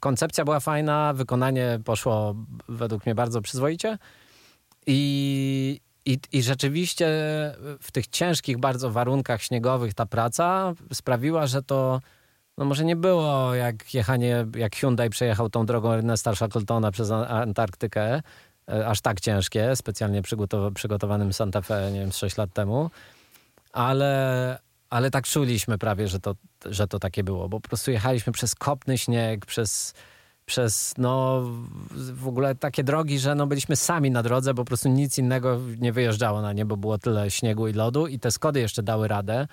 koncepcja 0.00 0.44
była 0.44 0.60
fajna, 0.60 1.12
wykonanie 1.12 1.80
poszło 1.84 2.34
według 2.68 3.06
mnie 3.06 3.14
bardzo 3.14 3.40
przyzwoicie. 3.40 3.98
I, 4.86 5.80
i, 6.04 6.18
I 6.32 6.42
rzeczywiście 6.42 7.06
w 7.80 7.92
tych 7.92 8.06
ciężkich 8.06 8.58
bardzo 8.58 8.90
warunkach 8.90 9.42
śniegowych 9.42 9.94
ta 9.94 10.06
praca 10.06 10.74
sprawiła, 10.92 11.46
że 11.46 11.62
to 11.62 12.00
no 12.58 12.64
może 12.64 12.84
nie 12.84 12.96
było 12.96 13.54
jak 13.54 13.94
jechanie, 13.94 14.46
jak 14.56 14.76
Hyundai 14.76 15.10
przejechał 15.10 15.50
tą 15.50 15.66
drogą 15.66 15.92
Ernesta 15.92 16.34
Shackletona 16.34 16.90
przez 16.90 17.10
Antarktykę, 17.10 18.22
e, 18.68 18.86
aż 18.86 19.00
tak 19.00 19.20
ciężkie, 19.20 19.76
specjalnie 19.76 20.22
przygotow- 20.22 20.72
przygotowanym 20.72 21.32
Santa 21.32 21.62
Fe, 21.62 21.90
nie 21.92 22.00
wiem, 22.00 22.12
z 22.12 22.16
6 22.16 22.36
lat 22.36 22.52
temu, 22.52 22.90
ale, 23.72 24.58
ale 24.90 25.10
tak 25.10 25.26
czuliśmy 25.26 25.78
prawie, 25.78 26.08
że 26.08 26.20
to, 26.20 26.34
że 26.64 26.88
to 26.88 26.98
takie 26.98 27.24
było, 27.24 27.48
bo 27.48 27.60
po 27.60 27.68
prostu 27.68 27.90
jechaliśmy 27.90 28.32
przez 28.32 28.54
kopny 28.54 28.98
śnieg, 28.98 29.46
przez 29.46 29.94
przez 30.46 30.94
no 30.98 31.42
w 32.14 32.28
ogóle 32.28 32.54
takie 32.54 32.84
drogi, 32.84 33.18
że 33.18 33.34
no 33.34 33.46
byliśmy 33.46 33.76
sami 33.76 34.10
na 34.10 34.22
drodze, 34.22 34.54
bo 34.54 34.62
po 34.62 34.68
prostu 34.68 34.88
nic 34.88 35.18
innego 35.18 35.60
nie 35.78 35.92
wyjeżdżało 35.92 36.42
na 36.42 36.52
nie, 36.52 36.64
bo 36.64 36.76
było 36.76 36.98
tyle 36.98 37.30
śniegu 37.30 37.68
i 37.68 37.72
lodu 37.72 38.06
i 38.06 38.18
te 38.18 38.30
Skody 38.30 38.60
jeszcze 38.60 38.82
dały 38.82 39.08
radę. 39.08 39.46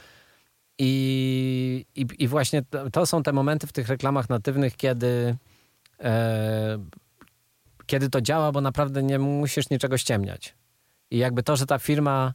I, 0.79 1.85
i, 1.95 2.05
i 2.19 2.27
właśnie 2.27 2.63
to, 2.91 3.05
są 3.05 3.23
te 3.23 3.33
momenty 3.33 3.67
w 3.67 3.71
tych 3.71 3.87
reklamach 3.87 4.29
natywnych, 4.29 4.75
kiedy 4.75 5.37
e, 5.99 6.79
kiedy 7.85 8.09
to 8.09 8.21
działa, 8.21 8.51
bo 8.51 8.61
naprawdę 8.61 9.03
nie 9.03 9.19
musisz 9.19 9.69
niczego 9.69 9.97
ściemniać. 9.97 10.55
I 11.11 11.17
jakby 11.17 11.43
to, 11.43 11.55
że 11.55 11.65
ta 11.65 11.79
firma 11.79 12.33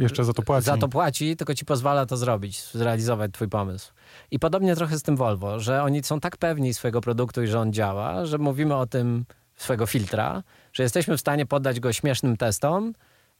Jeszcze 0.00 0.24
za 0.24 0.32
to 0.32 0.42
płaci. 0.42 0.66
za 0.66 0.76
to 0.76 0.88
płaci, 0.88 1.36
tylko 1.36 1.54
ci 1.54 1.64
pozwala 1.64 2.06
to 2.06 2.16
zrobić, 2.16 2.62
zrealizować 2.62 3.30
twój 3.32 3.48
pomysł. 3.48 3.92
I 4.30 4.38
podobnie 4.38 4.76
trochę 4.76 4.98
z 4.98 5.02
tym 5.02 5.16
Volvo, 5.16 5.60
że 5.60 5.82
oni 5.82 6.02
są 6.02 6.20
tak 6.20 6.36
pewni 6.36 6.74
swojego 6.74 7.00
produktu 7.00 7.42
i 7.42 7.46
że 7.46 7.60
on 7.60 7.72
działa, 7.72 8.26
że 8.26 8.38
mówimy 8.38 8.76
o 8.76 8.86
tym 8.86 9.24
swojego 9.56 9.86
filtra, 9.86 10.42
że 10.72 10.82
jesteśmy 10.82 11.16
w 11.16 11.20
stanie 11.20 11.46
poddać 11.46 11.80
go 11.80 11.92
śmiesznym 11.92 12.36
testom 12.36 12.92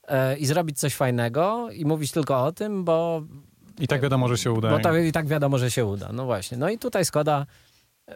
e, 0.09 0.37
i 0.37 0.47
zrobić 0.47 0.79
coś 0.79 0.95
fajnego 0.95 1.69
i 1.71 1.85
mówić 1.85 2.13
tylko 2.13 2.45
o 2.45 2.53
tym, 2.53 2.85
bo 2.85 3.23
I 3.79 3.89
tak 3.89 4.01
wiadomo, 4.01 4.29
że 4.29 4.39
się 4.39 4.53
uda. 4.53 4.71
bo 4.71 4.79
to 4.79 4.97
i 4.97 5.13
tak 5.13 5.27
wiadomo, 5.27 5.59
że 5.59 5.71
się 5.71 5.85
uda. 5.87 6.11
No 6.13 6.25
właśnie. 6.25 6.59
No 6.59 6.71
i 6.71 6.79
tutaj 6.79 7.05
Skoda 7.05 7.47
yy, 8.09 8.15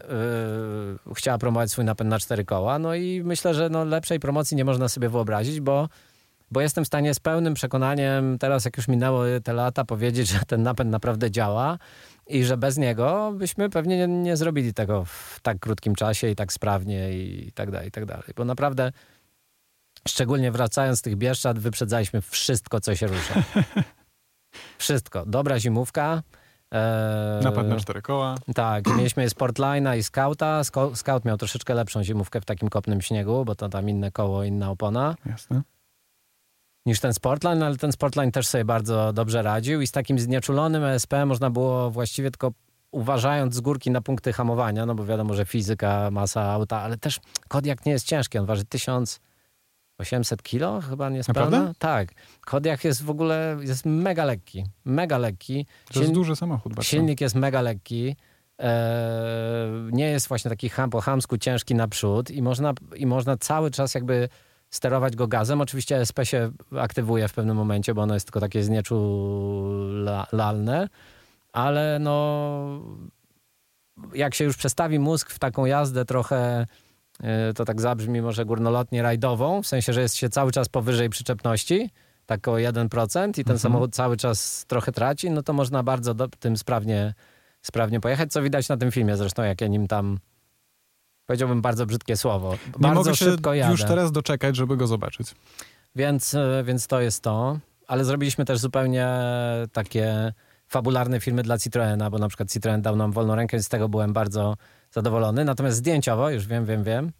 chciała 1.14 1.38
promować 1.38 1.70
swój 1.70 1.84
napęd 1.84 2.10
na 2.10 2.18
cztery 2.18 2.44
koła. 2.44 2.78
No 2.78 2.94
i 2.94 3.22
myślę, 3.24 3.54
że 3.54 3.70
no 3.70 3.84
lepszej 3.84 4.20
promocji 4.20 4.56
nie 4.56 4.64
można 4.64 4.88
sobie 4.88 5.08
wyobrazić, 5.08 5.60
bo, 5.60 5.88
bo 6.50 6.60
jestem 6.60 6.84
w 6.84 6.86
stanie 6.86 7.14
z 7.14 7.20
pełnym 7.20 7.54
przekonaniem, 7.54 8.38
teraz 8.38 8.64
jak 8.64 8.76
już 8.76 8.88
minęły 8.88 9.40
te 9.40 9.52
lata, 9.52 9.84
powiedzieć, 9.84 10.28
że 10.28 10.38
ten 10.46 10.62
napęd 10.62 10.90
naprawdę 10.90 11.30
działa 11.30 11.78
i 12.26 12.44
że 12.44 12.56
bez 12.56 12.76
niego 12.78 13.32
byśmy 13.36 13.70
pewnie 13.70 13.96
nie, 13.96 14.08
nie 14.08 14.36
zrobili 14.36 14.74
tego 14.74 15.04
w 15.04 15.38
tak 15.42 15.58
krótkim 15.58 15.94
czasie 15.94 16.28
i 16.28 16.36
tak 16.36 16.52
sprawnie 16.52 17.12
i 17.12 17.52
tak 17.52 17.70
dalej, 17.70 17.88
i 17.88 17.90
tak 17.90 18.04
dalej. 18.04 18.24
Bo 18.36 18.44
naprawdę 18.44 18.92
szczególnie 20.08 20.52
wracając 20.52 20.98
z 20.98 21.02
tych 21.02 21.16
Bieszczad, 21.16 21.58
wyprzedzaliśmy 21.58 22.22
wszystko, 22.22 22.80
co 22.80 22.96
się 22.96 23.06
rusza. 23.06 23.34
Wszystko. 24.78 25.26
Dobra 25.26 25.60
zimówka. 25.60 26.22
E, 26.74 27.40
Napad 27.44 27.66
na 27.68 27.76
cztery 27.76 28.02
koła. 28.02 28.34
tak, 28.54 28.86
mieliśmy 28.96 29.24
i 29.24 29.28
Sportline'a 29.28 29.98
i 29.98 30.02
Scouta. 30.02 30.60
Sco- 30.62 30.96
Scout 30.96 31.24
miał 31.24 31.36
troszeczkę 31.36 31.74
lepszą 31.74 32.04
zimówkę 32.04 32.40
w 32.40 32.44
takim 32.44 32.68
kopnym 32.68 33.00
śniegu, 33.02 33.44
bo 33.44 33.54
to 33.54 33.68
tam 33.68 33.88
inne 33.88 34.10
koło, 34.12 34.44
inna 34.44 34.70
opona 34.70 35.14
Jasne. 35.26 35.62
Niż 36.86 37.00
ten 37.00 37.14
Sportline, 37.14 37.62
ale 37.62 37.76
ten 37.76 37.92
Sportline 37.92 38.32
też 38.32 38.46
sobie 38.46 38.64
bardzo 38.64 39.12
dobrze 39.12 39.42
radził 39.42 39.80
i 39.80 39.86
z 39.86 39.92
takim 39.92 40.18
znieczulonym 40.18 40.84
ESP 40.84 41.12
można 41.26 41.50
było 41.50 41.90
właściwie 41.90 42.30
tylko 42.30 42.52
uważając 42.90 43.54
z 43.54 43.60
górki 43.60 43.90
na 43.90 44.00
punkty 44.00 44.32
hamowania, 44.32 44.86
no 44.86 44.94
bo 44.94 45.04
wiadomo, 45.04 45.34
że 45.34 45.44
fizyka, 45.44 46.10
masa 46.10 46.52
auta, 46.52 46.80
ale 46.80 46.96
też 46.96 47.20
Kodiak 47.48 47.86
nie 47.86 47.92
jest 47.92 48.06
ciężki, 48.06 48.38
on 48.38 48.46
waży 48.46 48.64
1800 48.64 50.42
kilo, 50.42 50.80
chyba 50.80 51.10
niespełna. 51.10 51.50
Naprawdę? 51.50 51.72
Tak. 51.78 52.08
Kodiak 52.40 52.84
jest 52.84 53.02
w 53.02 53.10
ogóle, 53.10 53.56
jest 53.60 53.86
mega 53.86 54.24
lekki, 54.24 54.64
mega 54.84 55.18
lekki. 55.18 55.66
To 55.92 56.00
jest 56.00 56.12
duży 56.12 56.36
samochód 56.36 56.74
bardzo. 56.74 56.88
Silnik 56.88 57.20
jest 57.20 57.34
mega 57.34 57.60
lekki. 57.60 58.16
E, 58.60 59.88
nie 59.92 60.10
jest 60.10 60.28
właśnie 60.28 60.48
taki 60.48 60.68
ham, 60.68 60.90
po 60.90 61.00
chamsku 61.00 61.38
ciężki 61.38 61.74
naprzód 61.74 62.30
i 62.30 62.42
można, 62.42 62.74
i 62.96 63.06
można 63.06 63.36
cały 63.36 63.70
czas 63.70 63.94
jakby 63.94 64.28
sterować 64.76 65.16
go 65.16 65.28
gazem. 65.28 65.60
Oczywiście 65.60 66.00
SP 66.08 66.18
się 66.26 66.50
aktywuje 66.78 67.28
w 67.28 67.32
pewnym 67.32 67.56
momencie, 67.56 67.94
bo 67.94 68.02
ono 68.02 68.14
jest 68.14 68.26
tylko 68.26 68.40
takie 68.40 68.62
znieczulalne, 68.62 70.88
ale 71.52 71.98
no 72.00 72.80
jak 74.14 74.34
się 74.34 74.44
już 74.44 74.56
przestawi 74.56 74.98
mózg 74.98 75.30
w 75.30 75.38
taką 75.38 75.64
jazdę 75.64 76.04
trochę 76.04 76.66
e, 77.22 77.52
to 77.54 77.64
tak 77.64 77.80
zabrzmi 77.80 78.22
może 78.22 78.44
górnolotnie 78.44 79.02
rajdową, 79.02 79.62
w 79.62 79.66
sensie, 79.66 79.92
że 79.92 80.00
jest 80.00 80.14
się 80.14 80.28
cały 80.28 80.52
czas 80.52 80.68
powyżej 80.68 81.08
przyczepności, 81.08 81.90
tak 82.26 82.48
o 82.48 82.52
1% 82.52 83.28
i 83.28 83.32
ten 83.32 83.40
Mhm. 83.40 83.58
samochód 83.58 83.94
cały 83.94 84.16
czas 84.16 84.64
trochę 84.68 84.92
traci, 84.92 85.30
no 85.30 85.42
to 85.42 85.52
można 85.52 85.82
bardzo 85.82 86.14
do, 86.14 86.28
tym 86.28 86.56
sprawnie, 86.56 87.14
sprawnie 87.62 88.00
pojechać, 88.00 88.32
co 88.32 88.42
widać 88.42 88.68
na 88.68 88.76
tym 88.76 88.90
filmie 88.90 89.16
zresztą, 89.16 89.42
jak 89.42 89.60
ja 89.60 89.66
nim 89.66 89.88
tam 89.88 90.18
powiedziałbym 91.26 91.62
bardzo 91.62 91.86
brzydkie 91.86 92.16
słowo. 92.16 92.52
Nie 92.52 92.72
bardzo 92.78 93.00
mogę 93.00 93.16
się 93.16 93.24
szybko 93.24 93.54
jadę. 93.54 93.72
już 93.72 93.84
teraz 93.84 94.12
doczekać, 94.12 94.56
żeby 94.56 94.76
go 94.76 94.86
zobaczyć. 94.86 95.34
Więc, 95.96 96.34
e, 96.34 96.62
więc 96.64 96.86
to 96.86 97.00
jest 97.00 97.22
to. 97.22 97.58
Ale 97.86 98.04
zrobiliśmy 98.04 98.44
też 98.44 98.58
zupełnie 98.58 99.08
takie 99.72 100.32
fabularne 100.68 101.20
filmy 101.20 101.42
dla 101.42 101.58
Citroena, 101.58 102.10
bo 102.10 102.18
na 102.18 102.28
przykład 102.28 102.50
Citroen 102.52 102.82
dał 102.82 102.96
nam 102.96 103.12
wolną 103.12 103.34
rękę, 103.34 103.56
więc 103.56 103.66
z 103.66 103.68
tego 103.68 103.88
byłem 103.88 104.12
bardzo 104.12 104.56
zadowolony. 104.90 105.44
Natomiast 105.44 105.76
zdjęciowo, 105.76 106.30
już 106.30 106.46
wiem, 106.46 106.64
wiem, 106.66 106.84
wiem, 106.84 107.12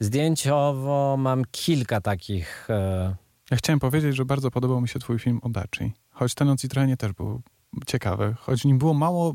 zdjęciowo 0.00 1.16
mam 1.18 1.42
kilka 1.50 2.00
takich... 2.00 2.70
E, 2.70 3.16
Ja 3.50 3.56
chciałem 3.56 3.80
powiedzieć, 3.80 4.16
że 4.16 4.24
bardzo 4.24 4.50
podobał 4.50 4.80
mi 4.80 4.88
się 4.88 4.98
twój 4.98 5.18
film 5.18 5.40
o 5.42 5.48
Daci. 5.48 5.92
Choć 6.10 6.34
ten 6.34 6.48
o 6.48 6.56
Citroenie 6.56 6.96
też 6.96 7.12
był 7.12 7.42
ciekawy. 7.86 8.34
Choć 8.38 8.64
nim 8.64 8.78
było 8.78 8.94
mało, 8.94 9.34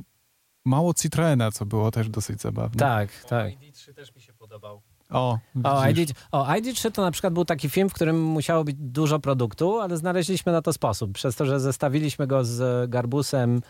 mało 0.65 0.93
Citroena, 0.93 1.51
co 1.51 1.65
było 1.65 1.91
też 1.91 2.09
dosyć 2.09 2.41
zabawne. 2.41 2.79
tak, 2.79 3.09
tak. 3.29 3.53
ID3 3.53 3.93
też 3.93 4.15
mi 4.15 4.21
się 4.21 4.33
podobał. 4.33 4.81
O, 5.09 5.39
O. 5.63 5.87
ID, 5.89 6.11
o, 6.31 6.45
ID3 6.45 6.91
to 6.91 7.01
na 7.01 7.11
przykład 7.11 7.33
był 7.33 7.45
taki 7.45 7.69
film, 7.69 7.89
w 7.89 7.93
którym 7.93 8.23
musiało 8.23 8.63
być 8.63 8.75
dużo 8.79 9.19
produktu, 9.19 9.79
ale 9.79 9.97
znaleźliśmy 9.97 10.51
na 10.51 10.61
to 10.61 10.73
sposób. 10.73 11.11
Przez 11.11 11.35
to, 11.35 11.45
że 11.45 11.59
zestawiliśmy 11.59 12.27
go 12.27 12.45
z 12.45 12.89
Garbusem 12.89 13.61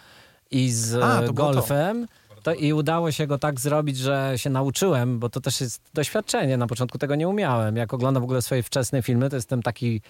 i 0.51 0.69
z 0.71 0.95
A, 1.03 1.21
to 1.21 1.33
było 1.33 1.47
to. 1.47 1.53
Golfem, 1.53 2.07
to 2.43 2.53
i 2.53 2.73
udało 2.73 3.11
się 3.11 3.27
go 3.27 3.37
tak 3.37 3.59
zrobić, 3.59 3.97
że 3.97 4.33
się 4.35 4.49
nauczyłem, 4.49 5.19
bo 5.19 5.29
to 5.29 5.41
też 5.41 5.61
jest 5.61 5.81
doświadczenie. 5.93 6.57
Na 6.57 6.67
początku 6.67 6.97
tego 6.97 7.15
nie 7.15 7.27
umiałem. 7.27 7.75
Jak 7.75 7.93
oglądam 7.93 8.21
w 8.21 8.23
ogóle 8.23 8.41
swoje 8.41 8.63
wczesne 8.63 9.01
filmy, 9.01 9.29
to 9.29 9.35
jestem 9.35 9.63
taki 9.63 10.01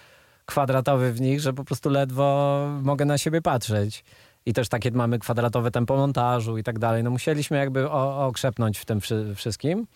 kwadratowy 0.46 1.12
w 1.12 1.20
nich, 1.20 1.40
że 1.40 1.52
po 1.52 1.64
prostu 1.64 1.90
ledwo 1.90 2.66
mogę 2.82 3.04
na 3.04 3.18
siebie 3.18 3.42
patrzeć. 3.42 4.04
I 4.46 4.52
też 4.52 4.68
takie 4.68 4.90
mamy 4.90 5.18
kwadratowe 5.18 5.70
tempo 5.70 5.96
montażu 5.96 6.58
i 6.58 6.62
tak 6.62 6.78
dalej. 6.78 7.02
No 7.04 7.10
musieliśmy 7.10 7.56
jakby 7.56 7.90
okrzepnąć 7.90 8.78
w 8.78 8.84
tym 8.84 9.00
wszy- 9.00 9.34
wszystkim. 9.34 9.86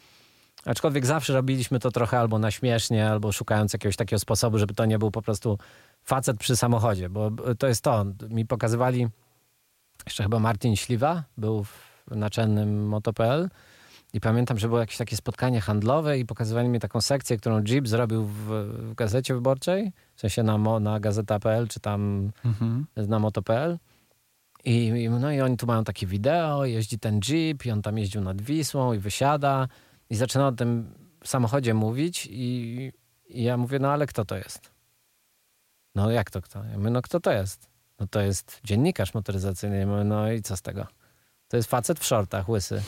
Aczkolwiek 0.65 1.07
zawsze 1.07 1.33
robiliśmy 1.33 1.79
to 1.79 1.91
trochę 1.91 2.19
albo 2.19 2.39
na 2.39 2.51
śmiesznie, 2.51 3.11
albo 3.11 3.33
szukając 3.33 3.73
jakiegoś 3.73 3.97
takiego 3.97 4.21
sposobu, 4.21 4.59
żeby 4.59 4.75
to 4.75 4.85
nie 4.87 4.99
był 4.99 5.11
po 5.11 5.23
prostu 5.23 5.59
facet 6.05 6.37
przy 6.39 6.57
samochodzie, 6.57 7.09
bo 7.09 7.31
to 7.59 7.67
jest 7.67 7.85
to. 7.85 8.05
Mi 8.31 8.47
pokazywali, 8.47 9.09
jeszcze 10.07 10.23
chyba 10.23 10.39
Martin 10.39 10.77
Śliwa 10.77 11.23
był 11.39 11.65
w 11.65 12.17
naczelnym 12.17 12.87
Moto.pl 12.89 13.49
i 14.13 14.21
pamiętam, 14.21 14.59
że 14.59 14.69
było 14.69 14.81
jakieś 14.81 14.97
takie 14.97 15.17
spotkanie 15.17 15.61
handlowe 15.61 16.19
i 16.19 16.27
pokazywali 16.27 16.69
mi 16.69 16.81
taką 16.81 17.01
sekcję, 17.01 17.37
którą 17.37 17.63
Jeep 17.63 17.89
zrobił 17.89 18.25
w, 18.25 18.35
w 18.91 18.95
gazecie 18.95 19.35
wyborczej, 19.35 19.93
w 20.15 20.21
sensie 20.21 20.43
na, 20.43 20.59
na 20.81 21.01
gazeta.pl 21.01 21.69
czy 21.69 21.81
tam 21.81 22.31
Mhm. 22.45 22.87
na 22.97 23.19
moto.pl. 23.19 23.79
I, 24.65 25.09
no 25.11 25.33
i 25.33 25.41
oni 25.41 25.57
tu 25.57 25.67
mają 25.67 25.85
takie 25.85 26.07
wideo, 26.07 26.65
jeździ 26.65 26.99
ten 26.99 27.21
Jeep 27.29 27.67
i 27.67 27.71
on 27.71 27.83
tam 27.83 27.99
jeździł 27.99 28.21
nad 28.21 28.43
Wisłą 28.43 28.93
i 28.93 28.99
wysiada 28.99 29.69
i 30.11 30.17
zaczyna 30.17 30.47
o 30.47 30.53
tym 30.53 30.95
samochodzie 31.25 31.75
mówić 31.75 32.29
i, 32.31 32.93
i 33.29 33.43
ja 33.43 33.57
mówię, 33.57 33.79
no 33.79 33.93
ale 33.93 34.07
kto 34.07 34.25
to 34.25 34.37
jest? 34.37 34.71
No 35.95 36.11
jak 36.11 36.31
to 36.31 36.43
kto? 36.43 36.65
Ja 36.65 36.79
mówię, 36.79 36.91
no 36.91 37.03
kto 37.03 37.21
to 37.21 37.33
jest? 37.33 37.71
No 38.01 38.07
to 38.07 38.21
jest 38.21 38.61
dziennikarz 38.65 39.15
motoryzacyjny. 39.15 39.79
Ja 39.79 39.87
mówię, 39.87 40.05
no 40.05 40.33
i 40.33 40.43
co 40.43 40.57
z 40.57 40.63
tego? 40.63 40.87
To 41.49 41.57
jest 41.57 41.71
facet 41.71 42.01
w 42.01 42.05
shortach, 42.05 42.49
łysy. 42.49 42.83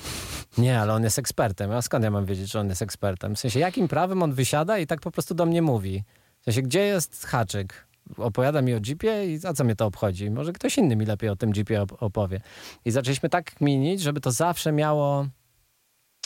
Nie, 0.58 0.80
ale 0.80 0.92
on 0.92 1.04
jest 1.04 1.18
ekspertem. 1.18 1.70
A 1.70 1.82
skąd 1.82 2.04
ja 2.04 2.10
mam 2.10 2.26
wiedzieć, 2.26 2.50
że 2.50 2.60
on 2.60 2.68
jest 2.68 2.82
ekspertem? 2.82 3.34
W 3.34 3.38
sensie, 3.38 3.60
jakim 3.60 3.88
prawem 3.88 4.22
on 4.22 4.32
wysiada 4.32 4.78
i 4.78 4.86
tak 4.86 5.00
po 5.00 5.10
prostu 5.10 5.34
do 5.34 5.46
mnie 5.46 5.62
mówi? 5.62 6.04
W 6.40 6.44
sensie, 6.44 6.62
gdzie 6.62 6.80
jest 6.80 7.26
haczyk? 7.26 7.86
Opowiada 8.16 8.62
mi 8.62 8.74
o 8.74 8.78
Jeepie 8.86 9.26
i 9.34 9.46
a 9.46 9.52
co 9.54 9.64
mnie 9.64 9.76
to 9.76 9.86
obchodzi? 9.86 10.30
Może 10.30 10.52
ktoś 10.52 10.78
inny 10.78 10.96
mi 10.96 11.06
lepiej 11.06 11.30
o 11.30 11.36
tym 11.36 11.52
Jeepie 11.56 11.80
op- 11.82 11.96
opowie. 12.00 12.40
I 12.84 12.90
zaczęliśmy 12.90 13.28
tak 13.28 13.54
kminić, 13.54 14.00
żeby 14.00 14.20
to 14.20 14.30
zawsze 14.30 14.72
miało 14.72 15.26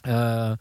e, 0.06 0.56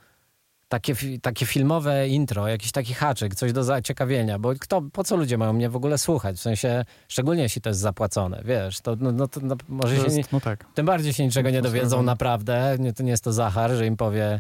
takie, 0.70 0.96
takie 1.22 1.46
filmowe 1.46 2.08
intro, 2.08 2.48
jakiś 2.48 2.72
taki 2.72 2.94
haczyk, 2.94 3.36
coś 3.36 3.54
do 3.54 3.64
zaciekawienia, 3.64 4.40
bo 4.40 4.54
kto, 4.60 4.82
po 4.82 5.04
co 5.04 5.16
ludzie 5.16 5.38
mają 5.38 5.54
mnie 5.54 5.70
w 5.70 5.76
ogóle 5.76 5.98
słuchać? 5.98 6.38
W 6.38 6.42
sensie, 6.42 6.86
szczególnie 7.08 7.44
jeśli 7.44 7.62
to 7.62 7.70
jest 7.70 7.80
zapłacone, 7.80 8.42
wiesz, 8.46 8.82
to, 8.82 8.96
no, 9.00 9.12
no, 9.12 9.28
to 9.28 9.40
no, 9.44 9.56
może 9.70 9.96
To 9.96 10.10
się 10.10 10.18
jest, 10.18 10.32
no 10.32 10.40
tak. 10.42 10.66
tym 10.74 10.86
bardziej 10.86 11.14
się 11.14 11.26
niczego 11.26 11.50
nie 11.50 11.62
dowiedzą 11.62 12.04
naprawdę. 12.04 12.76
Nie, 12.80 12.94
to 12.94 13.04
nie 13.04 13.12
jest 13.12 13.24
to 13.24 13.34
Zachar, 13.34 13.72
że 13.72 13.86
im 13.88 13.98
powie 13.98 14.40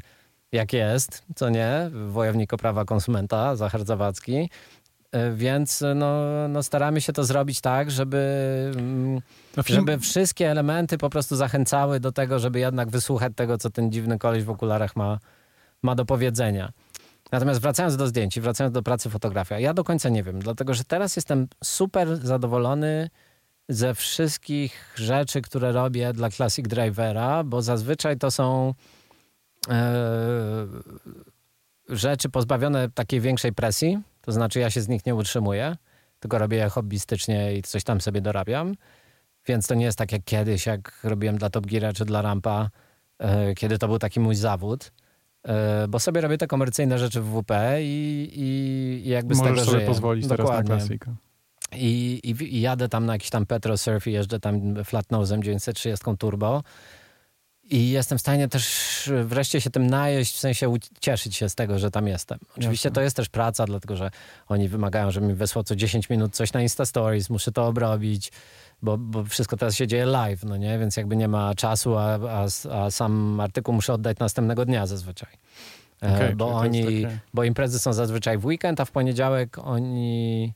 jak 0.51 0.73
jest, 0.73 1.23
co 1.35 1.49
nie, 1.49 1.89
wojownik 2.07 2.53
o 2.53 2.57
prawa 2.57 2.85
konsumenta, 2.85 3.55
Zachar 3.55 3.85
Zawadzki. 3.85 4.49
E, 5.15 5.31
Więc 5.31 5.83
no, 5.95 6.21
no 6.47 6.63
staramy 6.63 7.01
się 7.01 7.13
to 7.13 7.23
zrobić 7.23 7.61
tak, 7.61 7.91
żeby, 7.91 8.21
mm, 8.77 9.21
No, 9.57 9.63
film, 9.63 9.79
żeby 9.79 9.99
wszystkie 9.99 10.51
elementy 10.51 10.97
po 10.97 11.09
prostu 11.09 11.35
zachęcały 11.35 11.99
do 11.99 12.11
tego, 12.11 12.39
żeby 12.39 12.59
jednak 12.59 12.89
wysłuchać 12.89 13.33
tego, 13.35 13.57
co 13.57 13.69
ten 13.69 13.91
dziwny 13.91 14.19
koleś 14.19 14.43
w 14.43 14.49
okularach 14.49 14.95
ma, 14.95 15.19
ma 15.83 15.95
do 15.95 16.05
powiedzenia. 16.05 16.71
Natomiast 17.31 17.61
wracając 17.61 17.97
do 17.97 18.07
zdjęć 18.07 18.37
i 18.37 18.41
wracając 18.41 18.73
do 18.73 18.83
pracy 18.83 19.09
fotografia, 19.09 19.59
ja 19.59 19.73
do 19.73 19.83
końca 19.83 20.09
nie 20.09 20.23
wiem, 20.23 20.39
dlatego 20.39 20.73
że 20.73 20.83
teraz 20.83 21.15
jestem 21.15 21.47
super 21.63 22.17
zadowolony 22.17 23.09
ze 23.69 23.95
wszystkich 23.95 24.93
rzeczy, 24.95 25.41
które 25.41 25.71
robię 25.71 26.13
dla 26.13 26.29
Classic 26.29 26.67
Drivera, 26.67 27.43
bo 27.43 27.61
zazwyczaj 27.61 28.17
to 28.17 28.31
są 28.31 28.73
e, 29.69 30.67
rzeczy 31.89 32.29
pozbawione 32.29 32.89
takiej 32.89 33.21
większej 33.21 33.53
presji, 33.53 33.99
to 34.21 34.31
znaczy 34.31 34.59
ja 34.59 34.69
się 34.69 34.81
z 34.81 34.87
nich 34.87 35.05
nie 35.05 35.15
utrzymuję, 35.15 35.75
tylko 36.19 36.37
robię 36.37 36.57
je 36.57 36.69
hobbystycznie 36.69 37.55
i 37.57 37.61
coś 37.61 37.83
tam 37.83 38.01
sobie 38.01 38.21
dorabiam. 38.21 38.75
Więc 39.47 39.67
to 39.67 39.75
nie 39.75 39.85
jest 39.85 39.97
tak 39.97 40.11
jak 40.11 40.23
kiedyś, 40.23 40.65
jak 40.65 40.99
robiłem 41.03 41.37
dla 41.37 41.49
Top 41.49 41.65
Geara 41.65 41.93
czy 41.93 42.05
dla 42.05 42.21
Rampa, 42.21 42.69
e, 43.19 43.53
kiedy 43.55 43.77
to 43.77 43.87
był 43.87 43.99
taki 43.99 44.19
mój 44.19 44.35
zawód. 44.35 44.91
E, 45.47 45.87
bo 45.87 45.99
sobie 45.99 46.21
robię 46.21 46.37
te 46.37 46.47
komercyjne 46.47 46.99
rzeczy 46.99 47.21
w 47.21 47.41
WP 47.41 47.51
i, 47.81 48.29
i, 48.33 49.07
i 49.07 49.09
jakby 49.09 49.35
z 49.35 49.37
Możesz 49.37 49.51
tego 49.53 49.65
sobie 49.65 49.77
żyję. 49.77 49.87
pozwolić 49.87 50.27
teraz 50.27 50.37
na 50.39 50.43
Dokładnie. 50.45 50.75
klasykę. 50.75 51.15
I, 51.75 52.19
i, 52.23 52.55
I 52.55 52.61
jadę 52.61 52.89
tam 52.89 53.05
na 53.05 53.13
jakiś 53.13 53.29
tam 53.29 53.45
Petrosurf 53.45 54.07
i 54.07 54.11
jeżdżę 54.11 54.39
tam 54.39 54.83
flatnosem 54.83 55.43
930 55.43 56.05
turbo. 56.19 56.63
I 57.69 57.89
jestem 57.89 58.17
w 58.17 58.21
stanie 58.21 58.47
też 58.47 59.11
wreszcie 59.23 59.61
się 59.61 59.69
tym 59.69 59.87
najeść, 59.87 60.35
w 60.35 60.39
sensie 60.39 60.73
cieszyć 60.99 61.35
się 61.35 61.49
z 61.49 61.55
tego, 61.55 61.79
że 61.79 61.91
tam 61.91 62.07
jestem. 62.07 62.39
Oczywiście 62.57 62.87
Jasne. 62.89 62.95
to 62.95 63.01
jest 63.01 63.15
też 63.15 63.29
praca, 63.29 63.65
dlatego 63.65 63.95
że 63.95 64.11
oni 64.47 64.69
wymagają, 64.69 65.11
żebym 65.11 65.29
mi 65.29 65.35
wysłał 65.35 65.63
co 65.63 65.75
10 65.75 66.09
minut 66.09 66.35
coś 66.35 66.53
na 66.53 66.61
Insta 66.61 66.85
Stories, 66.85 67.29
muszę 67.29 67.51
to 67.51 67.67
obrobić, 67.67 68.31
bo, 68.81 68.97
bo 68.97 69.23
wszystko 69.23 69.57
teraz 69.57 69.75
się 69.75 69.87
dzieje 69.87 70.05
live, 70.05 70.43
no 70.43 70.57
nie? 70.57 70.79
Więc 70.79 70.97
jakby 70.97 71.15
nie 71.15 71.27
ma 71.27 71.55
czasu, 71.55 71.97
a, 71.97 72.19
a, 72.29 72.47
a 72.71 72.91
sam 72.91 73.39
artykuł 73.39 73.73
muszę 73.73 73.93
oddać 73.93 74.19
następnego 74.19 74.65
dnia 74.65 74.87
zazwyczaj. 74.87 75.33
E, 76.03 76.15
Okej, 76.15 76.35
bo 76.35 76.47
oni, 76.47 77.05
bo 77.33 77.43
imprezy 77.43 77.79
są 77.79 77.93
zazwyczaj 77.93 78.37
w 78.37 78.45
weekend, 78.45 78.79
a 78.79 78.85
w 78.85 78.91
poniedziałek 78.91 79.57
oni 79.59 80.53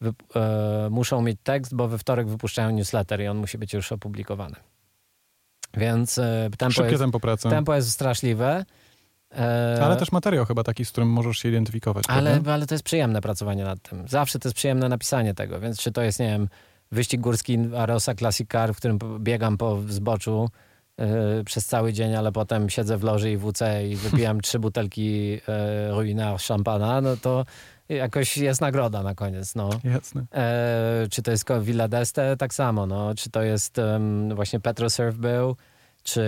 wy, 0.00 0.12
e, 0.34 0.88
muszą 0.90 1.22
mieć 1.22 1.38
tekst, 1.42 1.74
bo 1.74 1.88
we 1.88 1.98
wtorek 1.98 2.28
wypuszczają 2.28 2.70
newsletter 2.70 3.20
i 3.20 3.26
on 3.26 3.36
musi 3.36 3.58
być 3.58 3.72
już 3.72 3.92
opublikowany. 3.92 4.56
Więc 5.76 6.18
e, 6.18 6.50
tempo, 6.58 6.72
Szybkie 6.72 6.90
jest, 6.90 7.02
tempo 7.02 7.20
pracy. 7.20 7.48
tempo 7.50 7.74
jest 7.74 7.90
straszliwe. 7.90 8.64
E, 9.38 9.78
Ale 9.82 9.96
też 9.96 10.12
materiał 10.12 10.44
chyba 10.44 10.62
taki, 10.64 10.84
z 10.84 10.90
którym 10.92 11.08
możesz 11.10 11.38
się 11.38 11.48
identyfikować. 11.48 12.04
ale, 12.08 12.30
prawda? 12.30 12.52
ale 12.52 12.66
to 12.66 12.74
jest 12.74 12.84
przyjemne 12.84 13.20
pracowanie 13.20 13.64
nad 13.64 13.82
tym. 13.82 14.08
Zawsze 14.08 14.38
to 14.38 14.48
jest 14.48 14.56
przyjemne 14.56 14.88
napisanie 14.88 15.34
tego, 15.34 15.60
więc 15.60 15.80
czy 15.80 15.92
to 15.92 16.02
jest, 16.02 16.20
nie 16.20 16.26
wiem, 16.28 16.48
wyścig 16.92 17.20
górski 17.20 17.58
Arosa 17.76 18.14
Classic 18.14 18.50
Car, 18.50 18.74
w 18.74 18.76
którym 18.76 18.98
biegam 19.18 19.56
po 19.56 19.78
zboczu 19.88 20.48
e, 20.98 21.44
przez 21.44 21.66
cały 21.66 21.92
dzień, 21.92 22.14
ale 22.14 22.32
potem 22.32 22.70
siedzę 22.70 22.98
w 22.98 23.02
loży 23.02 23.30
i 23.30 23.36
WC 23.36 23.88
i 23.88 23.96
wypijam 23.96 24.40
trzy 24.40 24.58
butelki 24.58 25.40
e, 25.48 25.90
Ruinard 25.90 26.42
szampana, 26.42 27.00
no 27.00 27.16
to 27.16 27.44
jakoś 27.88 28.36
jest 28.38 28.60
nagroda 28.60 29.02
na 29.02 29.14
koniec, 29.14 29.54
no. 29.54 29.70
Jasne. 29.84 30.24
E, 30.34 31.06
czy 31.10 31.22
to 31.22 31.30
jest 31.30 31.44
Villa 31.60 31.88
d'Este? 31.88 32.36
Tak 32.36 32.54
samo, 32.54 32.86
no. 32.86 33.14
Czy 33.14 33.30
to 33.30 33.42
jest 33.42 33.78
em, 33.78 34.34
właśnie 34.34 34.60
Petrosurf 34.60 35.16
był? 35.16 35.56
Czy 36.02 36.24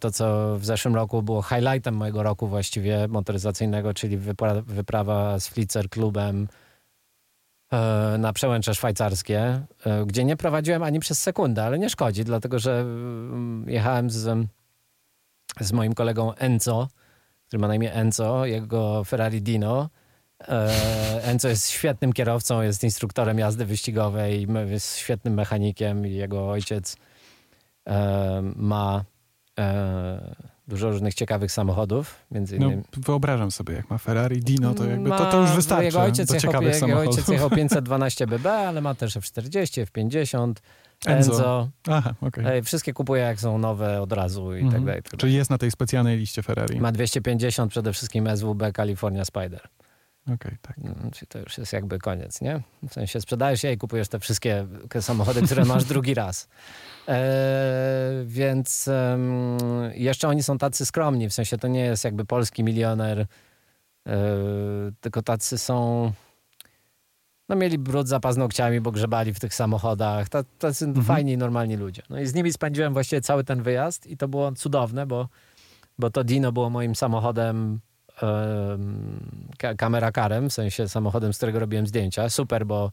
to, 0.00 0.10
co 0.10 0.56
w 0.58 0.64
zeszłym 0.64 0.94
roku 0.94 1.22
było 1.22 1.42
highlightem 1.42 1.94
mojego 1.94 2.22
roku 2.22 2.46
właściwie 2.46 3.08
motoryzacyjnego, 3.08 3.94
czyli 3.94 4.18
wypra- 4.18 4.62
wyprawa 4.62 5.40
z 5.40 5.48
Flitzer 5.48 5.88
klubem 5.88 6.48
e, 7.72 8.16
na 8.18 8.32
przełęcze 8.32 8.74
szwajcarskie, 8.74 9.40
e, 9.86 10.06
gdzie 10.06 10.24
nie 10.24 10.36
prowadziłem 10.36 10.82
ani 10.82 11.00
przez 11.00 11.22
sekundę, 11.22 11.64
ale 11.64 11.78
nie 11.78 11.90
szkodzi, 11.90 12.24
dlatego 12.24 12.58
że 12.58 12.80
mm, 12.80 13.64
jechałem 13.68 14.10
z, 14.10 14.48
z 15.60 15.72
moim 15.72 15.94
kolegą 15.94 16.34
Enzo, 16.34 16.88
który 17.46 17.60
ma 17.60 17.68
na 17.68 17.74
imię 17.74 17.92
Enzo, 17.92 18.46
jego 18.46 19.04
Ferrari 19.04 19.42
Dino. 19.42 19.88
E, 20.48 21.24
Enzo 21.24 21.48
jest 21.48 21.70
świetnym 21.70 22.12
kierowcą, 22.12 22.62
jest 22.62 22.84
instruktorem 22.84 23.38
jazdy 23.38 23.64
wyścigowej, 23.66 24.46
jest 24.70 24.96
świetnym 24.96 25.34
mechanikiem 25.34 26.06
i 26.06 26.12
jego 26.14 26.50
ojciec 26.50 26.96
e, 27.86 28.42
ma 28.56 29.04
e, 29.58 30.34
dużo 30.68 30.90
różnych 30.90 31.14
ciekawych 31.14 31.52
samochodów, 31.52 32.14
między 32.30 32.58
No, 32.58 32.66
innymi. 32.66 32.82
wyobrażam 32.96 33.50
sobie, 33.50 33.74
jak 33.74 33.90
ma 33.90 33.98
Ferrari 33.98 34.40
Dino, 34.40 34.74
to 34.74 34.84
jakby 34.84 35.10
to, 35.10 35.26
to 35.26 35.36
Ma- 35.36 35.42
już 35.42 35.50
wystarczy 35.56 35.84
Jego 35.84 36.00
ojciec, 36.02 36.28
do 36.28 36.34
jechał, 36.34 36.50
ciekawych 36.52 36.74
jego 36.74 36.80
samochodów. 36.86 37.10
ojciec 37.14 37.28
jechał 37.28 37.50
512 37.60 38.26
BB, 38.26 38.52
ale 38.52 38.80
ma 38.80 38.94
też 38.94 39.16
F40, 39.16 39.84
F50, 39.86 40.52
Enzo. 41.06 41.32
Enzo. 41.32 41.68
Aha. 41.88 42.14
E, 42.44 42.62
Wszystkie 42.62 42.92
kupuje 42.92 43.22
jak 43.22 43.40
są 43.40 43.58
nowe 43.58 44.00
od 44.02 44.12
razu 44.12 44.54
i 44.56 44.60
Mhm. 44.60 44.72
tak 44.72 44.84
dalej. 44.84 45.00
i 45.00 45.02
tak 45.02 45.10
dalej. 45.12 45.20
Czyli 45.20 45.34
jest 45.34 45.50
na 45.50 45.58
tej 45.58 45.70
specjalnej 45.70 46.18
liście 46.18 46.42
Ferrari. 46.42 46.80
Ma 46.80 46.92
250 46.92 47.70
przede 47.70 47.92
wszystkim 47.92 48.28
SWB 48.36 48.72
California 48.76 49.24
Spider. 49.24 49.60
Okej, 50.34 50.56
tak. 50.62 50.78
Mm, 50.78 51.10
Czyli 51.10 51.26
to 51.26 51.38
już 51.38 51.58
jest 51.58 51.72
jakby 51.72 51.98
koniec, 51.98 52.40
nie? 52.40 52.60
W 52.88 52.92
sensie 52.92 53.20
sprzedajesz 53.20 53.62
je 53.64 53.72
i 53.72 53.78
kupujesz 53.78 54.08
te 54.08 54.18
wszystkie 54.18 54.66
samochody, 55.00 55.42
które 55.42 55.64
masz 55.64 55.84
drugi 55.94 56.14
raz. 56.14 56.48
E, 57.08 57.22
więc 58.24 58.88
jeszcze 59.94 60.28
oni 60.28 60.42
są 60.42 60.58
tacy 60.58 60.86
skromni, 60.86 61.28
w 61.28 61.34
sensie 61.34 61.58
to 61.58 61.68
nie 61.68 61.80
jest 61.80 62.04
jakby 62.04 62.24
polski 62.24 62.64
milioner, 62.64 63.26
e, 64.08 64.16
tylko 65.00 65.22
tacy 65.22 65.58
są... 65.58 66.12
No 67.48 67.56
mieli 67.56 67.78
brud 67.78 68.08
za 68.08 68.20
paznokciami, 68.20 68.80
bo 68.80 68.92
grzebali 68.92 69.34
w 69.34 69.40
tych 69.40 69.54
samochodach. 69.54 70.28
Ta- 70.28 70.44
Tacy 70.58 70.84
Mhm. 70.84 71.04
fajni, 71.06 71.36
normalni 71.36 71.76
ludzie. 71.76 72.02
No 72.10 72.20
i 72.20 72.26
z 72.26 72.34
nimi 72.34 72.52
spędziłem 72.52 72.92
właściwie 72.92 73.20
cały 73.22 73.44
ten 73.44 73.62
wyjazd 73.62 74.06
i 74.06 74.16
to 74.16 74.28
było 74.28 74.52
cudowne, 74.52 75.06
bo, 75.06 75.28
bo 75.98 76.10
to 76.10 76.24
Dino 76.24 76.52
było 76.52 76.70
moim 76.70 76.94
samochodem 76.94 77.80
kamera 79.76 80.12
karem, 80.12 80.50
w 80.50 80.52
sensie 80.52 80.88
samochodem, 80.88 81.32
z 81.32 81.36
którego 81.36 81.58
robiłem 81.58 81.86
zdjęcia. 81.86 82.28
Super, 82.28 82.66
bo 82.66 82.90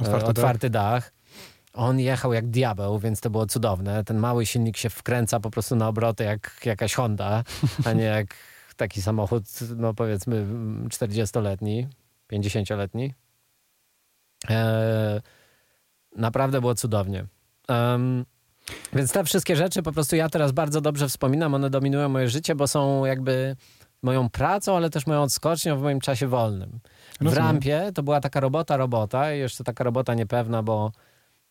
Otwarty 0.00 0.26
e, 0.26 0.28
otwarty 0.28 0.70
dach. 0.70 1.12
On 1.72 2.00
jechał 2.00 2.32
jak 2.32 2.46
diabeł, 2.46 2.98
więc 2.98 3.20
to 3.20 3.30
było 3.30 3.46
cudowne. 3.46 4.04
Ten 4.04 4.16
mały 4.16 4.46
silnik 4.46 4.76
się 4.76 4.90
wkręca 4.90 5.40
po 5.40 5.50
prostu 5.50 5.76
na 5.76 5.88
obroty 5.88 6.24
jak 6.24 6.60
jakaś 6.64 6.94
Honda, 6.94 7.44
a 7.84 7.92
nie 7.92 8.04
jak 8.04 8.34
taki 8.76 9.02
samochód, 9.02 9.44
no 9.76 9.94
powiedzmy 9.94 10.36
mm, 10.36 10.88
40-letni, 10.88 11.88
50-letni. 12.32 13.14
E, 14.50 15.20
naprawdę 16.16 16.60
było 16.60 16.74
cudownie. 16.74 17.26
Więc 18.92 19.12
te 19.12 19.24
wszystkie 19.24 19.56
rzeczy 19.56 19.82
po 19.82 19.92
prostu 19.92 20.16
ja 20.16 20.28
teraz 20.28 20.52
bardzo 20.52 20.80
dobrze 20.80 21.08
wspominam, 21.08 21.54
one 21.54 21.70
dominują 21.70 22.08
moje 22.08 22.28
życie, 22.28 22.54
bo 22.54 22.68
są 22.68 23.04
jakby 23.04 23.56
moją 24.02 24.30
pracą, 24.30 24.76
ale 24.76 24.90
też 24.90 25.06
moją 25.06 25.22
odskocznią 25.22 25.78
w 25.78 25.82
moim 25.82 26.00
czasie 26.00 26.28
wolnym. 26.28 26.80
W 27.20 27.24
Rozumiem. 27.24 27.46
rampie 27.46 27.90
to 27.94 28.02
była 28.02 28.20
taka 28.20 28.40
robota, 28.40 28.76
robota 28.76 29.34
i 29.34 29.38
jeszcze 29.38 29.64
taka 29.64 29.84
robota 29.84 30.14
niepewna, 30.14 30.62
bo, 30.62 30.92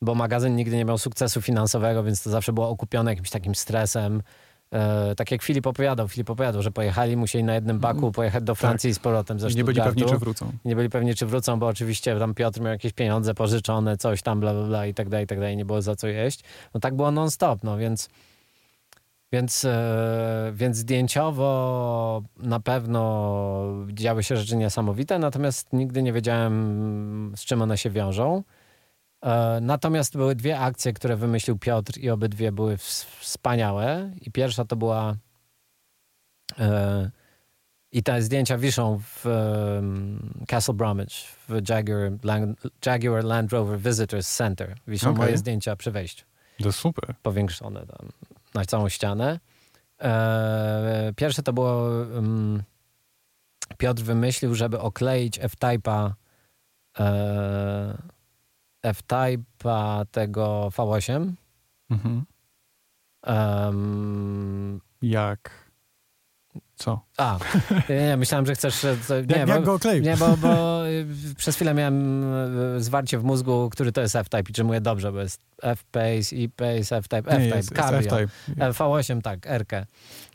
bo 0.01 0.15
magazyn 0.15 0.55
nigdy 0.55 0.75
nie 0.75 0.85
miał 0.85 0.97
sukcesu 0.97 1.41
finansowego, 1.41 2.03
więc 2.03 2.23
to 2.23 2.29
zawsze 2.29 2.53
było 2.53 2.69
okupione 2.69 3.11
jakimś 3.11 3.29
takim 3.29 3.55
stresem. 3.55 4.21
E, 4.73 5.15
tak 5.15 5.31
jak 5.31 5.41
Filip 5.41 5.67
opowiadał, 5.67 6.07
Filip 6.07 6.29
opowiadał, 6.29 6.61
że 6.61 6.71
pojechali, 6.71 7.17
musieli 7.17 7.43
na 7.43 7.55
jednym 7.55 7.79
baku 7.79 8.11
pojechać 8.11 8.43
do 8.43 8.55
Francji 8.55 8.89
i 8.89 8.93
z 8.93 8.99
powrotem 8.99 9.39
ze. 9.39 9.47
Tak. 9.47 9.53
I 9.53 9.57
nie 9.57 9.63
byli 9.63 9.81
pewni, 9.81 10.05
czy 10.05 10.17
wrócą. 10.17 10.51
Nie 10.65 10.75
byli 10.75 10.89
pewni, 10.89 11.15
czy 11.15 11.25
wrócą, 11.25 11.59
bo 11.59 11.67
oczywiście 11.67 12.19
tam 12.19 12.33
Piotr 12.33 12.61
miał 12.61 12.71
jakieś 12.71 12.93
pieniądze 12.93 13.33
pożyczone, 13.33 13.97
coś 13.97 14.21
tam, 14.21 14.39
bla, 14.39 14.53
bla, 14.53 14.63
bla 14.63 14.85
i 14.85 14.93
tak 14.93 15.09
dalej, 15.09 15.23
i 15.23 15.27
tak 15.27 15.39
dalej, 15.39 15.57
nie 15.57 15.65
było 15.65 15.81
za 15.81 15.95
co 15.95 16.07
jeść. 16.07 16.43
No 16.73 16.79
tak 16.79 16.95
było 16.95 17.11
non-stop, 17.11 17.63
no 17.63 17.77
więc 17.77 18.09
więc, 19.31 19.65
e, 19.65 20.51
więc 20.55 20.77
zdjęciowo 20.77 22.21
na 22.37 22.59
pewno 22.59 23.85
działy 23.87 24.23
się 24.23 24.37
rzeczy 24.37 24.55
niesamowite, 24.55 25.19
natomiast 25.19 25.73
nigdy 25.73 26.03
nie 26.03 26.13
wiedziałem, 26.13 27.33
z 27.37 27.45
czym 27.45 27.61
one 27.61 27.77
się 27.77 27.89
wiążą. 27.89 28.43
E, 29.23 29.59
Natomiast 29.61 30.17
były 30.17 30.35
dwie 30.35 30.59
akcje, 30.59 30.93
które 30.93 31.15
wymyślił 31.15 31.57
Piotr 31.57 31.97
i 31.99 32.09
obydwie 32.09 32.51
były 32.51 32.77
ws- 32.77 33.05
wspaniałe. 33.19 34.11
I 34.21 34.31
pierwsza 34.31 34.65
to 34.65 34.75
była 34.75 35.15
e, 36.59 37.11
i 37.91 38.03
te 38.03 38.21
zdjęcia 38.21 38.57
wiszą 38.57 38.99
w 38.99 39.25
Castle 40.47 40.73
Bromwich, 40.73 41.13
w 41.49 41.69
Jaguar 41.69 42.11
Land, 42.23 42.59
Jaguar 42.85 43.23
Land 43.23 43.51
Rover 43.53 43.79
Visitors 43.79 44.35
Center. 44.35 44.75
Wiszą 44.87 45.09
Okej. 45.09 45.23
moje 45.25 45.37
zdjęcia 45.37 45.75
przy 45.75 45.91
wejściu 45.91 46.25
To 46.63 46.71
super. 46.71 47.15
powiększone 47.23 47.85
tam 47.85 48.09
na 48.53 48.65
całą 48.65 48.89
ścianę. 48.89 49.39
E, 50.01 51.13
pierwsze 51.15 51.43
to 51.43 51.53
było 51.53 51.73
um, 52.15 52.63
Piotr 53.77 54.01
wymyślił, 54.03 54.55
żeby 54.55 54.79
okleić 54.79 55.39
F-Type'a 55.39 56.11
e, 56.99 57.97
F-Type'a 58.83 60.05
tego 60.11 60.69
V8 60.75 61.31
Mhm. 61.89 62.25
em, 63.23 64.81
Jak? 65.01 65.60
Co? 66.81 67.01
a, 67.17 67.37
nie, 67.89 68.17
myślałem, 68.17 68.45
że 68.45 68.55
chcesz... 68.55 68.83
Nie, 69.29 69.37
Jak, 69.37 69.47
bo, 69.47 69.53
jak 69.53 69.63
go 69.63 69.73
okleił? 69.73 70.03
nie, 70.03 70.17
bo, 70.17 70.37
bo 70.37 70.87
y, 70.87 71.05
przez 71.37 71.55
chwilę 71.55 71.73
miałem 71.73 72.23
y, 72.77 72.83
zwarcie 72.83 73.17
w 73.19 73.23
mózgu, 73.23 73.69
który 73.71 73.91
to 73.91 74.01
jest 74.01 74.15
F-Type 74.15 74.49
i 74.49 74.53
czy 74.53 74.63
mówię 74.63 74.81
dobrze, 74.81 75.11
bo 75.11 75.19
jest 75.19 75.41
F-Pace, 75.61 76.35
E-Pace, 76.35 76.97
F-Type, 76.97 77.31
F-Type, 77.31 77.75
Cabrio. 77.75 77.99
F-Type. 78.19 78.65
E, 78.65 78.71
V8, 78.71 79.21
tak, 79.21 79.39
R-kę. 79.47 79.85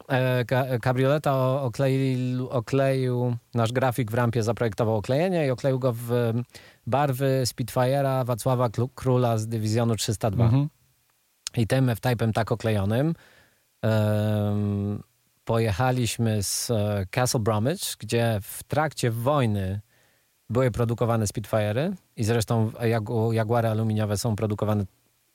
E, 0.08 0.44
ka- 0.44 0.78
Kabrioleta 0.82 1.34
o- 1.34 1.62
okleił, 1.62 2.48
okleił, 2.48 3.36
nasz 3.54 3.72
grafik 3.72 4.10
w 4.10 4.14
rampie 4.14 4.42
zaprojektował 4.42 4.96
oklejenie 4.96 5.46
i 5.46 5.50
okleił 5.50 5.78
go 5.78 5.92
w 5.92 6.32
barwy 6.86 7.42
Spitfire'a 7.46 8.24
Wacława 8.24 8.68
Króla 8.94 9.38
z 9.38 9.46
dywizjonu 9.48 9.96
302. 9.96 10.44
Mhm. 10.44 10.68
I 11.56 11.66
tym 11.66 11.88
F-Type'em 11.88 12.32
tak 12.32 12.52
oklejonym 12.52 13.14
em, 13.82 15.02
pojechaliśmy 15.46 16.42
z 16.42 16.70
e, 16.70 17.06
Castle 17.10 17.40
Bromwich, 17.40 17.96
gdzie 17.98 18.38
w 18.42 18.62
trakcie 18.64 19.10
wojny 19.10 19.80
były 20.50 20.70
produkowane 20.70 21.24
Spitfire'y 21.24 21.92
i 22.16 22.24
zresztą 22.24 22.72
jagu, 22.82 23.32
Jaguary 23.32 23.68
aluminiowe 23.68 24.18
są 24.18 24.36
produkowane 24.36 24.84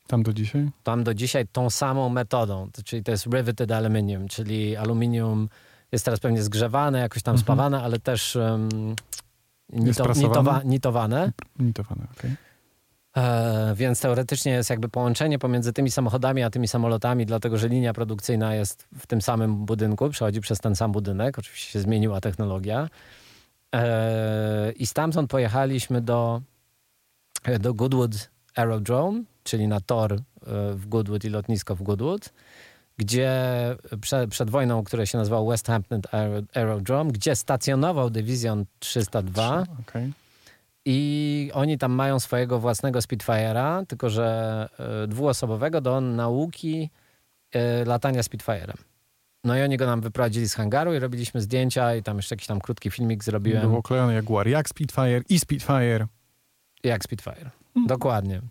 Tam 0.08 0.24
do 0.24 0.34
dzisiaj? 0.34 0.70
tam 0.84 1.04
do 1.04 1.14
dzisiaj 1.14 1.48
tą 1.52 1.70
samą 1.70 2.10
metodą, 2.10 2.70
to, 2.74 2.84
czyli 2.84 3.04
to 3.04 3.12
jest 3.12 3.26
riveted 3.26 3.72
aluminium, 3.72 4.28
czyli 4.28 4.78
aluminium 4.78 5.50
jest 5.92 6.06
teraz 6.06 6.20
pewnie 6.20 6.44
zgrzewane, 6.44 7.00
jakoś 7.00 7.24
tam 7.24 7.34
Mhm. 7.36 7.44
spawane, 7.44 7.84
ale 7.84 8.00
też 8.00 8.36
um, 8.36 8.70
nito, 9.74 10.04
nitowa, 10.16 10.62
nitowane. 10.66 11.32
Nitowane, 11.60 12.08
okej. 12.18 12.32
E, 13.18 13.74
więc 13.76 14.02
teoretycznie 14.02 14.52
jest 14.52 14.70
jakby 14.70 14.90
połączenie 14.90 15.40
pomiędzy 15.40 15.74
tymi 15.74 15.92
samochodami 15.92 16.44
a 16.44 16.50
tymi 16.50 16.68
samolotami, 16.68 17.26
dlatego 17.26 17.58
że 17.58 17.68
linia 17.68 17.94
produkcyjna 17.94 18.56
jest 18.56 18.88
w 19.00 19.08
tym 19.08 19.22
samym 19.22 19.66
budynku, 19.66 20.10
przechodzi 20.10 20.42
przez 20.42 20.60
ten 20.60 20.76
sam 20.76 20.92
budynek. 20.92 21.40
Oczywiście 21.40 21.72
się 21.72 21.80
zmieniła 21.80 22.22
technologia. 22.22 22.90
E, 23.76 24.72
I 24.72 24.86
stamtąd 24.88 25.30
pojechaliśmy 25.30 26.02
do, 26.02 26.42
do 27.60 27.74
Goodwood 27.74 28.30
Aerodrome, 28.56 29.24
czyli 29.44 29.68
na 29.68 29.80
tor 29.82 30.14
e, 30.14 30.20
w 30.74 30.88
Goodwood 30.90 31.24
i 31.24 31.30
lotnisko 31.30 31.76
w 31.76 31.84
Goodwood, 31.84 32.30
gdzie 32.98 33.32
prze, 34.02 34.28
przed 34.28 34.50
wojną, 34.50 34.84
które 34.84 35.08
się 35.08 35.18
nazywało 35.18 35.50
West 35.52 35.68
Hampton 35.68 36.02
Aero- 36.02 36.46
Aerodrome, 36.54 37.12
gdzie 37.12 37.36
stacjonował 37.36 38.10
dywizjon 38.10 38.66
302. 38.80 39.64
Okej. 39.82 40.14
I 40.86 41.52
oni 41.54 41.78
tam 41.78 41.92
mają 41.92 42.20
swojego 42.20 42.60
własnego 42.60 43.00
Spitfire'a, 43.00 43.86
tylko 43.86 44.10
że 44.10 44.70
e, 45.04 45.08
dwuosobowego 45.08 45.82
do 45.82 46.02
nauki 46.02 46.90
e, 47.52 47.86
latania 47.86 48.22
Spitfire'em. 48.22 48.78
No 49.44 49.58
i 49.58 49.62
oni 49.62 49.78
go 49.78 49.86
nam 49.86 50.02
wyprowadzili 50.02 50.50
z 50.50 50.56
hangaru 50.56 50.94
i 50.94 51.00
robiliśmy 51.00 51.42
zdjęcia 51.42 51.96
i 51.96 52.04
tam 52.04 52.18
jeszcze 52.18 52.36
jakiś 52.36 52.48
tam 52.48 52.62
krótki 52.62 52.92
filmik 52.92 53.24
zrobiłem. 53.24 53.62
Był 53.62 53.78
oklejony 53.78 54.14
Jaguar 54.14 54.48
jak 54.48 54.70
Spitfire 54.70 55.22
i 55.30 55.40
Spitfire. 55.40 56.08
Jak 56.84 57.04
Spitfire. 57.04 57.52
Dokładnie. 57.88 58.42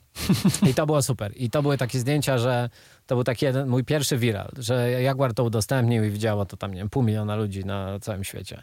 I 0.70 0.74
to 0.74 0.86
było 0.86 1.02
super. 1.02 1.32
I 1.36 1.50
to 1.50 1.62
były 1.62 1.78
takie 1.78 1.98
zdjęcia, 1.98 2.38
że 2.38 2.70
to 3.06 3.14
był 3.14 3.24
taki 3.24 3.44
jeden, 3.44 3.68
mój 3.68 3.84
pierwszy 3.84 4.16
viral, 4.16 4.50
że 4.58 5.02
Jaguar 5.02 5.34
to 5.34 5.44
udostępnił 5.44 6.04
i 6.04 6.10
widziało 6.10 6.46
to 6.46 6.56
tam, 6.56 6.70
nie 6.74 6.78
wiem, 6.78 6.90
pół 6.90 7.02
miliona 7.02 7.36
ludzi 7.36 7.64
na 7.64 7.98
całym 8.00 8.24
świecie. 8.24 8.62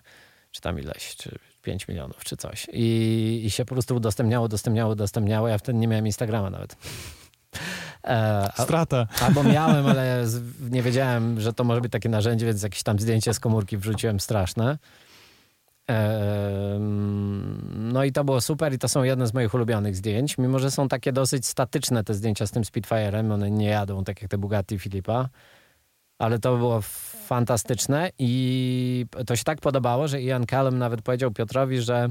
Czy 0.51 0.61
tam 0.61 0.79
ileś, 0.79 1.15
czy 1.15 1.39
5 1.67 1.87
milionów, 1.87 2.23
czy 2.23 2.37
coś. 2.37 2.67
I, 2.73 3.41
I 3.45 3.49
się 3.49 3.65
po 3.65 3.75
prostu 3.75 3.95
udostępniało, 3.95 4.45
udostępniało, 4.45 4.91
udostępniało. 4.91 5.47
Ja 5.47 5.57
wtedy 5.57 5.79
nie 5.79 5.87
miałem 5.87 6.05
Instagrama 6.05 6.49
nawet. 6.49 6.75
E, 8.03 8.49
Strata. 8.57 9.07
albo 9.21 9.43
miałem, 9.43 9.85
ale 9.91 10.25
nie 10.69 10.81
wiedziałem, 10.81 11.41
że 11.41 11.53
to 11.53 11.63
może 11.63 11.81
być 11.81 11.91
takie 11.91 12.09
narzędzie, 12.09 12.45
więc 12.45 12.63
jakieś 12.63 12.83
tam 12.83 12.99
zdjęcie 12.99 13.33
z 13.33 13.39
komórki 13.39 13.77
wrzuciłem 13.77 14.19
straszne. 14.19 14.77
No 17.75 18.03
i 18.03 18.11
to 18.11 18.23
było 18.23 18.41
super 18.41 18.73
i 18.73 18.79
to 18.79 18.87
są 18.87 19.03
jedne 19.03 19.27
z 19.27 19.33
moich 19.33 19.53
ulubionych 19.53 19.95
zdjęć, 19.95 20.37
mimo 20.37 20.59
że 20.59 20.71
są 20.71 20.87
takie 20.87 21.11
dosyć 21.13 21.45
statyczne 21.45 22.03
te 22.03 22.13
zdjęcia 22.13 22.47
z 22.47 22.51
tym 22.51 22.63
Spitfire'em, 22.63 23.33
one 23.33 23.51
nie 23.51 23.67
jadą 23.67 24.03
tak 24.03 24.21
jak 24.21 24.31
te 24.31 24.37
Bugatti 24.37 24.79
Filipa, 24.79 25.29
ale 26.19 26.39
to 26.39 26.57
było 26.57 26.81
fantastyczne 27.27 28.09
i 28.19 29.05
to 29.25 29.35
się 29.35 29.43
tak 29.43 29.61
podobało, 29.61 30.07
że 30.07 30.21
Ian 30.21 30.45
Callum 30.45 30.77
nawet 30.77 31.01
powiedział 31.01 31.31
Piotrowi, 31.31 31.81
że, 31.81 32.09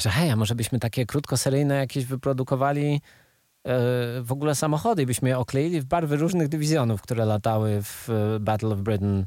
że 0.00 0.10
hej, 0.10 0.30
a 0.30 0.36
może 0.36 0.54
byśmy 0.54 0.78
takie 0.78 1.06
krótkoseryjne 1.06 1.74
jakieś 1.74 2.04
wyprodukowali 2.04 2.94
e, 2.94 3.00
w 4.22 4.32
ogóle 4.32 4.54
samochody 4.54 5.02
i 5.02 5.06
byśmy 5.06 5.28
je 5.28 5.38
okleili 5.38 5.80
w 5.80 5.84
barwy 5.84 6.16
różnych 6.16 6.48
dywizjonów, 6.48 7.02
które 7.02 7.24
latały 7.24 7.82
w 7.82 8.10
e, 8.10 8.40
Battle 8.40 8.68
of 8.68 8.80
Britain 8.80 9.26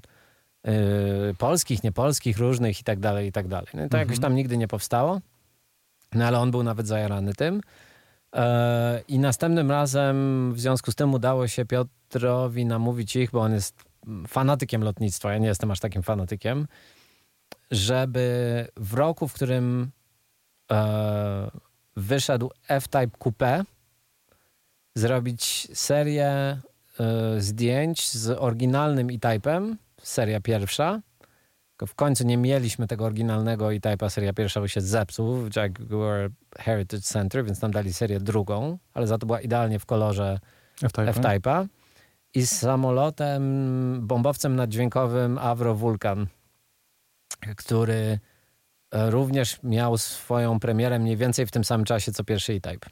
y, 0.67 1.35
polskich, 1.37 1.83
niepolskich, 1.83 2.37
różnych 2.37 2.79
i 2.79 2.83
tak 2.83 2.99
dalej, 2.99 3.27
i 3.27 3.31
tak 3.31 3.47
dalej. 3.47 3.67
No 3.73 3.79
to 3.79 3.83
Mhm. 3.85 4.01
jakoś 4.01 4.19
tam 4.19 4.35
nigdy 4.35 4.57
nie 4.57 4.67
powstało, 4.67 5.21
no 6.13 6.25
ale 6.25 6.39
on 6.39 6.51
był 6.51 6.63
nawet 6.63 6.87
zajarany 6.87 7.33
tym. 7.33 7.61
E, 8.35 9.01
I 9.07 9.19
następnym 9.19 9.71
razem 9.71 10.15
w 10.53 10.59
związku 10.59 10.91
z 10.91 10.95
tym 10.95 11.13
udało 11.13 11.47
się 11.47 11.65
Piotrowi 11.65 12.65
namówić 12.65 13.15
ich, 13.15 13.31
bo 13.31 13.41
on 13.41 13.53
jest 13.53 13.88
fanatykiem 14.27 14.83
lotnictwa, 14.83 15.31
ja 15.31 15.37
nie 15.37 15.47
jestem 15.47 15.71
aż 15.71 15.79
takim 15.79 16.03
fanatykiem, 16.03 16.67
żeby 17.71 18.67
w 18.77 18.93
roku, 18.93 19.27
w 19.27 19.33
którym 19.33 19.91
e, 20.71 21.51
wyszedł 21.95 22.49
F-Type 22.67 23.17
Coupe, 23.23 23.63
zrobić 24.95 25.67
serię 25.73 26.27
e, 26.29 26.61
zdjęć 27.37 28.11
z 28.11 28.29
oryginalnym 28.29 29.09
E-Type'em, 29.09 29.75
seria 30.01 30.39
pierwsza. 30.39 31.01
W 31.87 31.95
końcu 31.95 32.23
nie 32.23 32.37
mieliśmy 32.37 32.87
tego 32.87 33.05
oryginalnego 33.05 33.73
E-Type'a, 33.73 34.09
seria 34.09 34.33
pierwsza 34.33 34.59
bo 34.59 34.67
się 34.67 34.81
zepsuł 34.81 35.35
w 35.35 35.55
Jaguar 35.55 36.29
Heritage 36.57 37.01
Center, 37.01 37.45
więc 37.45 37.61
nam 37.61 37.71
dali 37.71 37.93
serię 37.93 38.19
drugą, 38.19 38.77
ale 38.93 39.07
za 39.07 39.17
to 39.17 39.25
była 39.25 39.41
idealnie 39.41 39.79
w 39.79 39.85
kolorze 39.85 40.39
F-Type. 40.83 41.09
F-Type'a. 41.09 41.67
I 42.33 42.45
z 42.45 42.51
samolotem, 42.51 44.07
bombowcem 44.07 44.55
naddźwiękowym 44.55 45.37
Avro 45.37 45.75
Vulcan, 45.75 46.27
który 47.57 48.19
e, 48.91 49.09
również 49.09 49.63
miał 49.63 49.97
swoją 49.97 50.59
premierę 50.59 50.99
mniej 50.99 51.17
więcej 51.17 51.45
w 51.45 51.51
tym 51.51 51.63
samym 51.63 51.85
czasie 51.85 52.11
co 52.11 52.23
pierwszy 52.23 52.53
E-Type. 52.53 52.89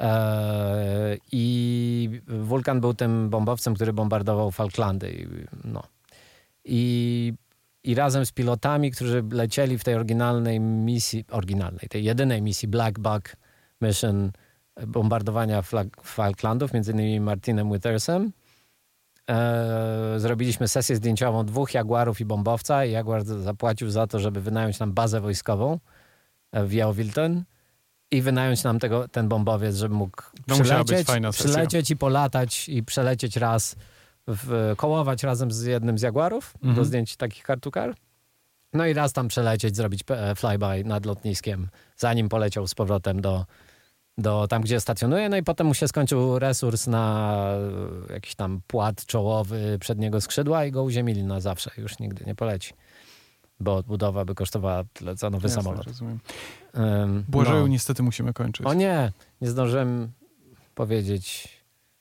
E, 0.00 1.16
I 1.32 2.20
Vulcan 2.26 2.80
był 2.80 2.94
tym 2.94 3.30
bombowcem, 3.30 3.74
który 3.74 3.92
bombardował 3.92 4.50
Falklandy. 4.50 5.28
No. 5.64 5.82
I, 6.64 7.32
I 7.84 7.94
razem 7.94 8.26
z 8.26 8.32
pilotami, 8.32 8.90
którzy 8.90 9.24
lecieli 9.30 9.78
w 9.78 9.84
tej 9.84 9.94
oryginalnej 9.94 10.60
misji, 10.60 11.24
oryginalnej, 11.30 11.88
tej 11.88 12.04
jedynej 12.04 12.42
misji 12.42 12.68
Black 12.68 12.98
Buck 12.98 13.36
Mission 13.80 14.32
bombardowania 14.86 15.62
Flag- 15.62 16.02
Falklandów, 16.02 16.72
między 16.72 16.92
innymi 16.92 17.20
Martinem 17.20 17.72
Withersem, 17.72 18.22
e, 18.22 18.39
zrobiliśmy 20.16 20.68
sesję 20.68 20.96
zdjęciową 20.96 21.46
dwóch 21.46 21.74
Jaguarów 21.74 22.20
i 22.20 22.24
bombowca 22.24 22.84
i 22.84 22.90
Jaguar 22.90 23.24
zapłacił 23.24 23.90
za 23.90 24.06
to, 24.06 24.20
żeby 24.20 24.40
wynająć 24.40 24.78
nam 24.78 24.92
bazę 24.92 25.20
wojskową 25.20 25.78
e, 26.52 26.64
w 26.64 26.72
Yale 26.72 26.94
Wilton 26.94 27.44
i 28.10 28.22
wynająć 28.22 28.64
nam 28.64 28.78
tego, 28.78 29.08
ten 29.08 29.28
bombowiec, 29.28 29.76
żeby 29.76 29.94
mógł 29.94 30.22
No 30.48 30.54
przylecieć, 30.54 31.06
przylecieć 31.32 31.90
i 31.90 31.96
polatać 31.96 32.68
i 32.68 32.82
przelecieć 32.82 33.36
raz, 33.36 33.76
w, 34.28 34.74
kołować 34.76 35.22
razem 35.22 35.50
z 35.50 35.64
jednym 35.64 35.98
z 35.98 36.02
Jaguarów 36.02 36.54
Mhm. 36.56 36.74
do 36.74 36.84
zdjęć 36.84 37.16
takich 37.16 37.44
car. 37.74 37.94
No 38.72 38.86
i 38.86 38.92
raz 38.92 39.12
tam 39.12 39.28
przelecieć, 39.28 39.76
zrobić 39.76 40.00
e, 40.10 40.34
flyby 40.34 40.84
nad 40.84 41.06
lotniskiem, 41.06 41.68
zanim 41.96 42.28
poleciał 42.28 42.66
z 42.66 42.74
powrotem 42.74 43.20
do, 43.20 43.46
do 44.20 44.48
tam, 44.48 44.62
gdzie 44.62 44.80
stacjonuje. 44.80 45.28
No 45.28 45.36
i 45.36 45.42
potem 45.42 45.66
mu 45.66 45.74
się 45.74 45.88
skończył 45.88 46.38
resurs 46.38 46.86
na 46.86 47.34
e, 48.10 48.12
jakiś 48.12 48.34
tam 48.34 48.60
płat 48.66 49.06
czołowy 49.06 49.78
przedniego 49.80 50.20
skrzydła 50.20 50.64
i 50.64 50.70
go 50.70 50.82
uziemili 50.82 51.24
na 51.24 51.40
zawsze. 51.40 51.70
Już 51.78 51.98
nigdy 51.98 52.24
nie 52.24 52.34
poleci. 52.34 52.74
Bo 53.60 53.76
odbudowa 53.76 54.24
by 54.24 54.34
kosztowała 54.34 54.84
tyle 54.92 55.16
co 55.16 55.30
nowy 55.30 55.48
Jasne, 55.48 55.62
samolot. 55.62 55.86
Rozumiem. 55.86 56.20
Um, 56.74 57.24
Błażeju, 57.28 57.66
niestety 57.66 58.02
musimy 58.02 58.32
kończyć. 58.32 58.66
O 58.66 58.74
nie, 58.74 59.12
nie 59.40 59.50
zdążyłem 59.50 60.12
powiedzieć 60.74 61.48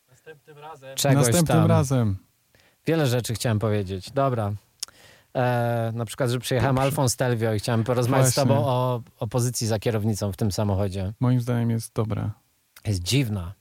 Następnym 0.09 0.57
razem. 0.57 0.95
czegoś 0.95 1.25
Następnym 1.25 1.57
tam. 1.57 1.67
razem. 1.67 2.17
Wiele 2.85 3.07
rzeczy 3.07 3.33
chciałem 3.33 3.59
powiedzieć. 3.59 4.11
Dobra. 4.11 4.53
E, 5.35 5.91
na 5.95 6.05
przykład, 6.05 6.29
że 6.29 6.39
przyjechałem 6.39 6.75
Dobrze. 6.75 6.85
Alfą 6.85 7.09
Stelvio 7.09 7.53
i 7.53 7.59
chciałem 7.59 7.83
porozmawiać 7.83 8.27
z 8.27 8.35
Właśnie. 8.35 8.53
tobą 8.55 8.65
o, 8.67 9.01
o 9.19 9.27
pozycji 9.27 9.67
za 9.67 9.79
kierownicą 9.79 10.31
w 10.31 10.37
tym 10.37 10.51
samochodzie. 10.51 11.13
Moim 11.19 11.41
zdaniem 11.41 11.69
jest 11.69 11.93
dobra. 11.93 12.31
Jest 12.87 13.03
dziwna. 13.03 13.53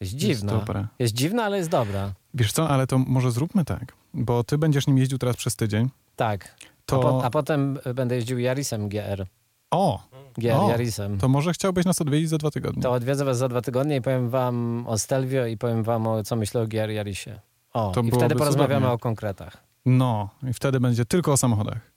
Jest 0.00 0.12
dziwna. 0.12 0.28
Jest 0.32 0.46
dobra. 0.46 0.88
Jest 0.98 1.14
dziwna, 1.14 1.44
ale 1.44 1.56
jest 1.56 1.70
dobra. 1.70 2.12
Wiesz 2.34 2.52
co, 2.52 2.68
ale 2.68 2.86
to 2.86 2.98
może 2.98 3.30
zróbmy 3.30 3.64
tak, 3.64 3.92
bo 4.14 4.44
ty 4.44 4.58
będziesz 4.58 4.86
nim 4.86 4.98
jeździł 4.98 5.18
teraz 5.18 5.36
przez 5.36 5.56
tydzień. 5.56 5.88
Tak. 6.16 6.54
To... 6.86 6.96
A, 6.98 7.02
po, 7.02 7.24
a 7.24 7.30
potem 7.30 7.78
będę 7.94 8.14
jeździł 8.14 8.38
Yarisem 8.38 8.88
GR. 8.88 9.26
O, 9.70 10.02
GR 10.38 10.52
O, 10.52 10.68
Yarisem. 10.70 11.18
to 11.18 11.28
może 11.28 11.52
chciałbyś 11.52 11.84
nas 11.84 12.00
odwiedzić 12.00 12.28
za 12.28 12.38
dwa 12.38 12.50
tygodnie. 12.50 12.82
To 12.82 12.92
odwiedzę 12.92 13.24
was 13.24 13.38
za 13.38 13.48
dwa 13.48 13.60
tygodnie 13.62 13.96
i 13.96 14.02
powiem 14.02 14.28
wam 14.30 14.84
o 14.88 14.98
Stelvio 14.98 15.46
i 15.46 15.56
powiem 15.56 15.82
wam 15.82 16.06
o 16.06 16.22
co 16.22 16.36
myślę 16.36 16.60
o 16.62 16.66
GR 16.66 16.90
Yarisie. 16.90 17.40
O, 17.72 17.90
To 17.94 18.00
i 18.00 18.10
wtedy 18.10 18.34
porozmawiamy 18.34 18.80
cudownie. 18.80 18.94
o 18.94 18.98
konkretach. 18.98 19.56
No, 19.86 20.28
i 20.50 20.52
wtedy 20.52 20.80
będzie 20.80 21.04
tylko 21.04 21.32
o 21.32 21.36
samochodach. 21.36 21.92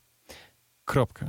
Kropka. 0.86 1.26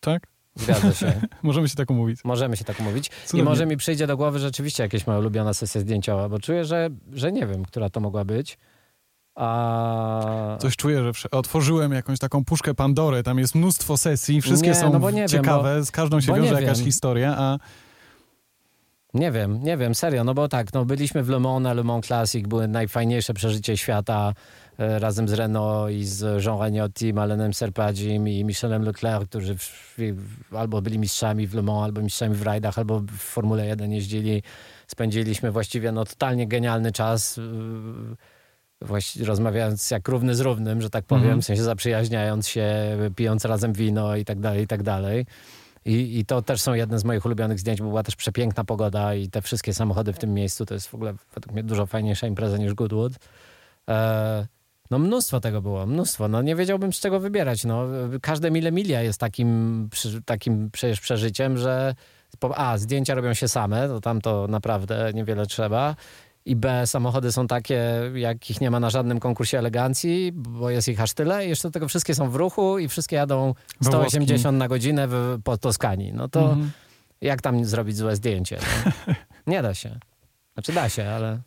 Tak? 0.00 0.26
Zgadza 0.54 0.92
się. 0.92 1.20
Możemy 1.42 1.68
się 1.68 1.76
tak 1.76 1.90
umówić. 1.90 2.24
Możemy 2.24 2.56
się 2.56 2.64
tak 2.64 2.80
umówić. 2.80 3.06
I 3.06 3.10
Cudownie. 3.10 3.44
może 3.44 3.66
mi 3.66 3.76
przyjdzie 3.76 4.06
do 4.06 4.16
głowy 4.16 4.38
rzeczywiście 4.38 4.82
jakieś 4.82 5.06
moja 5.06 5.18
ulubiona 5.18 5.54
sesja 5.54 5.80
zdjęciowa, 5.80 6.28
bo 6.28 6.38
czuję, 6.38 6.64
że, 6.64 6.90
że 7.12 7.32
nie 7.32 7.46
wiem, 7.46 7.64
która 7.64 7.90
to 7.90 8.00
mogła 8.00 8.24
być. 8.24 8.58
A... 9.34 10.56
Coś 10.60 10.76
czuję, 10.76 11.12
że 11.14 11.30
otworzyłem 11.30 11.92
jakąś 11.92 12.18
taką 12.18 12.44
puszkę 12.44 12.74
Pandory, 12.74 13.22
tam 13.22 13.38
jest 13.38 13.54
mnóstwo 13.54 13.96
sesji, 13.96 14.42
wszystkie 14.42 14.68
Nie, 14.68 14.74
są 14.74 14.92
no 14.92 15.00
bo 15.00 15.12
wiem, 15.12 15.28
ciekawe, 15.28 15.84
z 15.84 15.90
każdą 15.90 16.20
się 16.20 16.26
bo 16.32 16.34
wiąże 16.36 16.62
jakaś 16.62 16.78
wiem. 16.78 16.86
historia, 16.86 17.34
a 17.38 17.58
Nie 19.14 19.32
wiem, 19.32 19.62
nie 19.62 19.76
wiem, 19.76 19.94
serio, 19.94 20.24
no 20.24 20.34
bo 20.34 20.48
tak, 20.48 20.72
no 20.72 20.84
byliśmy 20.84 21.22
w 21.22 21.28
Le 21.28 21.40
Mans 21.40 21.62
na 21.62 21.72
Le 21.72 21.84
Mans 21.84 22.06
Classic, 22.06 22.46
były 22.46 22.68
najfajniejsze 22.68 23.34
przeżycie 23.34 23.76
świata 23.76 24.34
razem 24.78 25.28
z 25.28 25.32
Renault 25.32 25.92
i 25.92 26.04
z 26.04 26.44
Jean 26.44 26.58
Ragnotti, 26.58 27.12
Malenem 27.14 27.54
Serpadzim 27.54 28.28
i 28.28 28.44
Michelem 28.44 28.82
Leclerc, 28.82 29.28
którzy 29.28 29.56
w, 29.58 29.96
albo 30.56 30.82
byli 30.82 30.98
mistrzami 30.98 31.46
w 31.46 31.54
Le 31.54 31.62
Mans, 31.62 31.84
albo 31.84 32.02
mistrzami 32.02 32.34
w 32.34 32.42
rajdach, 32.42 32.78
albo 32.78 33.00
w 33.00 33.10
Formule 33.18 33.66
1 33.66 33.92
jeździli. 33.92 34.42
Spędziliśmy 34.86 35.50
właściwie 35.50 35.92
no 35.92 36.04
totalnie 36.04 36.48
genialny 36.48 36.92
czas, 36.92 37.38
e, 37.38 38.86
właściwie 38.86 39.26
rozmawiając 39.26 39.90
jak 39.90 40.08
równy 40.08 40.34
z 40.34 40.40
równym, 40.40 40.82
że 40.82 40.90
tak 40.90 41.04
powiem, 41.04 41.24
Mhm. 41.24 41.42
w 41.42 41.44
sensie 41.44 41.62
zaprzyjaźniając 41.62 42.48
się, 42.48 42.72
pijąc 43.16 43.44
razem 43.44 43.72
wino 43.72 44.16
i 44.16 44.24
tak 44.24 44.40
dalej, 44.40 44.62
i 44.64 44.66
tak 44.66 44.82
dalej. 44.82 45.26
I, 45.84 46.18
I 46.18 46.24
to 46.24 46.42
też 46.42 46.60
są 46.60 46.74
jedne 46.74 46.98
z 46.98 47.04
moich 47.04 47.24
ulubionych 47.26 47.60
zdjęć, 47.60 47.80
bo 47.82 47.88
była 47.88 48.02
też 48.02 48.16
przepiękna 48.16 48.64
pogoda 48.64 49.14
i 49.14 49.28
te 49.28 49.42
wszystkie 49.42 49.74
samochody 49.74 50.12
w 50.12 50.18
tym 50.18 50.34
miejscu 50.34 50.66
to 50.66 50.74
jest 50.74 50.88
w 50.88 50.94
ogóle 50.94 51.14
według 51.34 51.52
mnie 51.52 51.62
dużo 51.62 51.86
fajniejsza 51.86 52.26
impreza 52.26 52.56
niż 52.56 52.74
Goodwood. 52.74 53.12
E, 53.88 54.46
no 54.90 54.98
mnóstwo 54.98 55.40
tego 55.40 55.62
było, 55.62 55.86
mnóstwo. 55.86 56.28
No 56.28 56.42
nie 56.42 56.56
wiedziałbym 56.56 56.92
z 56.92 57.00
czego 57.00 57.20
wybierać. 57.20 57.64
No, 57.64 57.86
każde 58.22 58.50
mile 58.50 58.72
milia 58.72 59.02
jest 59.02 59.20
takim, 59.20 59.88
takim 60.24 60.70
przecież 60.70 61.00
przeżyciem, 61.00 61.58
że 61.58 61.94
a, 62.54 62.78
zdjęcia 62.78 63.14
robią 63.14 63.34
się 63.34 63.48
same, 63.48 63.88
to 63.88 64.00
tam 64.00 64.20
to 64.20 64.46
naprawdę 64.48 65.10
niewiele 65.14 65.46
trzeba. 65.46 65.96
I 66.44 66.56
B, 66.56 66.86
samochody 66.86 67.32
są 67.32 67.46
takie, 67.46 67.82
jakich 68.14 68.60
nie 68.60 68.70
ma 68.70 68.80
na 68.80 68.90
żadnym 68.90 69.20
konkursie 69.20 69.58
elegancji, 69.58 70.32
bo 70.34 70.70
jest 70.70 70.88
ich 70.88 71.00
aż 71.00 71.12
tyle. 71.14 71.46
I 71.46 71.48
jeszcze 71.48 71.68
do 71.68 71.72
tego 71.72 71.88
wszystkie 71.88 72.14
są 72.14 72.30
w 72.30 72.34
ruchu 72.36 72.78
i 72.78 72.88
wszystkie 72.88 73.16
jadą 73.16 73.54
We 73.80 73.86
180 73.90 74.58
na 74.58 74.68
godzinę 74.68 75.08
w, 75.08 75.38
po 75.44 75.58
Toskanii. 75.58 76.12
No 76.12 76.28
to 76.28 76.40
Mhm. 76.40 76.70
jak 77.20 77.42
tam 77.42 77.64
zrobić 77.64 77.96
złe 77.96 78.16
zdjęcie? 78.16 78.58
No? 79.06 79.14
Nie 79.46 79.62
da 79.62 79.74
się. 79.74 79.98
Znaczy 80.54 80.72
da 80.72 80.88
się, 80.88 81.08
ale 81.08 81.40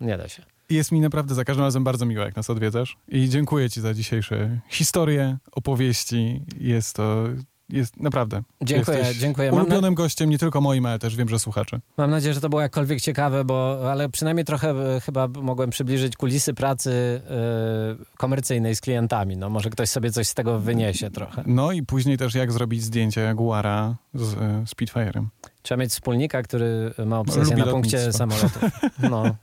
nie 0.00 0.18
da 0.18 0.28
się. 0.28 0.42
Jest 0.70 0.92
mi 0.92 1.00
naprawdę 1.00 1.34
za 1.34 1.44
każdym 1.44 1.64
razem 1.64 1.84
bardzo 1.84 2.06
miło, 2.06 2.24
jak 2.24 2.36
nas 2.36 2.50
odwiedzasz. 2.50 2.96
I 3.08 3.28
dziękuję 3.28 3.70
ci 3.70 3.80
za 3.80 3.94
dzisiejsze 3.94 4.60
historie, 4.68 5.38
opowieści. 5.52 6.42
Jest 6.60 6.96
to, 6.96 7.24
jest 7.68 8.00
naprawdę. 8.00 8.42
Dziękuję, 8.62 8.98
Jesteś 8.98 9.16
dziękuję. 9.16 9.50
Mam, 9.50 9.58
na, 9.58 9.62
Ulubionym 9.62 9.94
gościem 9.94 10.30
nie 10.30 10.38
tylko 10.38 10.60
moim, 10.60 10.86
ale 10.86 10.98
też 10.98 11.16
wiem, 11.16 11.28
że 11.28 11.38
słuchaczy. 11.38 11.80
mam 11.96 12.10
nadzieję, 12.10 12.34
że 12.34 12.40
to 12.40 12.48
było 12.48 12.62
jakkolwiek 12.62 13.00
ciekawe, 13.00 13.44
bo, 13.44 13.90
ale 13.92 14.08
przynajmniej 14.08 14.44
trochę 14.44 14.70
e, 14.70 15.00
chyba 15.00 15.28
mogłem 15.28 15.70
przybliżyć 15.70 16.16
kulisy 16.16 16.54
pracy 16.54 16.90
e, 17.30 18.16
komercyjnej 18.16 18.76
z 18.76 18.80
klientami. 18.80 19.36
No 19.36 19.50
może 19.50 19.70
ktoś 19.70 19.88
sobie 19.88 20.12
coś 20.12 20.28
z 20.28 20.34
tego 20.34 20.58
wyniesie 20.58 21.10
trochę. 21.10 21.42
No 21.46 21.72
i 21.72 21.82
później 21.82 22.18
też 22.18 22.34
jak 22.34 22.52
zrobić 22.52 22.82
zdjęcie 22.82 23.20
Jaguara 23.20 23.96
z 24.14 24.34
Spitfire'em. 24.70 25.24
Trzeba 25.62 25.80
mieć 25.80 25.90
wspólnika, 25.90 26.42
który 26.42 26.94
ma 27.06 27.18
obsesję 27.18 27.56
Lubi 27.56 27.66
na 27.66 27.72
punkcie 27.72 28.12
samolotów. 28.12 28.62
No. 29.10 29.24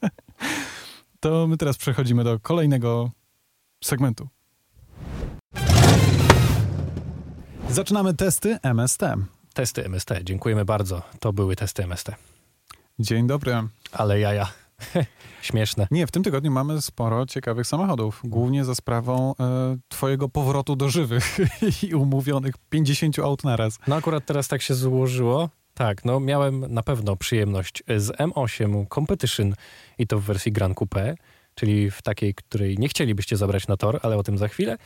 To 1.24 1.48
my 1.48 1.58
teraz 1.58 1.78
przechodzimy 1.78 2.24
do 2.24 2.40
kolejnego 2.40 3.12
segmentu. 3.84 4.28
Zaczynamy 7.70 8.14
testy 8.14 8.58
MST. 8.64 9.02
Testy 9.54 9.90
MST, 9.90 10.10
dziękujemy 10.24 10.66
bardzo. 10.66 11.02
To 11.20 11.34
były 11.34 11.56
testy 11.56 11.84
MST. 11.84 12.12
Dzień 13.00 13.28
dobry. 13.28 13.54
Ale 13.92 14.20
jaja. 14.20 14.48
Śmieszne. 15.42 15.88
Nie, 15.92 16.08
w 16.08 16.12
tym 16.12 16.24
tygodniu 16.24 16.52
mamy 16.52 16.82
sporo 16.82 17.26
ciekawych 17.26 17.68
samochodów, 17.68 18.22
głównie 18.24 18.66
za 18.66 18.76
sprawą 18.76 19.34
e, 19.40 19.78
twojego 19.88 20.30
powrotu 20.30 20.76
do 20.76 20.90
żywych 20.90 21.38
i 21.84 21.96
umówionych 21.96 22.56
50 22.70 23.20
aut 23.20 23.44
naraz. 23.44 23.80
No 23.88 23.96
akurat 23.96 24.26
teraz 24.26 24.48
tak 24.48 24.62
się 24.62 24.76
złożyło. 24.76 25.50
Tak, 25.74 26.06
no 26.06 26.20
miałem 26.20 26.74
na 26.74 26.84
pewno 26.84 27.16
przyjemność 27.16 27.84
z 27.98 28.12
M8 28.12 28.86
Competition 28.96 29.54
i 29.98 30.08
to 30.08 30.20
w 30.20 30.24
wersji 30.24 30.52
Grand 30.52 30.78
Coupe, 30.78 31.16
czyli 31.56 31.92
w 31.92 32.02
takiej, 32.02 32.34
której 32.34 32.78
nie 32.78 32.88
chcielibyście 32.88 33.38
zabrać 33.38 33.68
na 33.68 33.78
tor, 33.78 34.00
ale 34.04 34.18
o 34.18 34.24
tym 34.24 34.38
za 34.38 34.48
chwilę. 34.48 34.78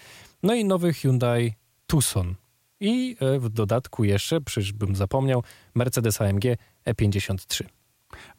No 0.43 0.53
i 0.53 0.65
nowy 0.65 0.93
Hyundai 0.93 1.53
Tucson. 1.88 2.35
I 2.79 3.17
e, 3.19 3.39
w 3.39 3.49
dodatku 3.49 4.03
jeszcze, 4.03 4.41
przecież 4.41 4.73
bym 4.73 4.95
zapomniał, 4.95 5.43
Mercedes 5.75 6.21
AMG 6.21 6.43
E53. 6.85 7.63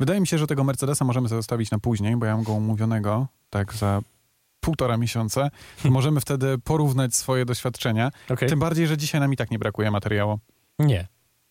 Wydaje 0.01 0.21
mi 0.21 0.27
się, 0.27 0.39
że 0.39 0.47
tego 0.47 0.65
Mercedesa 0.65 1.05
możemy 1.05 1.29
zostawić 1.29 1.71
na 1.71 1.79
później, 1.79 2.17
bo 2.17 2.27
ja 2.27 2.37
mam 2.37 2.45
go 2.45 2.53
umówionego 2.53 3.27
tak 3.51 3.75
za 3.75 4.01
półtora 4.61 4.97
miesiąca. 4.97 5.51
Możemy 5.85 6.21
wtedy 6.21 6.59
porównać 6.59 7.17
swoje 7.17 7.45
doświadczenia. 7.45 8.11
Okej? 8.31 8.49
Tym 8.49 8.59
bardziej, 8.59 8.87
że 8.87 8.97
dzisiaj 8.97 9.21
nam 9.21 9.33
i 9.33 9.37
tak 9.37 9.51
nie 9.51 9.59
brakuje 9.59 9.91
materiału. 9.91 10.39
Nie. 10.79 11.09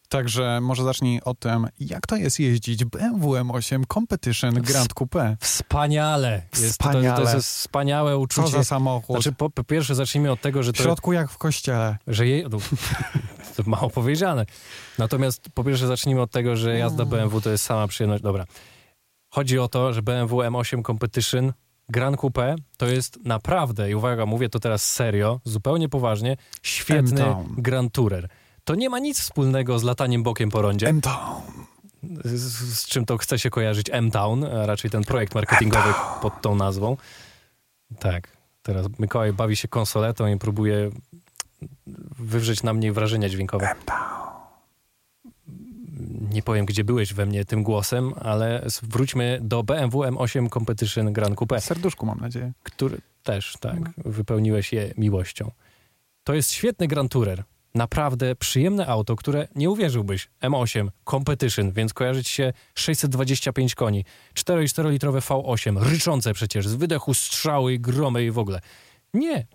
Także 0.10 0.62
może 0.62 0.84
zacznij 0.84 1.22
o 1.26 1.34
tym, 1.34 1.68
jak 1.80 2.08
to 2.08 2.16
jest 2.16 2.40
jeździć 2.40 2.86
BMW 2.86 3.32
M8 3.32 3.84
Competition 3.94 4.54
Grand 4.54 4.94
Coupe. 4.94 5.38
Wspaniale. 5.40 6.42
Jest, 6.54 6.78
To, 6.78 6.90
Wspaniale. 6.90 7.26
to 7.26 7.36
jest 7.36 7.48
wspaniałe 7.50 8.12
Co 8.12 8.20
uczucie. 8.20 8.48
za 8.52 8.64
samochód. 8.64 9.16
Znaczy, 9.16 9.32
po, 9.32 9.50
po 9.50 9.64
pierwsze 9.64 9.96
zacznijmy 9.96 10.32
od 10.32 10.42
tego, 10.42 10.64
że 10.64 10.72
w 10.74 10.78
to, 10.78 10.84
środku 10.84 11.14
jak 11.14 11.32
w 11.32 11.38
kościele. 11.38 11.98
że 12.08 12.28
je, 12.28 12.50
no, 12.50 12.58
to 13.56 13.64
mało 13.66 13.90
powiedziane. 13.90 14.46
Natomiast 14.98 15.50
po 15.54 15.64
pierwsze 15.64 15.88
zacznijmy 15.88 16.22
od 16.22 16.32
tego, 16.32 16.56
że 16.56 16.78
jazda 16.78 17.06
BMW 17.06 17.42
to 17.42 17.50
jest 17.50 17.64
sama 17.64 17.88
przyjemność. 17.88 18.24
Dobra. 18.24 18.46
Chodzi 19.30 19.60
o 19.60 19.68
to, 19.68 19.94
że 19.94 20.02
BMW 20.02 20.38
M8 20.38 20.86
Competition 20.86 21.54
Grand 21.90 22.18
Coupe 22.18 22.56
to 22.78 22.86
jest 22.86 23.20
naprawdę, 23.26 23.92
i 23.92 23.96
uwaga, 23.96 24.26
mówię 24.26 24.50
to 24.50 24.60
teraz 24.60 24.94
serio, 24.94 25.40
zupełnie 25.44 25.90
poważnie, 25.90 26.38
świetny. 26.64 27.26
Grand 27.58 27.94
Tourer. 27.94 28.30
To 28.68 28.76
nie 28.76 28.90
ma 28.90 29.00
nic 29.00 29.20
wspólnego 29.20 29.80
z 29.80 29.84
lataniem 29.84 30.24
bokiem 30.24 30.50
po 30.52 30.62
rondzie, 30.62 30.88
M-Town. 30.88 31.42
z, 32.26 32.80
z 32.80 32.86
czym 32.88 33.06
to 33.06 33.18
chce 33.18 33.40
się 33.40 33.50
kojarzyć 33.50 33.90
M-Town, 33.92 34.44
a 34.44 34.66
raczej 34.66 34.92
ten 34.92 35.04
projekt 35.04 35.36
marketingowy 35.36 35.94
pod 36.22 36.42
tą 36.42 36.56
nazwą. 36.56 36.98
Tak, 38.00 38.38
teraz 38.62 38.88
Mikołaj 39.00 39.34
bawi 39.34 39.56
się 39.56 39.68
konsoletą 39.68 40.28
i 40.28 40.38
próbuje 40.38 40.92
wywrzeć 42.20 42.64
na 42.64 42.74
mnie 42.74 42.94
wrażenia 42.94 43.30
dźwiękowe. 43.30 43.76
Nie 46.32 46.44
powiem, 46.44 46.66
gdzie 46.66 46.84
byłeś 46.84 47.14
we 47.14 47.26
mnie 47.26 47.46
tym 47.46 47.64
głosem, 47.64 48.14
ale 48.22 48.66
wróćmy 48.84 49.40
do 49.42 49.64
BMW 49.64 50.00
M8 50.00 50.50
Competition 50.50 51.14
Grand 51.14 51.36
Coupe, 51.36 51.62
Serduszku 51.62 52.06
mam 52.06 52.20
nadzieję. 52.20 52.52
który 52.64 53.02
też, 53.24 53.58
tak, 53.60 53.80
wypełniłeś 53.98 54.74
je 54.74 54.94
miłością. 54.98 55.52
To 56.24 56.34
jest 56.34 56.52
świetny 56.52 56.88
Grand 56.88 57.12
Tourer. 57.12 57.44
Naprawdę 57.78 58.36
przyjemne 58.36 58.88
auto, 58.88 59.16
które 59.16 59.48
nie 59.56 59.70
uwierzyłbyś. 59.70 60.30
M8 60.44 60.88
Competition, 61.10 61.72
więc 61.72 61.94
kojarzyć 61.94 62.28
się 62.28 62.54
625 62.76 63.76
koni. 63.76 64.06
4,4 64.36 64.92
litrowe 64.92 65.20
V8, 65.20 65.84
ryczące 65.84 66.34
przecież, 66.34 66.68
z 66.68 66.74
wydechu 66.76 67.14
strzały 67.14 67.74
i 67.74 67.80
gromy 67.80 68.26
i 68.26 68.32
w 68.32 68.38
ogóle. 68.40 68.60
Nie, 69.14 69.48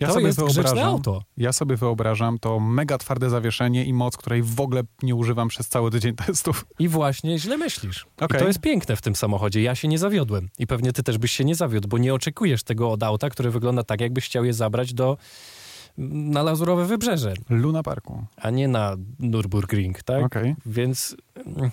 Ja 0.00 0.08
to 0.08 0.14
sobie 0.14 0.32
wyobrażam, 0.32 0.78
auto. 0.78 1.22
ja 1.36 1.52
sobie 1.52 1.76
wyobrażam 1.76 2.38
to 2.38 2.60
mega 2.60 2.98
twarde 2.98 3.30
zawieszenie 3.30 3.84
i 3.84 3.92
moc, 3.92 4.16
której 4.16 4.42
w 4.42 4.60
ogóle 4.60 4.82
nie 5.02 5.14
używam 5.14 5.48
przez 5.48 5.68
cały 5.68 5.90
tydzień 5.90 6.14
testów. 6.26 6.66
I 6.78 6.88
właśnie 6.88 7.38
źle 7.38 7.56
myślisz. 7.58 8.06
Okej. 8.20 8.38
I 8.40 8.42
to 8.42 8.46
jest 8.48 8.60
piękne 8.60 8.96
w 8.96 9.00
tym 9.02 9.16
samochodzie. 9.16 9.62
Ja 9.62 9.74
się 9.74 9.88
nie 9.88 9.98
zawiodłem. 9.98 10.48
I 10.58 10.66
pewnie 10.66 10.92
ty 10.92 11.02
też 11.02 11.18
byś 11.18 11.32
się 11.32 11.44
nie 11.44 11.54
zawiódł, 11.54 11.88
bo 11.88 11.98
nie 11.98 12.14
oczekujesz 12.14 12.62
tego 12.62 12.90
od 12.90 13.02
auta, 13.02 13.30
które 13.30 13.50
wygląda 13.50 13.82
tak, 13.84 14.00
jakbyś 14.00 14.24
chciał 14.24 14.44
je 14.44 14.54
zabrać 14.54 14.94
do 14.94 15.16
na 15.98 16.42
Lazurowe 16.42 16.86
Wybrzeże, 16.86 17.34
Luna 17.50 17.82
Parku. 17.82 18.24
a 18.36 18.50
nie 18.50 18.68
na 18.68 18.96
Nürburgring, 19.20 20.02
tak? 20.02 20.24
Okej. 20.24 20.54
Więc 20.66 21.16
mm, 21.46 21.70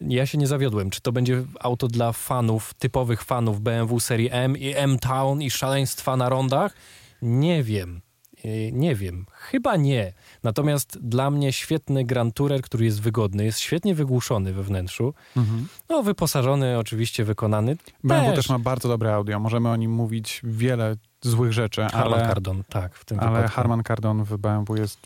ja 0.00 0.26
się 0.26 0.38
nie 0.38 0.46
zawiodłem. 0.46 0.90
Czy 0.90 1.00
to 1.00 1.12
będzie 1.12 1.44
auto 1.60 1.88
dla 1.88 2.12
fanów, 2.12 2.74
typowych 2.74 3.22
fanów 3.24 3.60
BMW 3.60 4.00
serii 4.00 4.28
M 4.32 4.56
i 4.56 4.72
M-Town 4.76 5.42
i 5.42 5.50
szaleństwa 5.50 6.16
na 6.16 6.28
rondach? 6.28 6.74
Nie 7.22 7.62
wiem. 7.62 8.00
Yy, 8.44 8.72
Nie 8.72 8.94
wiem. 8.94 9.26
Chyba 9.32 9.76
nie. 9.76 10.12
Natomiast 10.42 10.98
dla 11.08 11.30
mnie 11.30 11.52
świetny 11.52 12.04
Grand 12.04 12.34
Tourer, 12.34 12.62
który 12.62 12.84
jest 12.84 13.00
wygodny, 13.00 13.44
jest 13.44 13.60
świetnie 13.60 13.94
wygłuszony 13.94 14.52
we 14.52 14.62
wnętrzu. 14.62 15.14
Mhm. 15.36 15.66
No, 15.88 16.02
wyposażony, 16.02 16.78
oczywiście 16.78 17.24
wykonany. 17.24 17.76
BMW 18.04 18.26
Też. 18.26 18.36
też 18.36 18.48
ma 18.48 18.58
bardzo 18.58 18.88
dobre 18.88 19.14
audio. 19.14 19.40
Możemy 19.40 19.68
o 19.70 19.76
nim 19.76 19.90
mówić 19.92 20.40
wiele 20.44 20.96
złych 21.22 21.52
rzeczy, 21.52 21.82
Harman 21.82 22.20
ale, 22.20 22.28
Kardon, 22.28 22.62
tak, 22.68 22.94
w 22.94 23.04
tym 23.04 23.20
ale 23.20 23.30
wypadku. 23.30 23.56
Harman 23.56 23.82
Kardon 23.82 24.24
w 24.24 24.36
BMW 24.36 24.76
jest 24.76 24.98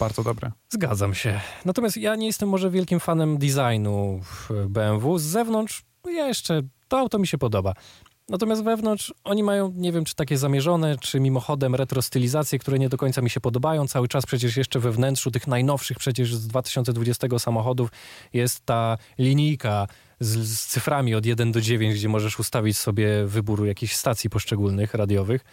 bardzo 0.00 0.22
dobry. 0.22 0.50
Zgadzam 0.68 1.14
się. 1.14 1.40
Natomiast 1.64 1.96
ja 1.96 2.16
nie 2.16 2.26
jestem 2.26 2.48
może 2.48 2.70
wielkim 2.70 3.00
fanem 3.00 3.38
designu 3.38 4.20
w 4.22 4.50
BMW. 4.68 5.18
Z 5.18 5.22
zewnątrz 5.22 5.84
ja 6.10 6.26
jeszcze, 6.26 6.62
to 6.88 6.98
auto 6.98 7.18
mi 7.18 7.26
się 7.26 7.38
podoba. 7.38 7.74
Natomiast 8.28 8.64
wewnątrz 8.64 9.14
oni 9.24 9.42
mają, 9.42 9.72
nie 9.76 9.92
wiem 9.92 10.04
czy 10.04 10.14
takie 10.14 10.38
zamierzone, 10.38 10.98
czy 10.98 11.20
mimochodem 11.20 11.74
retrostylizacje, 11.74 12.58
które 12.58 12.78
nie 12.78 12.88
do 12.88 12.96
końca 12.96 13.22
mi 13.22 13.30
się 13.30 13.40
podobają. 13.40 13.88
Cały 13.88 14.08
czas 14.08 14.26
przecież 14.26 14.56
jeszcze 14.56 14.80
we 14.80 14.92
wnętrzu 14.92 15.30
tych 15.30 15.46
najnowszych 15.46 15.98
przecież 15.98 16.34
z 16.34 16.46
2020 16.46 17.38
samochodów 17.38 17.90
jest 18.32 18.60
ta 18.60 18.98
linijka 19.18 19.86
z, 20.20 20.46
z 20.46 20.66
cyframi 20.66 21.14
od 21.14 21.26
1 21.26 21.52
do 21.52 21.60
9, 21.60 21.94
gdzie 21.94 22.08
możesz 22.08 22.38
ustawić 22.38 22.78
sobie 22.78 23.26
wybór 23.26 23.66
jakichś 23.66 23.94
stacji 23.94 24.30
poszczególnych 24.30 24.94
radiowych. 24.94 25.44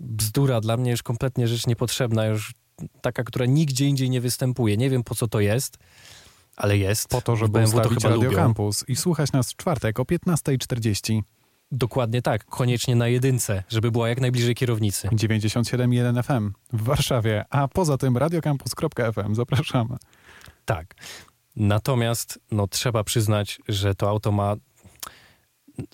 Bzdura 0.00 0.60
dla 0.60 0.76
mnie 0.76 0.90
już 0.90 1.02
kompletnie 1.02 1.48
rzecz 1.48 1.66
niepotrzebna, 1.66 2.26
już 2.26 2.52
taka, 3.00 3.24
która 3.24 3.46
nigdzie 3.46 3.86
indziej 3.86 4.10
nie 4.10 4.20
występuje. 4.20 4.76
Nie 4.76 4.90
wiem 4.90 5.04
po 5.04 5.14
co 5.14 5.28
to 5.28 5.40
jest. 5.40 5.78
Ale 6.56 6.78
jest. 6.78 7.08
Po 7.08 7.20
to, 7.20 7.36
żeby 7.36 7.52
BMW 7.52 7.72
to 7.72 7.78
ustawić 7.78 8.02
chyba 8.02 8.14
Radio 8.14 8.30
lubią. 8.30 8.42
Campus 8.42 8.84
i 8.88 8.96
słuchać 8.96 9.32
nas 9.32 9.52
w 9.52 9.56
czwartek 9.56 10.00
o 10.00 10.02
15.40 10.02 11.22
Dokładnie 11.72 12.22
tak. 12.22 12.44
Koniecznie 12.44 12.96
na 12.96 13.08
jedynce, 13.08 13.62
żeby 13.68 13.90
była 13.90 14.08
jak 14.08 14.20
najbliżej 14.20 14.54
kierownicy. 14.54 15.08
97.1 15.08 16.22
FM 16.22 16.52
w 16.72 16.82
Warszawie, 16.82 17.44
a 17.50 17.68
poza 17.68 17.98
tym 17.98 18.16
radiocampus.fm. 18.16 19.34
Zapraszamy. 19.34 19.96
Tak. 20.64 20.94
Natomiast 21.56 22.38
no, 22.50 22.68
trzeba 22.68 23.04
przyznać, 23.04 23.60
że 23.68 23.94
to 23.94 24.08
auto 24.08 24.32
ma 24.32 24.54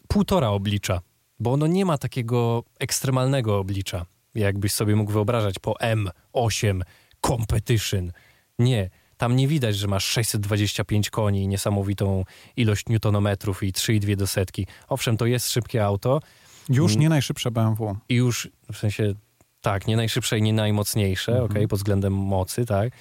półtora 0.08 0.48
oblicza, 0.48 1.00
bo 1.40 1.52
ono 1.52 1.66
nie 1.66 1.84
ma 1.84 1.98
takiego 1.98 2.64
ekstremalnego 2.78 3.58
oblicza, 3.58 4.06
jakbyś 4.34 4.72
sobie 4.72 4.96
mógł 4.96 5.12
wyobrażać 5.12 5.58
po 5.58 5.72
M8 5.72 6.80
Competition. 7.26 8.12
Nie. 8.58 8.90
Tam 9.18 9.36
nie 9.36 9.48
widać, 9.48 9.76
że 9.76 9.86
masz 9.88 10.04
625 10.04 11.10
koni, 11.10 11.48
niesamowitą 11.48 12.24
ilość 12.56 12.86
newtonometrów 12.88 13.62
i 13.62 13.72
3,2 13.72 14.16
do 14.16 14.26
setki. 14.26 14.66
Owszem, 14.88 15.16
to 15.16 15.26
jest 15.26 15.50
szybkie 15.52 15.84
auto 15.84 16.20
Już 16.68 16.92
Mm. 16.92 17.00
nie 17.02 17.08
najszybsze 17.08 17.50
BMW. 17.50 17.96
i 18.08 18.14
już 18.14 18.48
w 18.72 18.76
sensie 18.76 19.14
tak, 19.60 19.86
nie 19.86 19.96
najszybsze 19.96 20.38
i 20.38 20.42
nie 20.42 20.52
najmocniejsze, 20.52 21.32
Mhm. 21.32 21.50
okej, 21.50 21.68
pod 21.68 21.78
względem 21.78 22.12
mocy, 22.12 22.66
tak. 22.66 22.92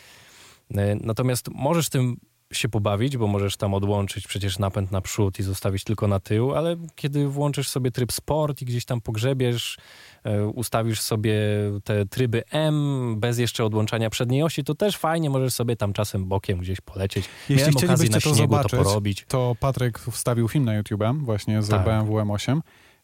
E, 0.76 0.96
Natomiast 0.96 1.48
możesz 1.52 1.90
tym 1.90 2.18
się 2.54 2.70
pobawić, 2.70 3.18
bo 3.18 3.28
możesz 3.28 3.58
tam 3.58 3.74
odłączyć 3.74 4.28
przecież 4.28 4.60
napęd 4.60 4.92
na 4.92 5.02
przód 5.02 5.40
i 5.40 5.44
zostawić 5.44 5.84
tylko 5.84 6.08
na 6.08 6.20
tył, 6.20 6.56
ale 6.56 6.76
kiedy 6.96 7.28
włączysz 7.28 7.70
sobie 7.70 7.92
tryb 7.92 8.12
sport 8.12 8.62
i 8.62 8.66
gdzieś 8.66 8.86
tam 8.86 9.02
pogrzebiesz, 9.02 9.78
e, 10.24 10.48
ustawisz 10.48 11.02
sobie 11.02 11.36
te 11.84 12.06
tryby 12.06 12.44
M 12.52 13.16
bez 13.20 13.38
jeszcze 13.40 13.66
odłączania 13.66 14.10
przedniej 14.10 14.44
osi, 14.44 14.64
to 14.64 14.76
też 14.76 14.98
fajnie 14.98 15.30
możesz 15.30 15.54
sobie 15.54 15.76
tam 15.76 15.94
czasem 15.94 16.26
bokiem 16.26 16.60
gdzieś 16.60 16.82
polecieć. 16.82 17.26
Jeśli 17.50 17.56
Miałem 17.58 17.74
chcielibyście 17.76 18.16
na 18.16 18.22
to 18.22 18.34
zobaczyć, 18.34 18.72
to 18.72 18.78
porobić. 18.78 19.26
to 19.28 19.56
Patryk 19.60 20.00
wstawił 20.00 20.48
film 20.48 20.66
na 20.66 20.76
YouTube 20.76 21.04
właśnie 21.20 21.62
z 21.62 21.70
Tak. 21.70 21.86
BMW 21.86 22.14
M8 22.14 22.60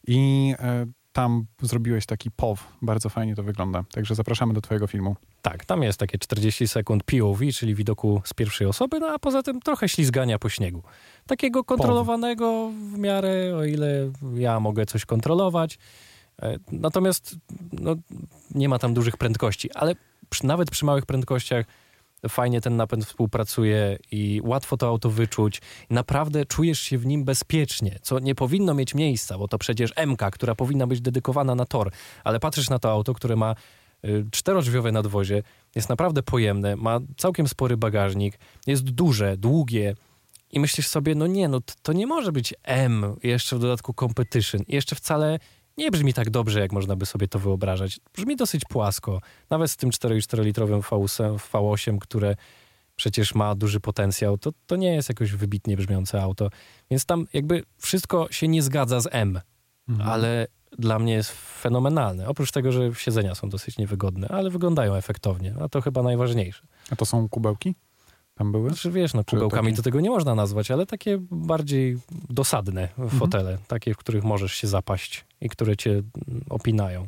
i 0.08 0.54
e, 0.60 0.86
tam 1.14 1.46
zrobiłeś 1.62 2.06
taki 2.06 2.32
POW. 2.32 2.68
Bardzo 2.82 3.10
fajnie 3.10 3.36
to 3.36 3.44
wygląda. 3.44 3.84
Także 3.92 4.16
zapraszamy 4.16 4.54
do 4.54 4.62
twojego 4.62 4.88
filmu. 4.88 5.16
Tak, 5.42 5.66
tam 5.66 5.84
jest 5.84 6.00
takie 6.00 6.18
40 6.18 6.68
sekund 6.68 7.04
POV, 7.04 7.46
czyli 7.54 7.76
widoku 7.76 8.22
z 8.26 8.34
pierwszej 8.34 8.68
osoby, 8.68 9.00
no 9.00 9.08
a 9.08 9.20
poza 9.20 9.44
tym 9.44 9.60
trochę 9.60 9.90
ślizgania 9.90 10.40
po 10.40 10.50
śniegu. 10.50 10.84
Takiego 11.28 11.64
kontrolowanego 11.64 12.72
w 12.94 12.98
miarę, 12.98 13.56
o 13.56 13.66
ile 13.66 14.12
ja 14.36 14.60
mogę 14.60 14.86
coś 14.86 15.06
kontrolować. 15.06 15.78
E, 16.42 16.58
Natomiast 16.72 17.36
no, 17.72 17.96
nie 18.52 18.70
ma 18.70 18.80
tam 18.80 18.94
dużych 18.94 19.18
prędkości, 19.18 19.72
ale 19.72 19.96
przy, 20.30 20.46
nawet 20.46 20.72
przy 20.72 20.86
małych 20.86 21.06
prędkościach 21.06 21.66
fajnie 22.30 22.62
ten 22.62 22.76
napęd 22.76 23.06
współpracuje 23.06 23.98
i 24.12 24.42
łatwo 24.44 24.78
to 24.78 24.88
auto 24.88 25.10
wyczuć. 25.10 25.62
Naprawdę 25.90 26.46
czujesz 26.46 26.80
się 26.80 26.98
w 26.98 27.06
nim 27.06 27.24
bezpiecznie, 27.24 28.00
co 28.02 28.20
nie 28.20 28.36
powinno 28.36 28.74
mieć 28.74 28.96
miejsca, 28.96 29.38
bo 29.38 29.48
to 29.48 29.58
przecież 29.58 29.94
MK, 30.08 30.32
która 30.32 30.56
powinna 30.56 30.88
być 30.88 31.02
dedykowana 31.02 31.56
na 31.56 31.66
tor, 31.66 31.92
ale 32.24 32.40
patrzysz 32.40 32.70
na 32.70 32.80
to 32.80 32.92
auto, 32.92 33.14
które 33.14 33.36
ma 33.36 33.56
y, 34.06 34.26
czterodrzwiowe 34.32 34.92
nadwozie, 34.92 35.44
jest 35.76 35.90
naprawdę 35.90 36.24
pojemne, 36.24 36.76
ma 36.76 37.00
całkiem 37.18 37.48
spory 37.48 37.78
bagażnik, 37.78 38.40
jest 38.68 38.84
duże, 38.84 39.38
długie 39.38 39.96
i 40.52 40.60
myślisz 40.60 40.88
sobie, 40.88 41.16
no 41.16 41.28
nie, 41.28 41.48
no 41.48 41.60
to 41.82 41.94
nie 41.94 42.08
może 42.08 42.32
być 42.32 42.54
M, 42.64 43.16
jeszcze 43.24 43.56
w 43.56 43.60
dodatku 43.60 43.94
competition, 43.94 44.62
jeszcze 44.68 44.96
wcale 44.96 45.40
nie 45.78 45.92
brzmi 45.92 46.14
tak 46.14 46.30
dobrze, 46.30 46.60
jak 46.60 46.72
można 46.72 46.96
by 46.96 47.06
sobie 47.06 47.28
to 47.28 47.40
wyobrażać. 47.40 48.00
Brzmi 48.16 48.36
dosyć 48.36 48.62
płasko, 48.70 49.22
nawet 49.50 49.72
z 49.72 49.78
tym 49.78 49.90
4,4-litrowym 49.90 50.82
V8, 50.82 51.38
V8, 51.52 51.98
które 52.00 52.36
przecież 52.96 53.36
ma 53.36 53.56
duży 53.56 53.80
potencjał, 53.80 54.38
to, 54.38 54.52
to 54.68 54.76
nie 54.76 54.94
jest 54.96 55.10
jakoś 55.10 55.32
wybitnie 55.32 55.78
brzmiące 55.78 56.22
auto, 56.22 56.50
więc 56.92 57.06
tam 57.06 57.28
jakby 57.34 57.64
wszystko 57.78 58.28
się 58.32 58.48
nie 58.48 58.62
zgadza 58.62 59.00
z 59.02 59.08
M, 59.12 59.40
Mhm. 59.90 60.10
ale 60.10 60.48
dla 60.80 61.00
mnie 61.00 61.14
jest 61.14 61.32
fenomenalne. 61.32 62.28
Oprócz 62.28 62.52
tego, 62.52 62.72
że 62.72 62.96
siedzenia 62.96 63.36
są 63.36 63.50
dosyć 63.50 63.78
niewygodne, 63.78 64.28
ale 64.28 64.50
wyglądają 64.50 64.96
efektownie, 64.96 65.54
a 65.62 65.70
to 65.70 65.82
chyba 65.82 66.04
najważniejsze. 66.04 66.64
A 66.90 66.96
to 66.96 67.06
są 67.06 67.30
kubełki? 67.30 67.76
Tam 68.36 68.52
były? 68.52 68.70
Znaczy 68.70 68.92
wiesz, 68.92 69.14
no 69.14 69.24
Czy 69.24 69.36
kubełkami 69.36 69.68
takie- 69.68 69.76
to 69.78 69.84
tego 69.84 70.00
nie 70.02 70.10
można 70.10 70.36
nazwać, 70.36 70.72
ale 70.72 70.86
takie 70.86 71.18
bardziej 71.32 71.98
dosadne 72.30 72.90
fotele, 73.20 73.58
takie, 73.68 73.94
w 73.94 73.98
których 73.98 74.24
możesz 74.24 74.54
się 74.54 74.68
zapaść 74.68 75.26
i 75.42 75.50
które 75.50 75.78
cię 75.78 76.02
opinają. 76.50 77.08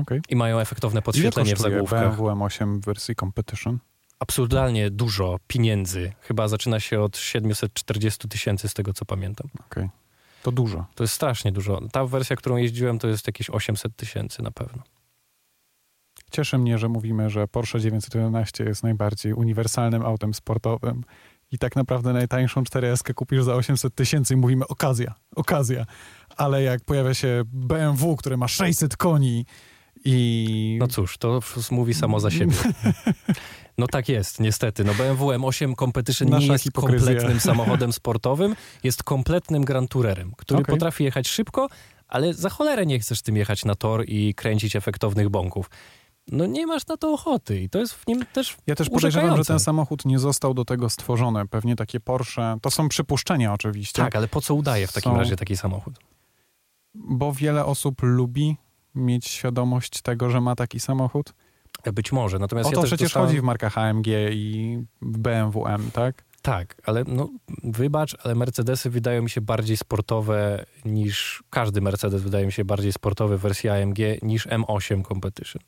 Okej. 0.00 0.20
I 0.28 0.36
mają 0.36 0.58
efektowne 0.58 1.02
podświetlenie 1.02 1.56
w 1.56 1.58
zagłówkach. 1.58 2.16
BMW 2.16 2.24
M8 2.24 2.80
w 2.80 2.84
wersji 2.84 3.14
Competition? 3.16 3.78
Absurdalnie 4.18 4.90
dużo 4.90 5.38
pieniędzy. 5.46 6.12
Chyba 6.20 6.48
zaczyna 6.48 6.80
się 6.80 7.00
od 7.00 7.16
740 7.16 8.28
tysięcy 8.28 8.68
z 8.68 8.74
tego, 8.74 8.92
co 8.92 9.04
pamiętam. 9.04 9.48
Okej. 9.70 9.88
To 10.42 10.52
dużo. 10.52 10.86
To 10.94 11.04
jest 11.04 11.14
strasznie 11.14 11.52
dużo. 11.52 11.80
Ta 11.92 12.06
wersja, 12.06 12.36
którą 12.36 12.56
jeździłem, 12.56 12.98
to 12.98 13.08
jest 13.08 13.26
jakieś 13.26 13.50
800 13.50 13.96
tysięcy 13.96 14.42
na 14.42 14.50
pewno. 14.50 14.82
Cieszy 16.32 16.58
mnie, 16.58 16.78
że 16.78 16.88
mówimy, 16.88 17.30
że 17.30 17.48
Porsche 17.48 17.80
911 17.80 18.64
jest 18.64 18.82
najbardziej 18.82 19.32
uniwersalnym 19.34 20.02
autem 20.02 20.34
sportowym 20.34 21.04
i 21.50 21.58
tak 21.58 21.76
naprawdę 21.76 22.12
najtańszą 22.12 22.62
4S 22.62 23.14
kupisz 23.14 23.42
za 23.42 23.54
800 23.54 23.94
tysięcy 23.94 24.34
i 24.34 24.36
mówimy 24.36 24.66
okazja, 24.68 25.14
okazja. 25.36 25.86
Ale 26.36 26.62
jak 26.62 26.84
pojawia 26.84 27.14
się 27.14 27.42
BMW, 27.46 28.16
które 28.16 28.36
ma 28.36 28.48
600 28.48 28.96
koni 28.96 29.46
i... 30.04 30.76
No 30.80 30.86
cóż, 30.88 31.18
to 31.18 31.40
mówi 31.70 31.94
samo 31.94 32.20
za 32.20 32.30
siebie. 32.30 32.56
No 33.78 33.86
tak 33.86 34.08
jest, 34.08 34.40
niestety. 34.40 34.84
No 34.84 34.94
BMW 34.94 35.26
M8 35.26 35.74
Competition 35.76 36.28
nie 36.28 36.34
Nasza 36.34 36.52
jest 36.52 36.64
hipokryzja. 36.64 37.06
kompletnym 37.06 37.40
samochodem 37.50 37.92
sportowym, 37.92 38.56
jest 38.84 39.02
kompletnym 39.02 39.64
Grand 39.64 39.90
Tourerem, 39.90 40.32
który 40.36 40.60
Okej. 40.60 40.74
potrafi 40.74 41.04
jechać 41.04 41.28
szybko, 41.28 41.68
ale 42.08 42.34
za 42.34 42.50
cholerę 42.50 42.86
nie 42.86 42.98
chcesz 42.98 43.22
tym 43.22 43.36
jechać 43.36 43.64
na 43.64 43.74
tor 43.74 44.04
i 44.08 44.34
kręcić 44.34 44.76
efektownych 44.76 45.28
bąków. 45.28 45.70
No 46.28 46.46
nie 46.46 46.66
masz 46.66 46.86
na 46.86 46.96
to 46.96 47.12
ochoty 47.12 47.60
i 47.60 47.68
to 47.68 47.78
jest 47.78 47.94
w 47.94 48.06
nim 48.06 48.24
też 48.32 48.56
Ja 48.66 48.74
też 48.74 48.90
podejrzewam, 48.90 49.36
że 49.36 49.44
ten 49.44 49.60
samochód 49.60 50.04
nie 50.04 50.18
został 50.18 50.54
do 50.54 50.64
tego 50.64 50.90
stworzony. 50.90 51.48
Pewnie 51.48 51.76
takie 51.76 52.00
Porsche, 52.00 52.56
to 52.62 52.70
są 52.70 52.88
przypuszczenia 52.88 53.52
oczywiście, 53.52 54.02
Tak, 54.02 54.16
ale 54.16 54.28
po 54.28 54.40
co 54.40 54.54
udaje 54.54 54.86
w 54.86 54.92
takim 54.92 55.12
Są- 55.12 55.18
razie 55.18 55.36
taki 55.36 55.56
samochód? 55.56 55.94
bo 56.94 57.32
wiele 57.32 57.64
osób 57.64 58.02
lubi 58.02 58.56
mieć 58.94 59.28
świadomość 59.28 60.02
tego, 60.02 60.30
że 60.30 60.40
ma 60.40 60.54
taki 60.56 60.80
samochód. 60.80 61.34
Być 61.92 62.12
może, 62.12 62.38
natomiast 62.38 62.66
O 62.66 62.70
ja 62.70 62.74
to 62.74 62.80
też 62.80 62.90
przecież 62.90 63.08
dostałem... 63.08 63.28
chodzi 63.28 63.40
w 63.40 63.44
markach 63.44 63.78
AMG 63.78 64.06
i 64.30 64.78
BMW 65.02 65.66
M, 65.66 65.90
tak? 65.92 66.24
Tak, 66.42 66.76
ale 66.86 67.04
no, 67.06 67.28
wybacz, 67.64 68.16
ale 68.24 68.34
Mercedesy 68.34 68.90
wydają 68.90 69.22
mi 69.22 69.30
się 69.30 69.40
bardziej 69.40 69.76
sportowe 69.76 70.64
niż 70.84 71.42
każdy 71.50 71.80
Mercedes 71.80 72.22
wydaje 72.22 72.46
mi 72.46 72.52
się 72.52 72.64
bardziej 72.64 72.92
sportowy 72.92 73.38
w 73.38 73.40
wersji 73.40 73.70
AMG 73.70 73.98
niż 74.22 74.46
M8 74.46 75.08
Competition. 75.08 75.62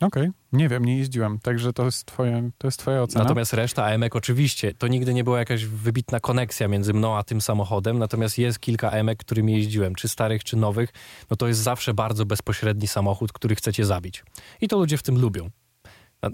Okej, 0.00 0.30
nie 0.52 0.68
wiem, 0.68 0.84
nie 0.84 0.98
jeździłem, 0.98 1.38
także 1.38 1.72
to 1.72 1.84
jest 1.84 2.06
twoje, 2.06 2.50
to 2.58 2.66
jest 2.66 2.78
twoja 2.78 3.02
ocena. 3.02 3.24
Natomiast 3.24 3.52
reszta 3.52 3.86
AMek 3.86 4.16
oczywiście, 4.16 4.74
to 4.74 4.88
nigdy 4.88 5.14
nie 5.14 5.24
była 5.24 5.38
jakaś 5.38 5.64
wybitna 5.64 6.20
koneksja 6.20 6.68
między 6.68 6.94
mną 6.94 7.16
a 7.16 7.22
tym 7.22 7.40
samochodem, 7.40 7.98
natomiast 7.98 8.38
jest 8.38 8.60
kilka 8.60 8.92
AMek, 8.92 9.18
którymi 9.18 9.52
jeździłem, 9.52 9.94
czy 9.94 10.08
starych, 10.08 10.44
czy 10.44 10.56
nowych, 10.56 10.90
no 11.30 11.36
to 11.36 11.48
jest 11.48 11.60
zawsze 11.60 11.94
bardzo 11.94 12.26
bezpośredni 12.26 12.86
samochód, 12.86 13.32
który 13.32 13.54
chcecie 13.54 13.84
zabić. 13.84 14.24
I 14.60 14.68
to 14.68 14.78
ludzie 14.78 14.96
w 14.96 15.02
tym 15.02 15.18
lubią. 15.20 15.50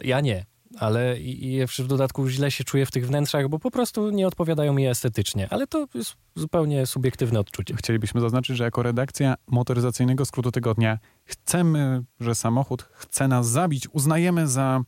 Ja 0.05 0.21
nie, 0.21 0.45
ale 0.79 1.21
jeszcze 1.21 1.85
w 1.85 1.87
dodatku 1.87 2.29
źle 2.29 2.51
się 2.51 2.65
czuję 2.65 2.87
w 2.87 2.91
tych 2.91 3.07
wnętrzach, 3.07 3.49
bo 3.49 3.59
po 3.59 3.71
prostu 3.71 4.11
nie 4.11 4.27
odpowiadają 4.27 4.73
mi 4.73 4.87
estetycznie, 4.87 5.49
ale 5.51 5.67
to 5.67 5.87
jest 5.95 6.15
zupełnie 6.35 6.87
subiektywne 6.87 7.41
odczucie. 7.41 7.75
Chcielibyśmy 7.77 8.21
zaznaczyć, 8.21 8.57
że 8.57 8.65
jako 8.65 8.83
redakcja 8.83 9.35
motoryzacyjnego 9.47 10.25
skrótu 10.25 10.53
tygodnia 10.53 10.99
chcemy, 11.25 12.03
że 12.21 12.35
samochód 12.35 12.83
chce 12.93 13.29
nas 13.29 13.49
zabić, 13.49 13.89
uznajemy 13.93 14.49
za 14.49 14.81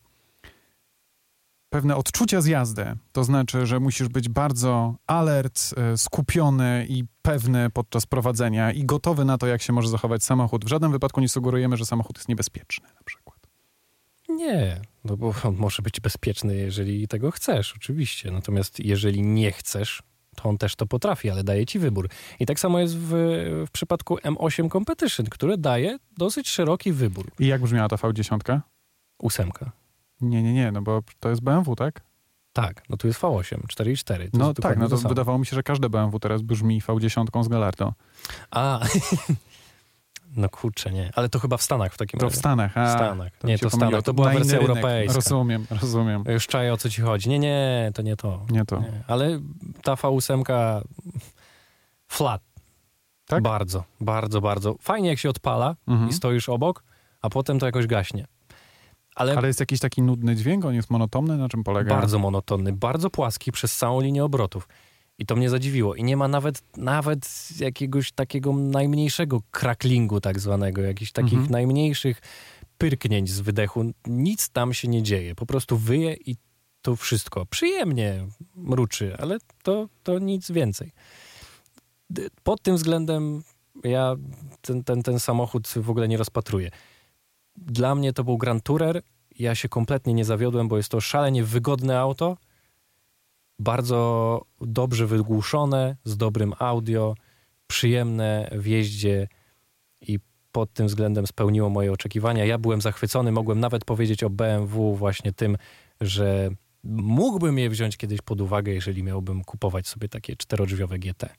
pewne 1.75 1.97
odczucia 1.97 2.41
z 2.41 2.47
jazdy. 2.47 2.97
To 3.13 3.25
znaczy, 3.25 3.67
że 3.67 3.81
musisz 3.81 4.09
być 4.09 4.29
bardzo 4.29 4.95
alert, 5.07 5.61
e, 5.77 5.99
skupiony 5.99 6.87
i 6.89 7.05
pewny 7.23 7.71
podczas 7.71 8.07
prowadzenia 8.07 8.73
i 8.73 8.85
gotowy 8.85 9.25
na 9.25 9.39
to, 9.39 9.47
jak 9.47 9.63
się 9.63 9.73
może 9.73 9.89
zachować 9.89 10.25
samochód. 10.25 10.65
W 10.65 10.69
żadnym 10.69 10.93
wypadku 10.93 11.21
nie 11.21 11.29
sugerujemy, 11.29 11.77
że 11.77 11.87
samochód 11.87 12.17
jest 12.17 12.29
niebezpieczny 12.29 12.89
na 12.89 13.05
przykład. 13.05 13.39
Nie, 14.29 14.81
no 15.05 15.17
bo 15.17 15.35
on 15.45 15.57
może 15.57 15.83
być 15.83 16.01
bezpieczny, 16.01 16.57
jeżeli 16.57 17.09
tego 17.09 17.31
chcesz, 17.31 17.75
oczywiście. 17.77 18.31
Natomiast 18.31 18.81
jeżeli 18.81 19.23
nie 19.23 19.53
chcesz, 19.53 20.03
to 20.37 20.49
on 20.49 20.59
też 20.59 20.77
to 20.77 20.87
potrafi, 20.87 21.31
ale 21.31 21.45
daje 21.45 21.67
ci 21.67 21.79
wybór. 21.79 22.09
I 22.41 22.47
tak 22.47 22.61
samo 22.61 22.81
jest 22.81 22.97
w, 22.99 23.09
w 23.67 23.71
przypadku 23.73 24.17
M8 24.17 24.73
Competition, 24.73 25.27
które 25.27 25.59
daje 25.59 25.99
dosyć 26.19 26.49
szeroki 26.49 26.93
wybór. 26.93 27.31
I 27.39 27.47
jak 27.47 27.63
brzmiała 27.63 27.89
ta 27.89 27.97
V10? 27.97 28.61
Ósemka. 29.23 29.73
Nie, 30.21 30.43
nie, 30.43 30.53
nie, 30.53 30.73
no 30.73 30.83
bo 30.83 31.03
to 31.21 31.29
jest 31.31 31.43
BMW, 31.43 31.77
tak? 31.77 32.01
Tak, 32.53 32.83
no 32.89 32.97
tu 32.97 33.07
jest 33.07 33.21
V8, 33.21 33.57
4,4. 33.59 34.31
To 34.31 34.39
No 34.39 34.47
jest 34.49 34.61
tak, 34.61 34.79
no 34.79 34.89
to 34.89 34.97
samo. 34.97 35.09
wydawało 35.09 35.39
mi 35.39 35.47
się, 35.47 35.55
że 35.55 35.63
każde 35.63 35.89
BMW 35.91 36.19
teraz 36.21 36.43
brzmi 36.43 36.83
V10 36.83 37.45
z 37.45 37.49
Gallardo. 37.49 37.95
A, 38.51 38.81
No 40.37 40.49
kurczę, 40.49 40.91
nie. 40.93 41.11
Ale 41.15 41.29
to 41.29 41.39
chyba 41.39 41.57
w 41.57 41.63
Stanach 41.63 41.95
w 41.95 41.99
takim 41.99 42.21
To 42.21 42.27
w 42.27 42.29
razie. 42.31 42.39
Stanach, 42.39 42.79
a, 42.79 42.87
W 42.87 42.91
Stanach. 42.91 43.33
Nie, 43.45 43.59
to 43.59 43.71
w. 43.71 43.75
Stanach. 43.75 44.03
To 44.03 44.15
była 44.15 44.31
wersja 44.33 44.59
rynek. 44.59 44.69
europejska. 44.71 45.15
Rozumiem, 45.15 45.67
rozumiem. 45.83 46.25
Już 46.29 46.47
czaję 46.47 46.73
o 46.73 46.77
co 46.77 46.91
ci 46.91 47.03
chodzi. 47.03 47.29
Nie, 47.29 47.39
nie, 47.39 47.91
to 47.95 48.03
nie 48.03 48.17
to. 48.17 48.47
Nie 48.51 48.65
to. 48.65 48.79
Nie. 48.81 49.03
Ale 49.07 49.41
ta 49.83 49.95
V8 49.95 50.81
flat. 52.09 52.43
Tak? 53.27 53.43
Bardzo, 53.43 53.85
bardzo, 54.01 54.41
bardzo. 54.41 54.75
Fajnie 54.81 55.09
jak 55.09 55.19
się 55.19 55.31
odpala 55.31 55.77
Mhm. 55.89 56.11
i 56.11 56.13
stoisz 56.13 56.49
obok, 56.49 56.85
a 57.23 57.31
potem 57.31 57.59
to 57.59 57.67
jakoś 57.67 57.87
gaśnie. 57.87 58.27
Ale, 59.17 59.37
Ale 59.37 59.47
jest 59.49 59.61
jakiś 59.61 59.81
taki 59.81 60.03
nudny 60.03 60.37
dźwięk, 60.37 60.65
on 60.65 60.75
jest 60.75 60.91
monotonny, 60.91 61.37
na 61.37 61.49
czym 61.49 61.65
polega? 61.65 61.95
bardzo 61.95 62.19
monotonny, 62.19 62.73
bardzo 62.73 63.11
płaski 63.11 63.53
przez 63.53 63.77
całą 63.77 64.01
linię 64.01 64.25
obrotów. 64.25 64.69
I 65.19 65.27
to 65.27 65.37
mnie 65.37 65.51
zadziwiło. 65.51 65.95
I 65.95 66.05
nie 66.05 66.17
ma 66.17 66.29
nawet, 66.29 66.63
nawet 66.77 67.29
jakiegoś 67.61 68.13
takiego 68.13 68.53
najmniejszego 68.53 69.43
kraklingu 69.51 70.21
tak 70.21 70.41
zwanego, 70.41 70.83
jakichś 70.83 71.13
takich 71.13 71.33
Mhm. 71.33 71.51
najmniejszych 71.51 72.21
pyrknięć 72.79 73.31
z 73.31 73.41
wydechu. 73.41 73.85
Nic 74.07 74.49
tam 74.49 74.75
się 74.75 74.89
nie 74.89 75.03
dzieje. 75.03 75.35
Po 75.35 75.47
prostu 75.47 75.77
wyje 75.79 76.15
i 76.27 76.37
to 76.83 76.97
wszystko. 76.97 77.47
Przyjemnie 77.47 78.27
mruczy, 78.57 79.17
ale 79.19 79.39
to, 79.63 79.89
to 80.03 80.19
nic 80.19 80.51
więcej. 80.51 80.93
Pod 82.43 82.63
tym 82.63 82.77
względem 82.77 83.43
ja 83.85 84.17
ten, 84.61 84.85
ten, 84.85 85.03
ten 85.03 85.21
samochód 85.21 85.69
w 85.69 85.91
ogóle 85.91 86.09
nie 86.09 86.17
rozpatruję. 86.17 86.71
Dla 87.57 87.95
mnie 87.95 88.13
to 88.13 88.25
był 88.25 88.39
Grand 88.39 88.63
Tourer. 88.65 89.03
Ja 89.39 89.55
się 89.55 89.69
kompletnie 89.69 90.15
nie 90.15 90.25
zawiodłem, 90.25 90.69
bo 90.69 90.77
jest 90.77 90.89
to 90.89 91.01
szalenie 91.01 91.45
wygodne 91.45 91.99
auto. 92.01 92.37
Bardzo 93.59 94.41
dobrze 94.61 95.07
wygłuszone, 95.07 95.97
z 96.05 96.17
dobrym 96.17 96.53
audio, 96.59 97.15
przyjemne 97.67 98.51
w 98.53 98.67
jeździe 98.67 99.29
i 100.01 100.19
pod 100.53 100.73
tym 100.73 100.87
względem 100.87 101.27
spełniło 101.27 101.71
moje 101.71 101.93
oczekiwania. 101.93 102.45
Ja 102.45 102.59
byłem 102.59 102.81
zachwycony, 102.81 103.33
mogłem 103.33 103.61
nawet 103.61 103.85
powiedzieć 103.85 104.23
o 104.23 104.31
BMW 104.31 104.95
właśnie 104.97 105.33
tym, 105.33 105.57
że 106.01 106.51
mógłbym 106.85 107.59
je 107.59 107.71
wziąć 107.71 107.97
kiedyś 107.97 108.21
pod 108.21 108.41
uwagę, 108.41 108.73
jeżeli 108.73 109.03
miałbym 109.03 109.45
kupować 109.45 109.89
sobie 109.89 110.09
takie 110.09 110.37
czterodrzwiowe 110.37 110.99
GT. 110.99 111.35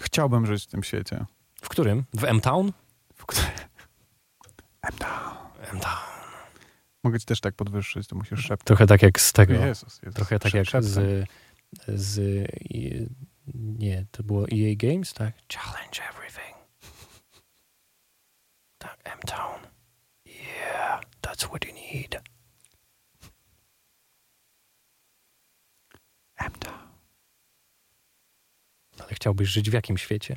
Chciałbym 0.00 0.46
żyć 0.46 0.64
w 0.64 0.66
tym 0.66 0.82
świecie. 0.82 1.24
W 1.62 1.68
którym? 1.68 2.04
W 2.14 2.24
M-Town? 2.24 2.72
W 3.14 3.26
którym... 3.26 3.50
M-Town. 4.90 5.36
M-Town. 5.72 6.15
Mogę 7.06 7.20
ci 7.20 7.26
też 7.26 7.40
tak 7.40 7.54
podwyższyć, 7.54 8.06
to 8.08 8.16
musisz 8.16 8.40
szeptać. 8.40 8.66
Trochę 8.66 8.86
tak 8.86 9.02
jak 9.02 9.20
z 9.20 9.32
tego. 9.32 9.54
Jezus, 9.54 10.02
Jezus. 10.02 10.14
Trochę 10.16 10.38
tak 10.38 10.52
Szep- 10.52 10.74
jak 10.74 10.84
z, 10.84 11.28
z... 11.88 12.18
i- 12.70 13.06
Nie, 13.54 14.06
to 14.10 14.22
było 14.22 14.42
EA 14.48 14.74
Games, 14.76 15.12
tak? 15.14 15.34
Challenge 15.52 16.02
everything. 16.10 16.56
Tak, 18.78 18.98
M-Town. 19.04 19.60
Yeah, 20.26 21.00
that's 21.22 21.46
what 21.48 21.64
you 21.64 21.72
need. 21.74 22.22
M-Town. 26.36 26.88
Ale 28.98 29.14
chciałbyś 29.14 29.48
żyć 29.48 29.70
w 29.70 29.72
jakim 29.72 29.98
świecie? 29.98 30.36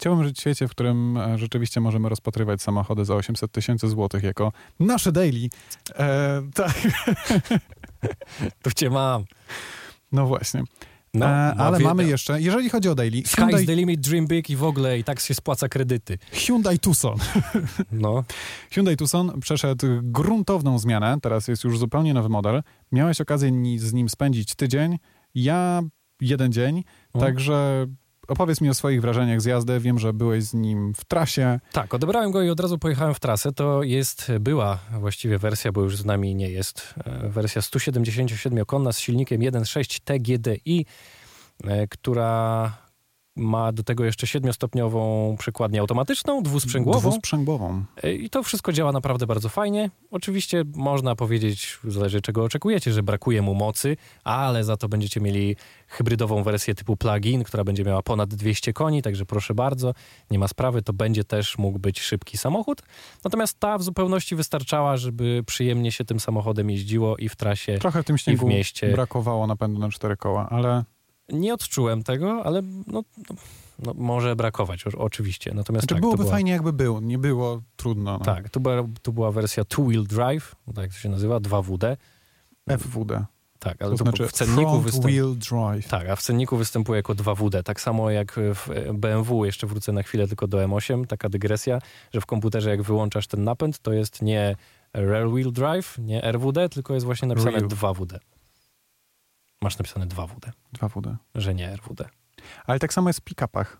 Chciałbym 0.00 0.24
żyć 0.24 0.36
w 0.36 0.40
świecie, 0.40 0.68
w 0.68 0.70
którym 0.70 1.16
e, 1.16 1.38
rzeczywiście 1.38 1.80
możemy 1.80 2.08
rozpatrywać 2.08 2.62
samochody 2.62 3.04
za 3.04 3.14
800 3.14 3.52
tysięcy 3.52 3.88
złotych 3.88 4.22
jako 4.22 4.52
nasze 4.80 5.12
daily. 5.12 5.48
E, 5.98 6.42
tak, 6.54 6.74
Tu 8.62 8.70
cię 8.70 8.90
mam. 8.90 9.24
no 10.12 10.26
właśnie. 10.26 10.62
No, 11.14 11.26
e, 11.26 11.54
no, 11.56 11.64
ale 11.64 11.78
mamy 11.78 12.04
jeszcze, 12.04 12.40
jeżeli 12.40 12.70
chodzi 12.70 12.88
o 12.88 12.94
daily, 12.94 13.22
Sky's 13.22 13.36
Hyundai, 13.36 13.66
the 13.66 13.74
limit, 13.74 14.00
dream 14.00 14.26
big 14.26 14.50
i 14.50 14.56
w 14.56 14.64
ogóle 14.64 14.98
i 14.98 15.04
tak 15.04 15.20
się 15.20 15.34
spłaca 15.34 15.68
kredyty. 15.68 16.18
Hyundai 16.32 16.78
Tucson. 16.78 17.18
No, 17.92 18.24
Hyundai 18.70 18.96
Tucson 18.96 19.40
przeszedł 19.40 19.86
gruntowną 20.02 20.78
zmianę, 20.78 21.18
teraz 21.22 21.48
jest 21.48 21.64
już 21.64 21.78
zupełnie 21.78 22.14
nowy 22.14 22.28
model. 22.28 22.62
Miałeś 22.92 23.20
okazję 23.20 23.50
ni- 23.52 23.78
z 23.78 23.92
nim 23.92 24.08
spędzić 24.08 24.54
tydzień, 24.54 24.98
ja 25.34 25.82
jeden 26.20 26.52
dzień, 26.52 26.84
także 27.12 27.86
opowiedz 28.30 28.60
mi 28.60 28.70
o 28.70 28.74
swoich 28.74 29.00
wrażeniach 29.00 29.40
z 29.40 29.44
jazdy. 29.44 29.80
Wiem, 29.80 29.98
że 29.98 30.12
byłeś 30.12 30.44
z 30.44 30.54
nim 30.54 30.94
w 30.94 31.04
trasie. 31.04 31.60
Tak, 31.72 31.94
odebrałem 31.94 32.30
go 32.30 32.42
i 32.42 32.50
od 32.50 32.60
razu 32.60 32.78
pojechałem 32.78 33.14
w 33.14 33.20
trasę. 33.20 33.52
To 33.52 33.82
jest, 33.82 34.32
była 34.40 34.78
właściwie 35.00 35.38
wersja, 35.38 35.72
bo 35.72 35.82
już 35.82 35.96
z 35.96 36.04
nami 36.04 36.34
nie 36.34 36.50
jest, 36.50 36.94
e, 37.04 37.28
wersja 37.28 37.62
177-konna 37.62 38.92
z 38.92 38.98
silnikiem 38.98 39.40
1.6 39.40 40.00
TGDI, 40.04 40.86
e, 41.64 41.86
która 41.88 42.72
ma 43.40 43.72
do 43.72 43.82
tego 43.82 44.04
jeszcze 44.04 44.26
siedmiostopniową 44.26 45.36
przykładnię 45.38 45.80
automatyczną, 45.80 46.42
dwusprzęgłową. 46.42 47.10
Dwusprzęgłową. 47.10 47.84
E, 48.02 48.12
I 48.12 48.30
to 48.30 48.42
wszystko 48.42 48.72
działa 48.72 48.92
naprawdę 48.92 49.26
bardzo 49.26 49.48
fajnie. 49.48 49.90
Oczywiście 50.10 50.64
można 50.74 51.16
powiedzieć, 51.16 51.78
zależy 51.84 52.20
czego 52.20 52.44
oczekujecie, 52.44 52.92
że 52.92 53.02
brakuje 53.02 53.42
mu 53.42 53.54
mocy, 53.54 53.96
ale 54.24 54.64
za 54.64 54.76
to 54.76 54.88
będziecie 54.88 55.20
mieli 55.20 55.56
hybrydową 55.88 56.42
wersję 56.42 56.74
typu 56.74 56.96
plug-in, 56.96 57.44
która 57.44 57.64
będzie 57.64 57.84
miała 57.84 58.02
ponad 58.02 58.34
200 58.34 58.72
koni, 58.72 59.02
także 59.02 59.26
proszę 59.26 59.54
bardzo, 59.54 59.94
nie 60.30 60.38
ma 60.38 60.48
sprawy, 60.48 60.82
to 60.82 60.92
będzie 60.92 61.24
też 61.24 61.58
mógł 61.58 61.78
być 61.78 62.00
szybki 62.00 62.38
samochód. 62.38 62.82
Natomiast 63.24 63.60
ta 63.60 63.78
w 63.78 63.82
zupełności 63.82 64.36
wystarczała, 64.36 64.96
żeby 64.96 65.42
przyjemnie 65.46 65.92
się 65.92 66.04
tym 66.04 66.20
samochodem 66.20 66.70
jeździło 66.70 67.16
i 67.16 67.28
w 67.28 67.36
trasie 67.36 67.78
Trochę 67.78 68.02
w 68.02 68.06
tym 68.06 68.18
śniegu 68.18 68.48
mieście. 68.48 68.92
brakowało 68.92 69.46
napędu 69.46 69.80
na 69.80 69.88
cztery 69.88 70.16
koła, 70.16 70.48
ale 70.50 70.84
nie 71.32 71.54
odczułem 71.54 72.02
tego, 72.02 72.44
ale 72.44 72.62
no, 72.62 73.02
no, 73.28 73.34
no, 73.78 73.94
może 73.94 74.36
brakować 74.36 74.84
oczywiście. 74.86 75.54
Natomiast 75.54 75.82
znaczy, 75.82 75.94
tak, 75.94 76.00
byłoby 76.00 76.22
była... 76.22 76.30
fajnie 76.30 76.52
jakby 76.52 76.72
był, 76.72 77.00
nie 77.00 77.18
było 77.18 77.62
trudno. 77.76 78.18
No. 78.18 78.24
Tak, 78.24 78.48
to 78.48 78.60
była, 78.60 78.82
to 79.02 79.12
była 79.12 79.32
wersja 79.32 79.64
two-wheel 79.64 80.06
drive, 80.06 80.54
tak 80.66 80.76
jak 80.76 80.92
to 80.92 80.98
się 80.98 81.08
nazywa, 81.08 81.36
2WD. 81.36 81.96
FWD. 82.78 83.24
Tak, 83.58 83.82
ale 83.82 83.90
To 83.90 83.96
to, 83.96 84.04
znaczy 84.04 84.28
w 84.28 84.32
cenniku 84.32 84.80
występuje. 84.80 85.24
Tak, 85.88 86.08
a 86.08 86.16
w 86.16 86.22
cenniku 86.22 86.56
występuje 86.56 86.96
jako 86.96 87.14
2WD. 87.14 87.62
Tak 87.62 87.80
samo 87.80 88.10
jak 88.10 88.32
w 88.54 88.68
BMW, 88.94 89.44
jeszcze 89.44 89.66
wrócę 89.66 89.92
na 89.92 90.02
chwilę 90.02 90.28
tylko 90.28 90.46
do 90.46 90.58
M8, 90.58 91.06
taka 91.06 91.28
dygresja, 91.28 91.78
że 92.14 92.20
w 92.20 92.26
komputerze 92.26 92.70
jak 92.70 92.82
wyłączasz 92.82 93.26
ten 93.26 93.44
napęd, 93.44 93.78
to 93.78 93.92
jest 93.92 94.22
nie 94.22 94.56
rear 94.92 95.30
wheel 95.30 95.52
drive, 95.52 95.98
nie 95.98 96.32
RWD, 96.32 96.68
tylko 96.68 96.94
jest 96.94 97.06
właśnie 97.06 97.28
napisane 97.28 97.58
Real. 97.58 97.68
2WD. 97.68 98.18
Masz 99.62 99.78
napisane 99.78 100.06
2WD, 100.06 100.50
2WD. 100.74 101.16
że 101.34 101.54
nie 101.54 101.72
RWD. 101.76 102.08
Ale 102.66 102.78
tak 102.78 102.92
samo 102.92 103.08
jest 103.08 103.20
w 103.20 103.24
pick-upach. 103.24 103.76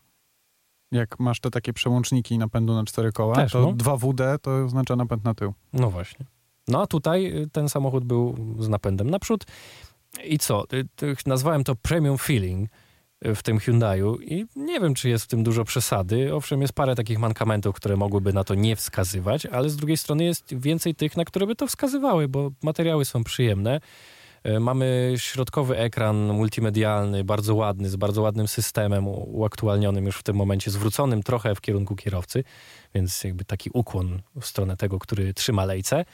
Jak 0.93 1.19
masz 1.21 1.41
te 1.41 1.51
takie 1.51 1.73
przełączniki 1.73 2.39
napędu 2.39 2.75
na 2.75 2.85
cztery 2.85 3.13
koła, 3.13 3.35
Też, 3.35 3.53
to 3.53 3.61
no. 3.61 3.73
2WD 3.73 4.39
to 4.39 4.65
oznacza 4.65 4.97
napęd 4.97 5.25
na 5.25 5.35
tył. 5.35 5.55
No 5.73 5.91
właśnie. 5.91 6.27
No 6.69 6.83
a 6.83 6.87
tutaj 6.87 7.43
y, 7.43 7.49
ten 7.53 7.69
samochód 7.69 8.05
był 8.05 8.37
z 8.59 8.69
napędem 8.69 9.11
naprzód. 9.11 9.45
I 10.25 10.39
co? 10.39 10.65
Y, 11.03 11.17
Nazwałem 11.27 11.65
to 11.65 11.77
premium 11.77 12.19
feeling 12.19 12.71
y, 13.27 13.35
w 13.35 13.43
tym 13.43 13.59
Hyundaiu 13.59 14.17
i 14.21 14.47
nie 14.57 14.81
wiem, 14.81 14.95
czy 14.95 15.09
jest 15.09 15.25
w 15.25 15.29
tym 15.29 15.43
dużo 15.43 15.65
przesady. 15.65 16.35
Owszem, 16.35 16.63
jest 16.63 16.73
parę 16.73 16.95
takich 16.95 17.19
mankamentów, 17.19 17.77
które 17.77 17.97
mogłyby 17.97 18.33
na 18.33 18.45
to 18.45 18.55
nie 18.55 18.77
wskazywać, 18.77 19.47
ale 19.47 19.71
z 19.71 19.77
drugiej 19.77 19.97
strony 19.97 20.25
jest 20.25 20.55
więcej 20.55 20.95
tych, 20.95 21.17
na 21.17 21.25
które 21.25 21.47
by 21.47 21.57
to 21.57 21.67
wskazywały, 21.67 22.29
bo 22.29 22.51
materiały 22.63 23.05
są 23.05 23.25
przyjemne. 23.25 23.81
Y, 24.47 24.61
Mamy 24.61 25.15
środkowy 25.17 25.79
ekran 25.79 26.17
multimedialny, 26.17 27.25
bardzo 27.25 27.55
ładny, 27.55 27.91
z 27.91 27.97
bardzo 27.97 28.23
ładnym 28.23 28.49
systemem 28.49 29.09
uaktualnionym 29.09 30.07
już 30.07 30.17
w 30.17 30.23
tym 30.23 30.37
momencie, 30.37 30.71
zwróconym 30.71 31.23
trochę 31.23 31.55
w 31.55 31.61
kierunku 31.61 31.97
kierowcy, 31.97 32.45
więc 32.95 33.25
jakby 33.25 33.45
taki 33.45 33.71
ukłon 33.75 34.23
w 34.41 34.47
stronę 34.47 34.77
tego, 34.77 34.99
który 34.99 35.35
trzyma 35.35 35.65
lejce. 35.65 36.05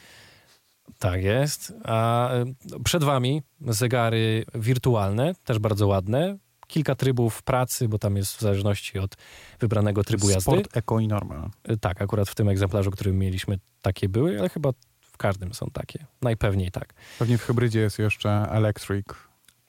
Tak 0.98 1.22
jest. 1.22 1.72
A 1.84 2.30
y, 2.34 2.54
przed 2.84 3.04
wami 3.04 3.42
zegary 3.60 4.44
wirtualne, 4.54 5.34
też 5.44 5.58
bardzo 5.58 5.86
ładne. 5.86 6.38
Kilka 6.66 6.94
trybów 6.94 7.42
pracy, 7.42 7.88
bo 7.88 7.98
tam 7.98 8.16
jest 8.16 8.36
w 8.36 8.40
zależności 8.40 8.98
od 8.98 9.16
wybranego 9.60 10.04
trybu 10.04 10.30
jazdy. 10.30 10.40
Sport, 10.40 10.76
eco 10.76 11.00
i 11.00 11.08
normal. 11.08 11.50
Y, 11.70 11.76
Tak, 11.76 12.02
akurat 12.02 12.28
w 12.28 12.34
tym 12.34 12.48
egzemplarzu, 12.48 12.90
który 12.90 13.12
mieliśmy, 13.12 13.58
takie 13.82 14.08
były, 14.08 14.38
ale 14.38 14.48
chyba 14.48 14.72
w 15.16 15.18
każdym 15.18 15.54
są 15.54 15.66
takie. 15.72 16.06
Najpewniej 16.22 16.70
tak. 16.70 16.94
Pewnie 17.18 17.38
w 17.38 17.42
hybrydzie 17.42 17.80
jest 17.80 17.98
jeszcze 17.98 18.30
electric. 18.50 19.06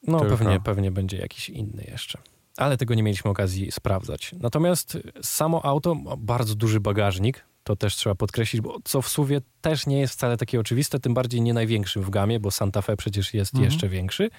No 0.08 0.20
Tylko. 0.20 0.38
pewnie, 0.38 0.60
pewnie 0.60 0.92
będzie 0.92 1.18
jakiś 1.18 1.50
inny 1.50 1.84
jeszcze. 1.92 2.20
Ale 2.58 2.78
tego 2.78 2.94
nie 2.94 3.04
mieliśmy 3.04 3.32
okazji 3.32 3.72
sprawdzać. 3.72 4.32
Natomiast 4.40 4.98
samo 5.22 5.66
auto 5.66 5.96
ma 5.96 6.16
bardzo 6.18 6.56
duży 6.56 6.80
bagażnik, 6.80 7.46
to 7.64 7.76
też 7.76 7.96
trzeba 7.96 8.16
podkreślić, 8.16 8.62
bo 8.62 8.78
co 8.84 9.02
w 9.02 9.08
suwie 9.10 9.42
też 9.62 9.88
nie 9.88 10.00
jest 10.00 10.14
wcale 10.14 10.38
takie 10.38 10.60
oczywiste, 10.60 11.00
tym 11.00 11.14
bardziej 11.14 11.42
nie 11.42 11.54
największym 11.54 12.04
w 12.04 12.10
gamie, 12.10 12.40
bo 12.40 12.52
Santa 12.52 12.82
Fe 12.82 12.98
przecież 12.98 13.34
jest 13.34 13.54
Mhm. 13.54 13.72
jeszcze 13.72 13.90
większy. 13.90 14.30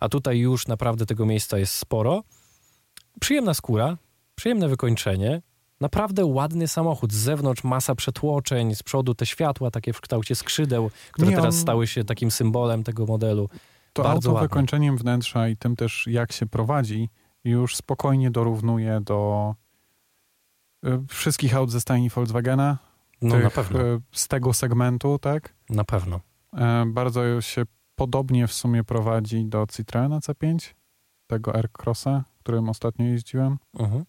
A 0.00 0.08
tutaj 0.08 0.38
już 0.38 0.66
naprawdę 0.66 1.06
tego 1.06 1.26
miejsca 1.26 1.58
jest 1.58 1.74
sporo. 1.74 2.22
Przyjemna 3.20 3.54
skóra, 3.54 3.96
przyjemne 4.34 4.68
wykończenie. 4.68 5.42
Naprawdę 5.80 6.24
ładny 6.24 6.68
samochód. 6.68 7.12
Z 7.12 7.16
zewnątrz 7.16 7.64
masa 7.64 7.94
przetłoczeń, 7.94 8.74
z 8.74 8.82
przodu 8.82 9.14
te 9.14 9.26
światła 9.26 9.70
takie 9.70 9.92
w 9.92 10.00
kształcie 10.00 10.34
skrzydeł, 10.34 10.90
które 11.12 11.28
Nie, 11.30 11.36
teraz 11.36 11.54
on- 11.54 11.60
stały 11.60 11.86
się 11.86 12.04
takim 12.04 12.30
symbolem 12.30 12.84
tego 12.84 13.06
modelu. 13.06 13.48
To 13.92 14.02
Bardzo 14.02 14.14
auto 14.30 14.32
ładne. 14.32 14.48
wykończeniem 14.48 14.96
wnętrza 14.98 15.48
i 15.48 15.56
tym 15.56 15.76
też 15.76 16.06
jak 16.10 16.32
się 16.32 16.46
prowadzi 16.46 17.08
już 17.44 17.76
spokojnie 17.76 18.30
dorównuje 18.30 19.00
do 19.00 19.54
y, 20.86 20.88
wszystkich 21.08 21.56
aut 21.56 21.70
ze 21.70 21.80
stajni 21.80 22.10
Volkswagena. 22.10 22.78
No 23.22 23.34
tych, 23.34 23.44
na 23.44 23.50
pewno, 23.50 23.80
y, 23.82 24.00
Z 24.12 24.28
tego 24.28 24.54
segmentu, 24.54 25.18
tak? 25.18 25.54
na 25.70 25.84
pewno. 25.84 26.20
E, 26.56 26.84
Bardzo 26.86 27.40
się 27.40 27.62
podobnie 27.94 28.46
w 28.46 28.52
sumie 28.52 28.84
prowadzi 28.84 29.44
do 29.44 29.66
Citroena 29.76 30.18
C5, 30.18 30.74
tego 31.26 31.54
R-Crossa, 31.54 32.24
którym 32.38 32.68
ostatnio 32.68 33.04
jeździłem. 33.06 33.58
Mhm. 33.78 34.04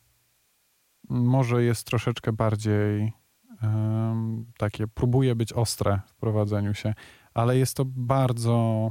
Może 1.09 1.63
jest 1.63 1.87
troszeczkę 1.87 2.33
bardziej 2.33 3.13
em, 3.61 4.45
takie, 4.57 4.87
próbuje 4.87 5.35
być 5.35 5.53
ostre 5.53 5.99
w 6.07 6.15
prowadzeniu 6.15 6.73
się, 6.73 6.93
ale 7.33 7.57
jest 7.57 7.77
to 7.77 7.85
bardzo 7.85 8.89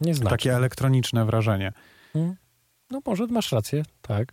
Nie 0.00 0.14
znaczy. 0.14 0.30
takie 0.30 0.54
elektroniczne 0.56 1.24
wrażenie. 1.24 1.72
No 2.90 3.00
może 3.06 3.26
masz 3.26 3.52
rację, 3.52 3.82
tak. 4.02 4.32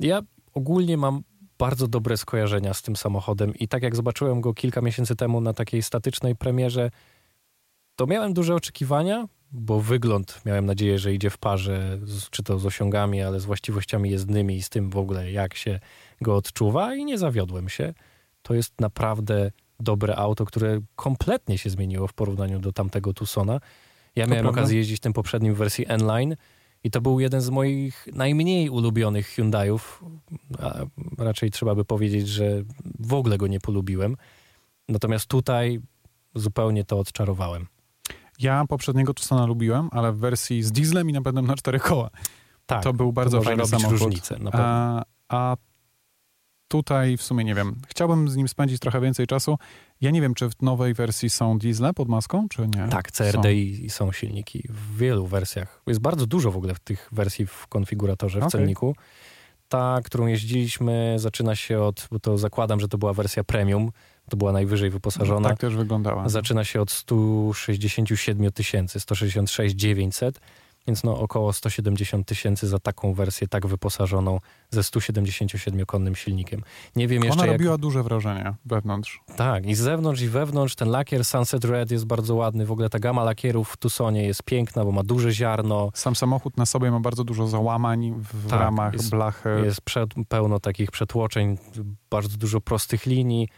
Ja 0.00 0.20
ogólnie 0.54 0.96
mam 0.96 1.22
bardzo 1.58 1.88
dobre 1.88 2.16
skojarzenia 2.16 2.74
z 2.74 2.82
tym 2.82 2.96
samochodem 2.96 3.54
i 3.54 3.68
tak 3.68 3.82
jak 3.82 3.96
zobaczyłem 3.96 4.40
go 4.40 4.54
kilka 4.54 4.80
miesięcy 4.80 5.16
temu 5.16 5.40
na 5.40 5.52
takiej 5.52 5.82
statycznej 5.82 6.36
premierze, 6.36 6.90
to 7.96 8.06
miałem 8.06 8.34
duże 8.34 8.54
oczekiwania, 8.54 9.28
bo 9.52 9.80
wygląd 9.80 10.40
miałem 10.44 10.66
nadzieję, 10.66 10.98
że 10.98 11.14
idzie 11.14 11.30
w 11.30 11.38
parze, 11.38 11.98
z, 12.02 12.30
czy 12.30 12.42
to 12.42 12.58
z 12.58 12.66
osiągami, 12.66 13.22
ale 13.22 13.40
z 13.40 13.44
właściwościami 13.44 14.10
jezdnymi 14.10 14.56
i 14.56 14.62
z 14.62 14.68
tym 14.68 14.90
w 14.90 14.96
ogóle, 14.96 15.32
jak 15.32 15.54
się 15.54 15.80
go 16.22 16.36
odczuwa 16.36 16.94
i 16.94 17.04
nie 17.04 17.18
zawiodłem 17.18 17.68
się. 17.68 17.94
To 18.42 18.54
jest 18.54 18.80
naprawdę 18.80 19.50
dobre 19.80 20.16
auto, 20.16 20.44
które 20.44 20.80
kompletnie 20.96 21.58
się 21.58 21.70
zmieniło 21.70 22.06
w 22.06 22.12
porównaniu 22.12 22.58
do 22.58 22.72
tamtego 22.72 23.14
Tucsona. 23.14 23.60
Ja 24.16 24.24
To 24.24 24.30
miałem 24.30 24.44
prawda. 24.44 24.60
okazję 24.60 24.78
jeździć 24.78 25.00
tym 25.00 25.12
poprzednim 25.12 25.54
w 25.54 25.56
wersji 25.56 25.84
N-Line 25.88 26.36
i 26.84 26.90
to 26.90 27.00
był 27.00 27.20
jeden 27.20 27.40
z 27.40 27.50
moich 27.50 28.06
najmniej 28.12 28.70
ulubionych 28.70 29.26
Hyundaiów. 29.26 30.04
A 30.58 30.74
raczej 31.18 31.50
trzeba 31.50 31.74
by 31.74 31.84
powiedzieć, 31.84 32.28
że 32.28 32.62
w 32.98 33.14
ogóle 33.14 33.38
go 33.38 33.46
nie 33.46 33.60
polubiłem. 33.60 34.16
Natomiast 34.88 35.26
tutaj 35.26 35.80
zupełnie 36.34 36.84
to 36.84 36.98
odczarowałem. 36.98 37.66
Ja 38.40 38.64
poprzedniego 38.68 39.14
Tucsona 39.14 39.46
lubiłem, 39.46 39.88
ale 39.92 40.12
w 40.12 40.18
wersji 40.18 40.62
z 40.62 40.72
dieslem 40.72 41.10
i 41.10 41.12
napędem 41.12 41.46
na 41.46 41.56
cztery 41.56 41.78
koła. 41.80 42.10
Tak, 42.66 42.82
to 42.82 42.92
był 42.92 43.12
bardzo 43.12 43.38
to 43.38 43.44
fajny 43.44 43.66
samochód. 43.66 43.98
różnicę. 43.98 44.36
A, 44.52 45.02
a 45.28 45.56
tutaj 46.68 47.16
w 47.16 47.22
sumie 47.22 47.44
nie 47.44 47.54
wiem. 47.54 47.76
Chciałbym 47.88 48.28
z 48.28 48.36
nim 48.36 48.48
spędzić 48.48 48.80
trochę 48.80 49.00
więcej 49.00 49.26
czasu. 49.26 49.58
Ja 50.00 50.10
nie 50.10 50.20
wiem, 50.20 50.34
czy 50.34 50.50
w 50.50 50.62
nowej 50.62 50.94
wersji 50.94 51.30
są 51.30 51.58
diesle 51.58 51.94
pod 51.94 52.08
maską, 52.08 52.48
czy 52.48 52.68
nie. 52.76 52.88
Tak. 52.88 53.12
CRD 53.12 53.54
i 53.54 53.90
są 53.90 54.12
silniki 54.12 54.68
w 54.68 54.96
wielu 54.96 55.26
wersjach. 55.26 55.82
Jest 55.86 56.00
bardzo 56.00 56.26
dużo 56.26 56.50
w 56.50 56.56
ogóle 56.56 56.74
w 56.74 56.80
tych 56.80 57.08
wersji 57.12 57.46
w 57.46 57.66
konfiguratorze, 57.66 58.40
w 58.40 58.42
Okej. 58.42 58.50
cenniku. 58.50 58.96
Ta, 59.68 60.00
którą 60.04 60.26
jeździliśmy, 60.26 61.14
zaczyna 61.16 61.56
się 61.56 61.80
od, 61.80 62.08
bo 62.10 62.18
to 62.18 62.38
zakładam, 62.38 62.80
że 62.80 62.88
to 62.88 62.98
była 62.98 63.12
wersja 63.12 63.44
premium, 63.44 63.90
to 64.30 64.36
była 64.36 64.52
najwyżej 64.52 64.90
wyposażona. 64.90 65.48
Tak 65.48 65.58
też 65.58 65.76
wyglądała. 65.76 66.28
Zaczyna 66.28 66.64
się 66.64 66.80
od 66.80 66.90
167 66.90 68.52
tysięcy, 68.52 69.00
166 69.00 69.74
900, 69.74 70.40
więc 70.88 71.04
no 71.04 71.18
około 71.20 71.52
170 71.52 72.26
tysięcy 72.26 72.68
za 72.68 72.78
taką 72.78 73.14
wersję 73.14 73.48
tak 73.48 73.66
wyposażoną 73.66 74.40
ze 74.70 74.80
177-konnym 74.80 76.14
silnikiem. 76.14 76.62
Nie 76.96 77.08
wiem 77.08 77.24
jeszcze 77.24 77.38
Ona 77.40 77.46
jak... 77.46 77.52
robiła 77.60 77.78
duże 77.78 78.02
wrażenie 78.02 78.54
wewnątrz. 78.64 79.20
Tak, 79.36 79.66
i 79.66 79.74
z 79.74 79.78
zewnątrz 79.78 80.20
i 80.22 80.28
wewnątrz 80.28 80.74
ten 80.74 80.88
lakier 80.90 81.24
Sunset 81.24 81.64
Red 81.64 81.90
jest 81.90 82.04
bardzo 82.06 82.34
ładny. 82.34 82.66
W 82.66 82.72
ogóle 82.72 82.88
ta 82.90 82.98
gama 82.98 83.24
lakierów 83.24 83.68
w 83.70 83.76
Tucsonie 83.76 84.22
jest 84.26 84.42
piękna, 84.42 84.84
bo 84.84 84.92
ma 84.92 85.02
duże 85.02 85.32
ziarno. 85.32 85.90
Sam 85.94 86.16
samochód 86.16 86.56
na 86.56 86.66
sobie 86.66 86.90
ma 86.90 87.00
bardzo 87.00 87.24
dużo 87.24 87.46
załamań 87.46 88.14
w 88.32 88.50
Tak, 88.50 88.60
ramach 88.60 88.92
jest- 88.92 89.10
blachy. 89.10 89.48
Jest 89.64 89.80
przed, 89.80 90.10
pełno 90.28 90.60
takich 90.60 90.90
przetłoczeń, 90.90 91.58
bardzo 92.10 92.38
dużo 92.38 92.60
prostych 92.60 93.06
linii. 93.06 93.48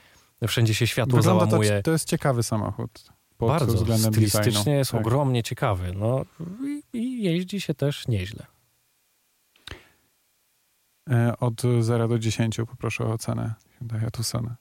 Wszędzie 0.49 0.75
się 0.75 0.87
światło 0.87 1.17
Wygląda 1.19 1.45
to, 1.45 1.51
załamuje. 1.51 1.83
to 1.83 1.91
jest 1.91 2.09
ciekawy 2.09 2.43
samochód. 2.43 3.10
Pod 3.41 3.49
bardzo 3.49 3.73
względem 3.73 4.13
stylistycznie 4.13 4.53
designu. 4.53 4.73
jest 4.77 4.91
Tak. 4.91 5.01
ogromnie 5.01 5.43
ciekawy. 5.43 5.93
No, 5.97 6.25
i, 6.67 6.83
I 6.99 7.23
jeździ 7.23 7.61
się 7.61 7.75
też 7.75 8.09
nieźle. 8.09 8.47
E, 11.11 11.37
Od 11.41 11.63
0 11.81 12.09
do 12.09 12.19
10 12.19 12.57
poproszę 12.57 13.05
o 13.05 13.13
ocenę 13.13 13.55
Hyundai 13.79 14.11
Tucsona. 14.13 14.57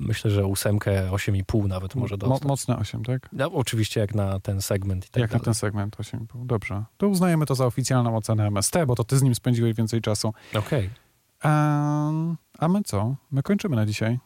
Myślę, 0.00 0.30
że 0.30 0.46
ósemkę, 0.46 1.10
8,5 1.10 1.68
nawet 1.68 1.94
może 1.94 2.14
Mo- 2.14 2.18
dostać. 2.18 2.48
mocne 2.48 2.76
8, 2.76 3.04
tak? 3.04 3.28
No, 3.32 3.52
oczywiście 3.52 4.00
jak 4.00 4.14
na 4.14 4.40
ten 4.40 4.62
segment 4.62 5.06
i 5.06 5.10
tak 5.10 5.20
Jak 5.20 5.30
na 5.30 5.32
dalej. 5.34 5.44
ten 5.44 5.54
segment 5.54 5.96
8,5. 5.96 6.46
Dobrze. 6.46 6.84
To 6.96 7.08
uznajemy 7.08 7.46
to 7.46 7.54
za 7.54 7.66
oficjalną 7.66 8.16
ocenę 8.16 8.46
MST, 8.50 8.76
bo 8.86 8.94
to 8.94 9.04
ty 9.04 9.18
z 9.18 9.22
nim 9.22 9.34
spędziłeś 9.34 9.74
więcej 9.74 10.00
czasu. 10.00 10.34
Okej. 10.58 10.90
Em, 11.44 12.36
a 12.58 12.68
my 12.68 12.82
co? 12.84 13.16
My 13.30 13.42
kończymy 13.42 13.76
na 13.76 13.86
dzisiaj. 13.86 14.18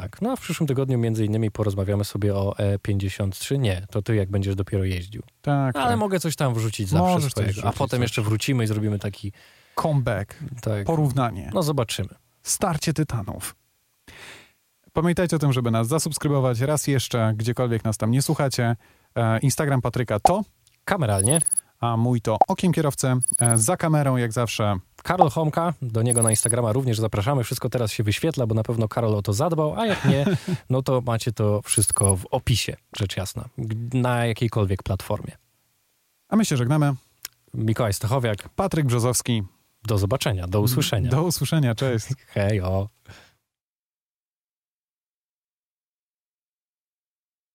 Tak, 0.00 0.22
no 0.22 0.32
a 0.32 0.36
w 0.36 0.40
przyszłym 0.40 0.66
tygodniu 0.66 0.98
między 0.98 1.24
innymi 1.24 1.50
porozmawiamy 1.50 2.04
sobie 2.04 2.34
o 2.36 2.54
E53. 2.58 3.58
Nie, 3.58 3.86
to 3.90 4.02
ty 4.02 4.14
jak 4.14 4.30
będziesz 4.30 4.54
dopiero 4.54 4.84
jeździł. 4.84 5.22
Tak, 5.42 5.76
Ale 5.76 5.88
tak. 5.90 5.98
mogę 5.98 6.20
coś 6.20 6.36
tam 6.36 6.54
wrzucić 6.54 6.88
zawsze 6.88 7.14
Możesz 7.14 7.32
swojego. 7.32 7.50
A 7.50 7.62
wrzucić, 7.62 7.78
potem 7.78 7.98
coś. 7.98 8.04
jeszcze 8.04 8.22
wrócimy 8.22 8.64
i 8.64 8.66
zrobimy 8.66 8.98
taki... 8.98 9.32
Comeback, 9.74 10.34
Tak, 10.62 10.84
porównanie, 10.86 11.50
no 11.54 11.62
zobaczymy. 11.62 12.08
starcie 12.42 12.92
tytanów. 12.92 13.54
Pamiętajcie 14.92 15.36
o 15.36 15.38
tym, 15.38 15.52
żeby 15.52 15.70
nas 15.70 15.88
zasubskrybować 15.88 16.60
raz 16.60 16.86
jeszcze, 16.86 17.32
gdziekolwiek 17.36 17.84
nas 17.84 17.96
tam 17.98 18.10
nie 18.10 18.22
słuchacie. 18.22 18.76
E, 19.16 19.38
Instagram 19.38 19.80
Patryka 19.82 20.20
to, 20.20 20.42
Kameralnie. 20.84 21.38
a 21.80 21.96
mój 21.96 22.20
to 22.20 22.36
Okiem 22.48 22.72
Kierowcy. 22.72 23.14
E, 23.40 23.58
za 23.58 23.76
kamerą, 23.76 24.16
jak 24.16 24.32
zawsze, 24.32 24.76
Karol 25.04 25.30
Homka, 25.30 25.74
do 25.82 26.02
niego 26.02 26.22
na 26.22 26.30
Instagrama 26.30 26.72
również 26.72 26.98
zapraszamy. 26.98 27.44
Wszystko 27.44 27.68
teraz 27.70 27.92
się 27.92 28.02
wyświetla, 28.02 28.46
bo 28.46 28.54
na 28.54 28.62
pewno 28.62 28.88
Karol 28.88 29.14
o 29.14 29.22
to 29.22 29.32
zadbał, 29.32 29.80
a 29.80 29.86
jak 29.86 30.04
nie, 30.04 30.24
no 30.70 30.82
to 30.82 31.00
macie 31.00 31.32
to 31.32 31.62
wszystko 31.62 32.16
w 32.16 32.26
opisie, 32.30 32.76
rzecz 32.96 33.16
jasna, 33.16 33.48
na 33.92 34.26
jakiejkolwiek 34.26 34.82
platformie. 34.82 35.32
a 36.28 36.36
my 36.36 36.44
się 36.44 36.56
żegnamy. 36.56 36.94
Mikołaj 37.54 37.92
Stachowiak, 37.92 38.48
Patryk 38.48 38.86
Brzozowski. 38.86 39.42
do 39.86 39.98
zobaczenia, 39.98 40.46
do 40.46 40.60
usłyszenia. 40.60 41.10
Do 41.10 41.22
usłyszenia, 41.22 41.74
cześć. 41.74 42.06
Hej, 42.34 42.60
o. 42.60 42.88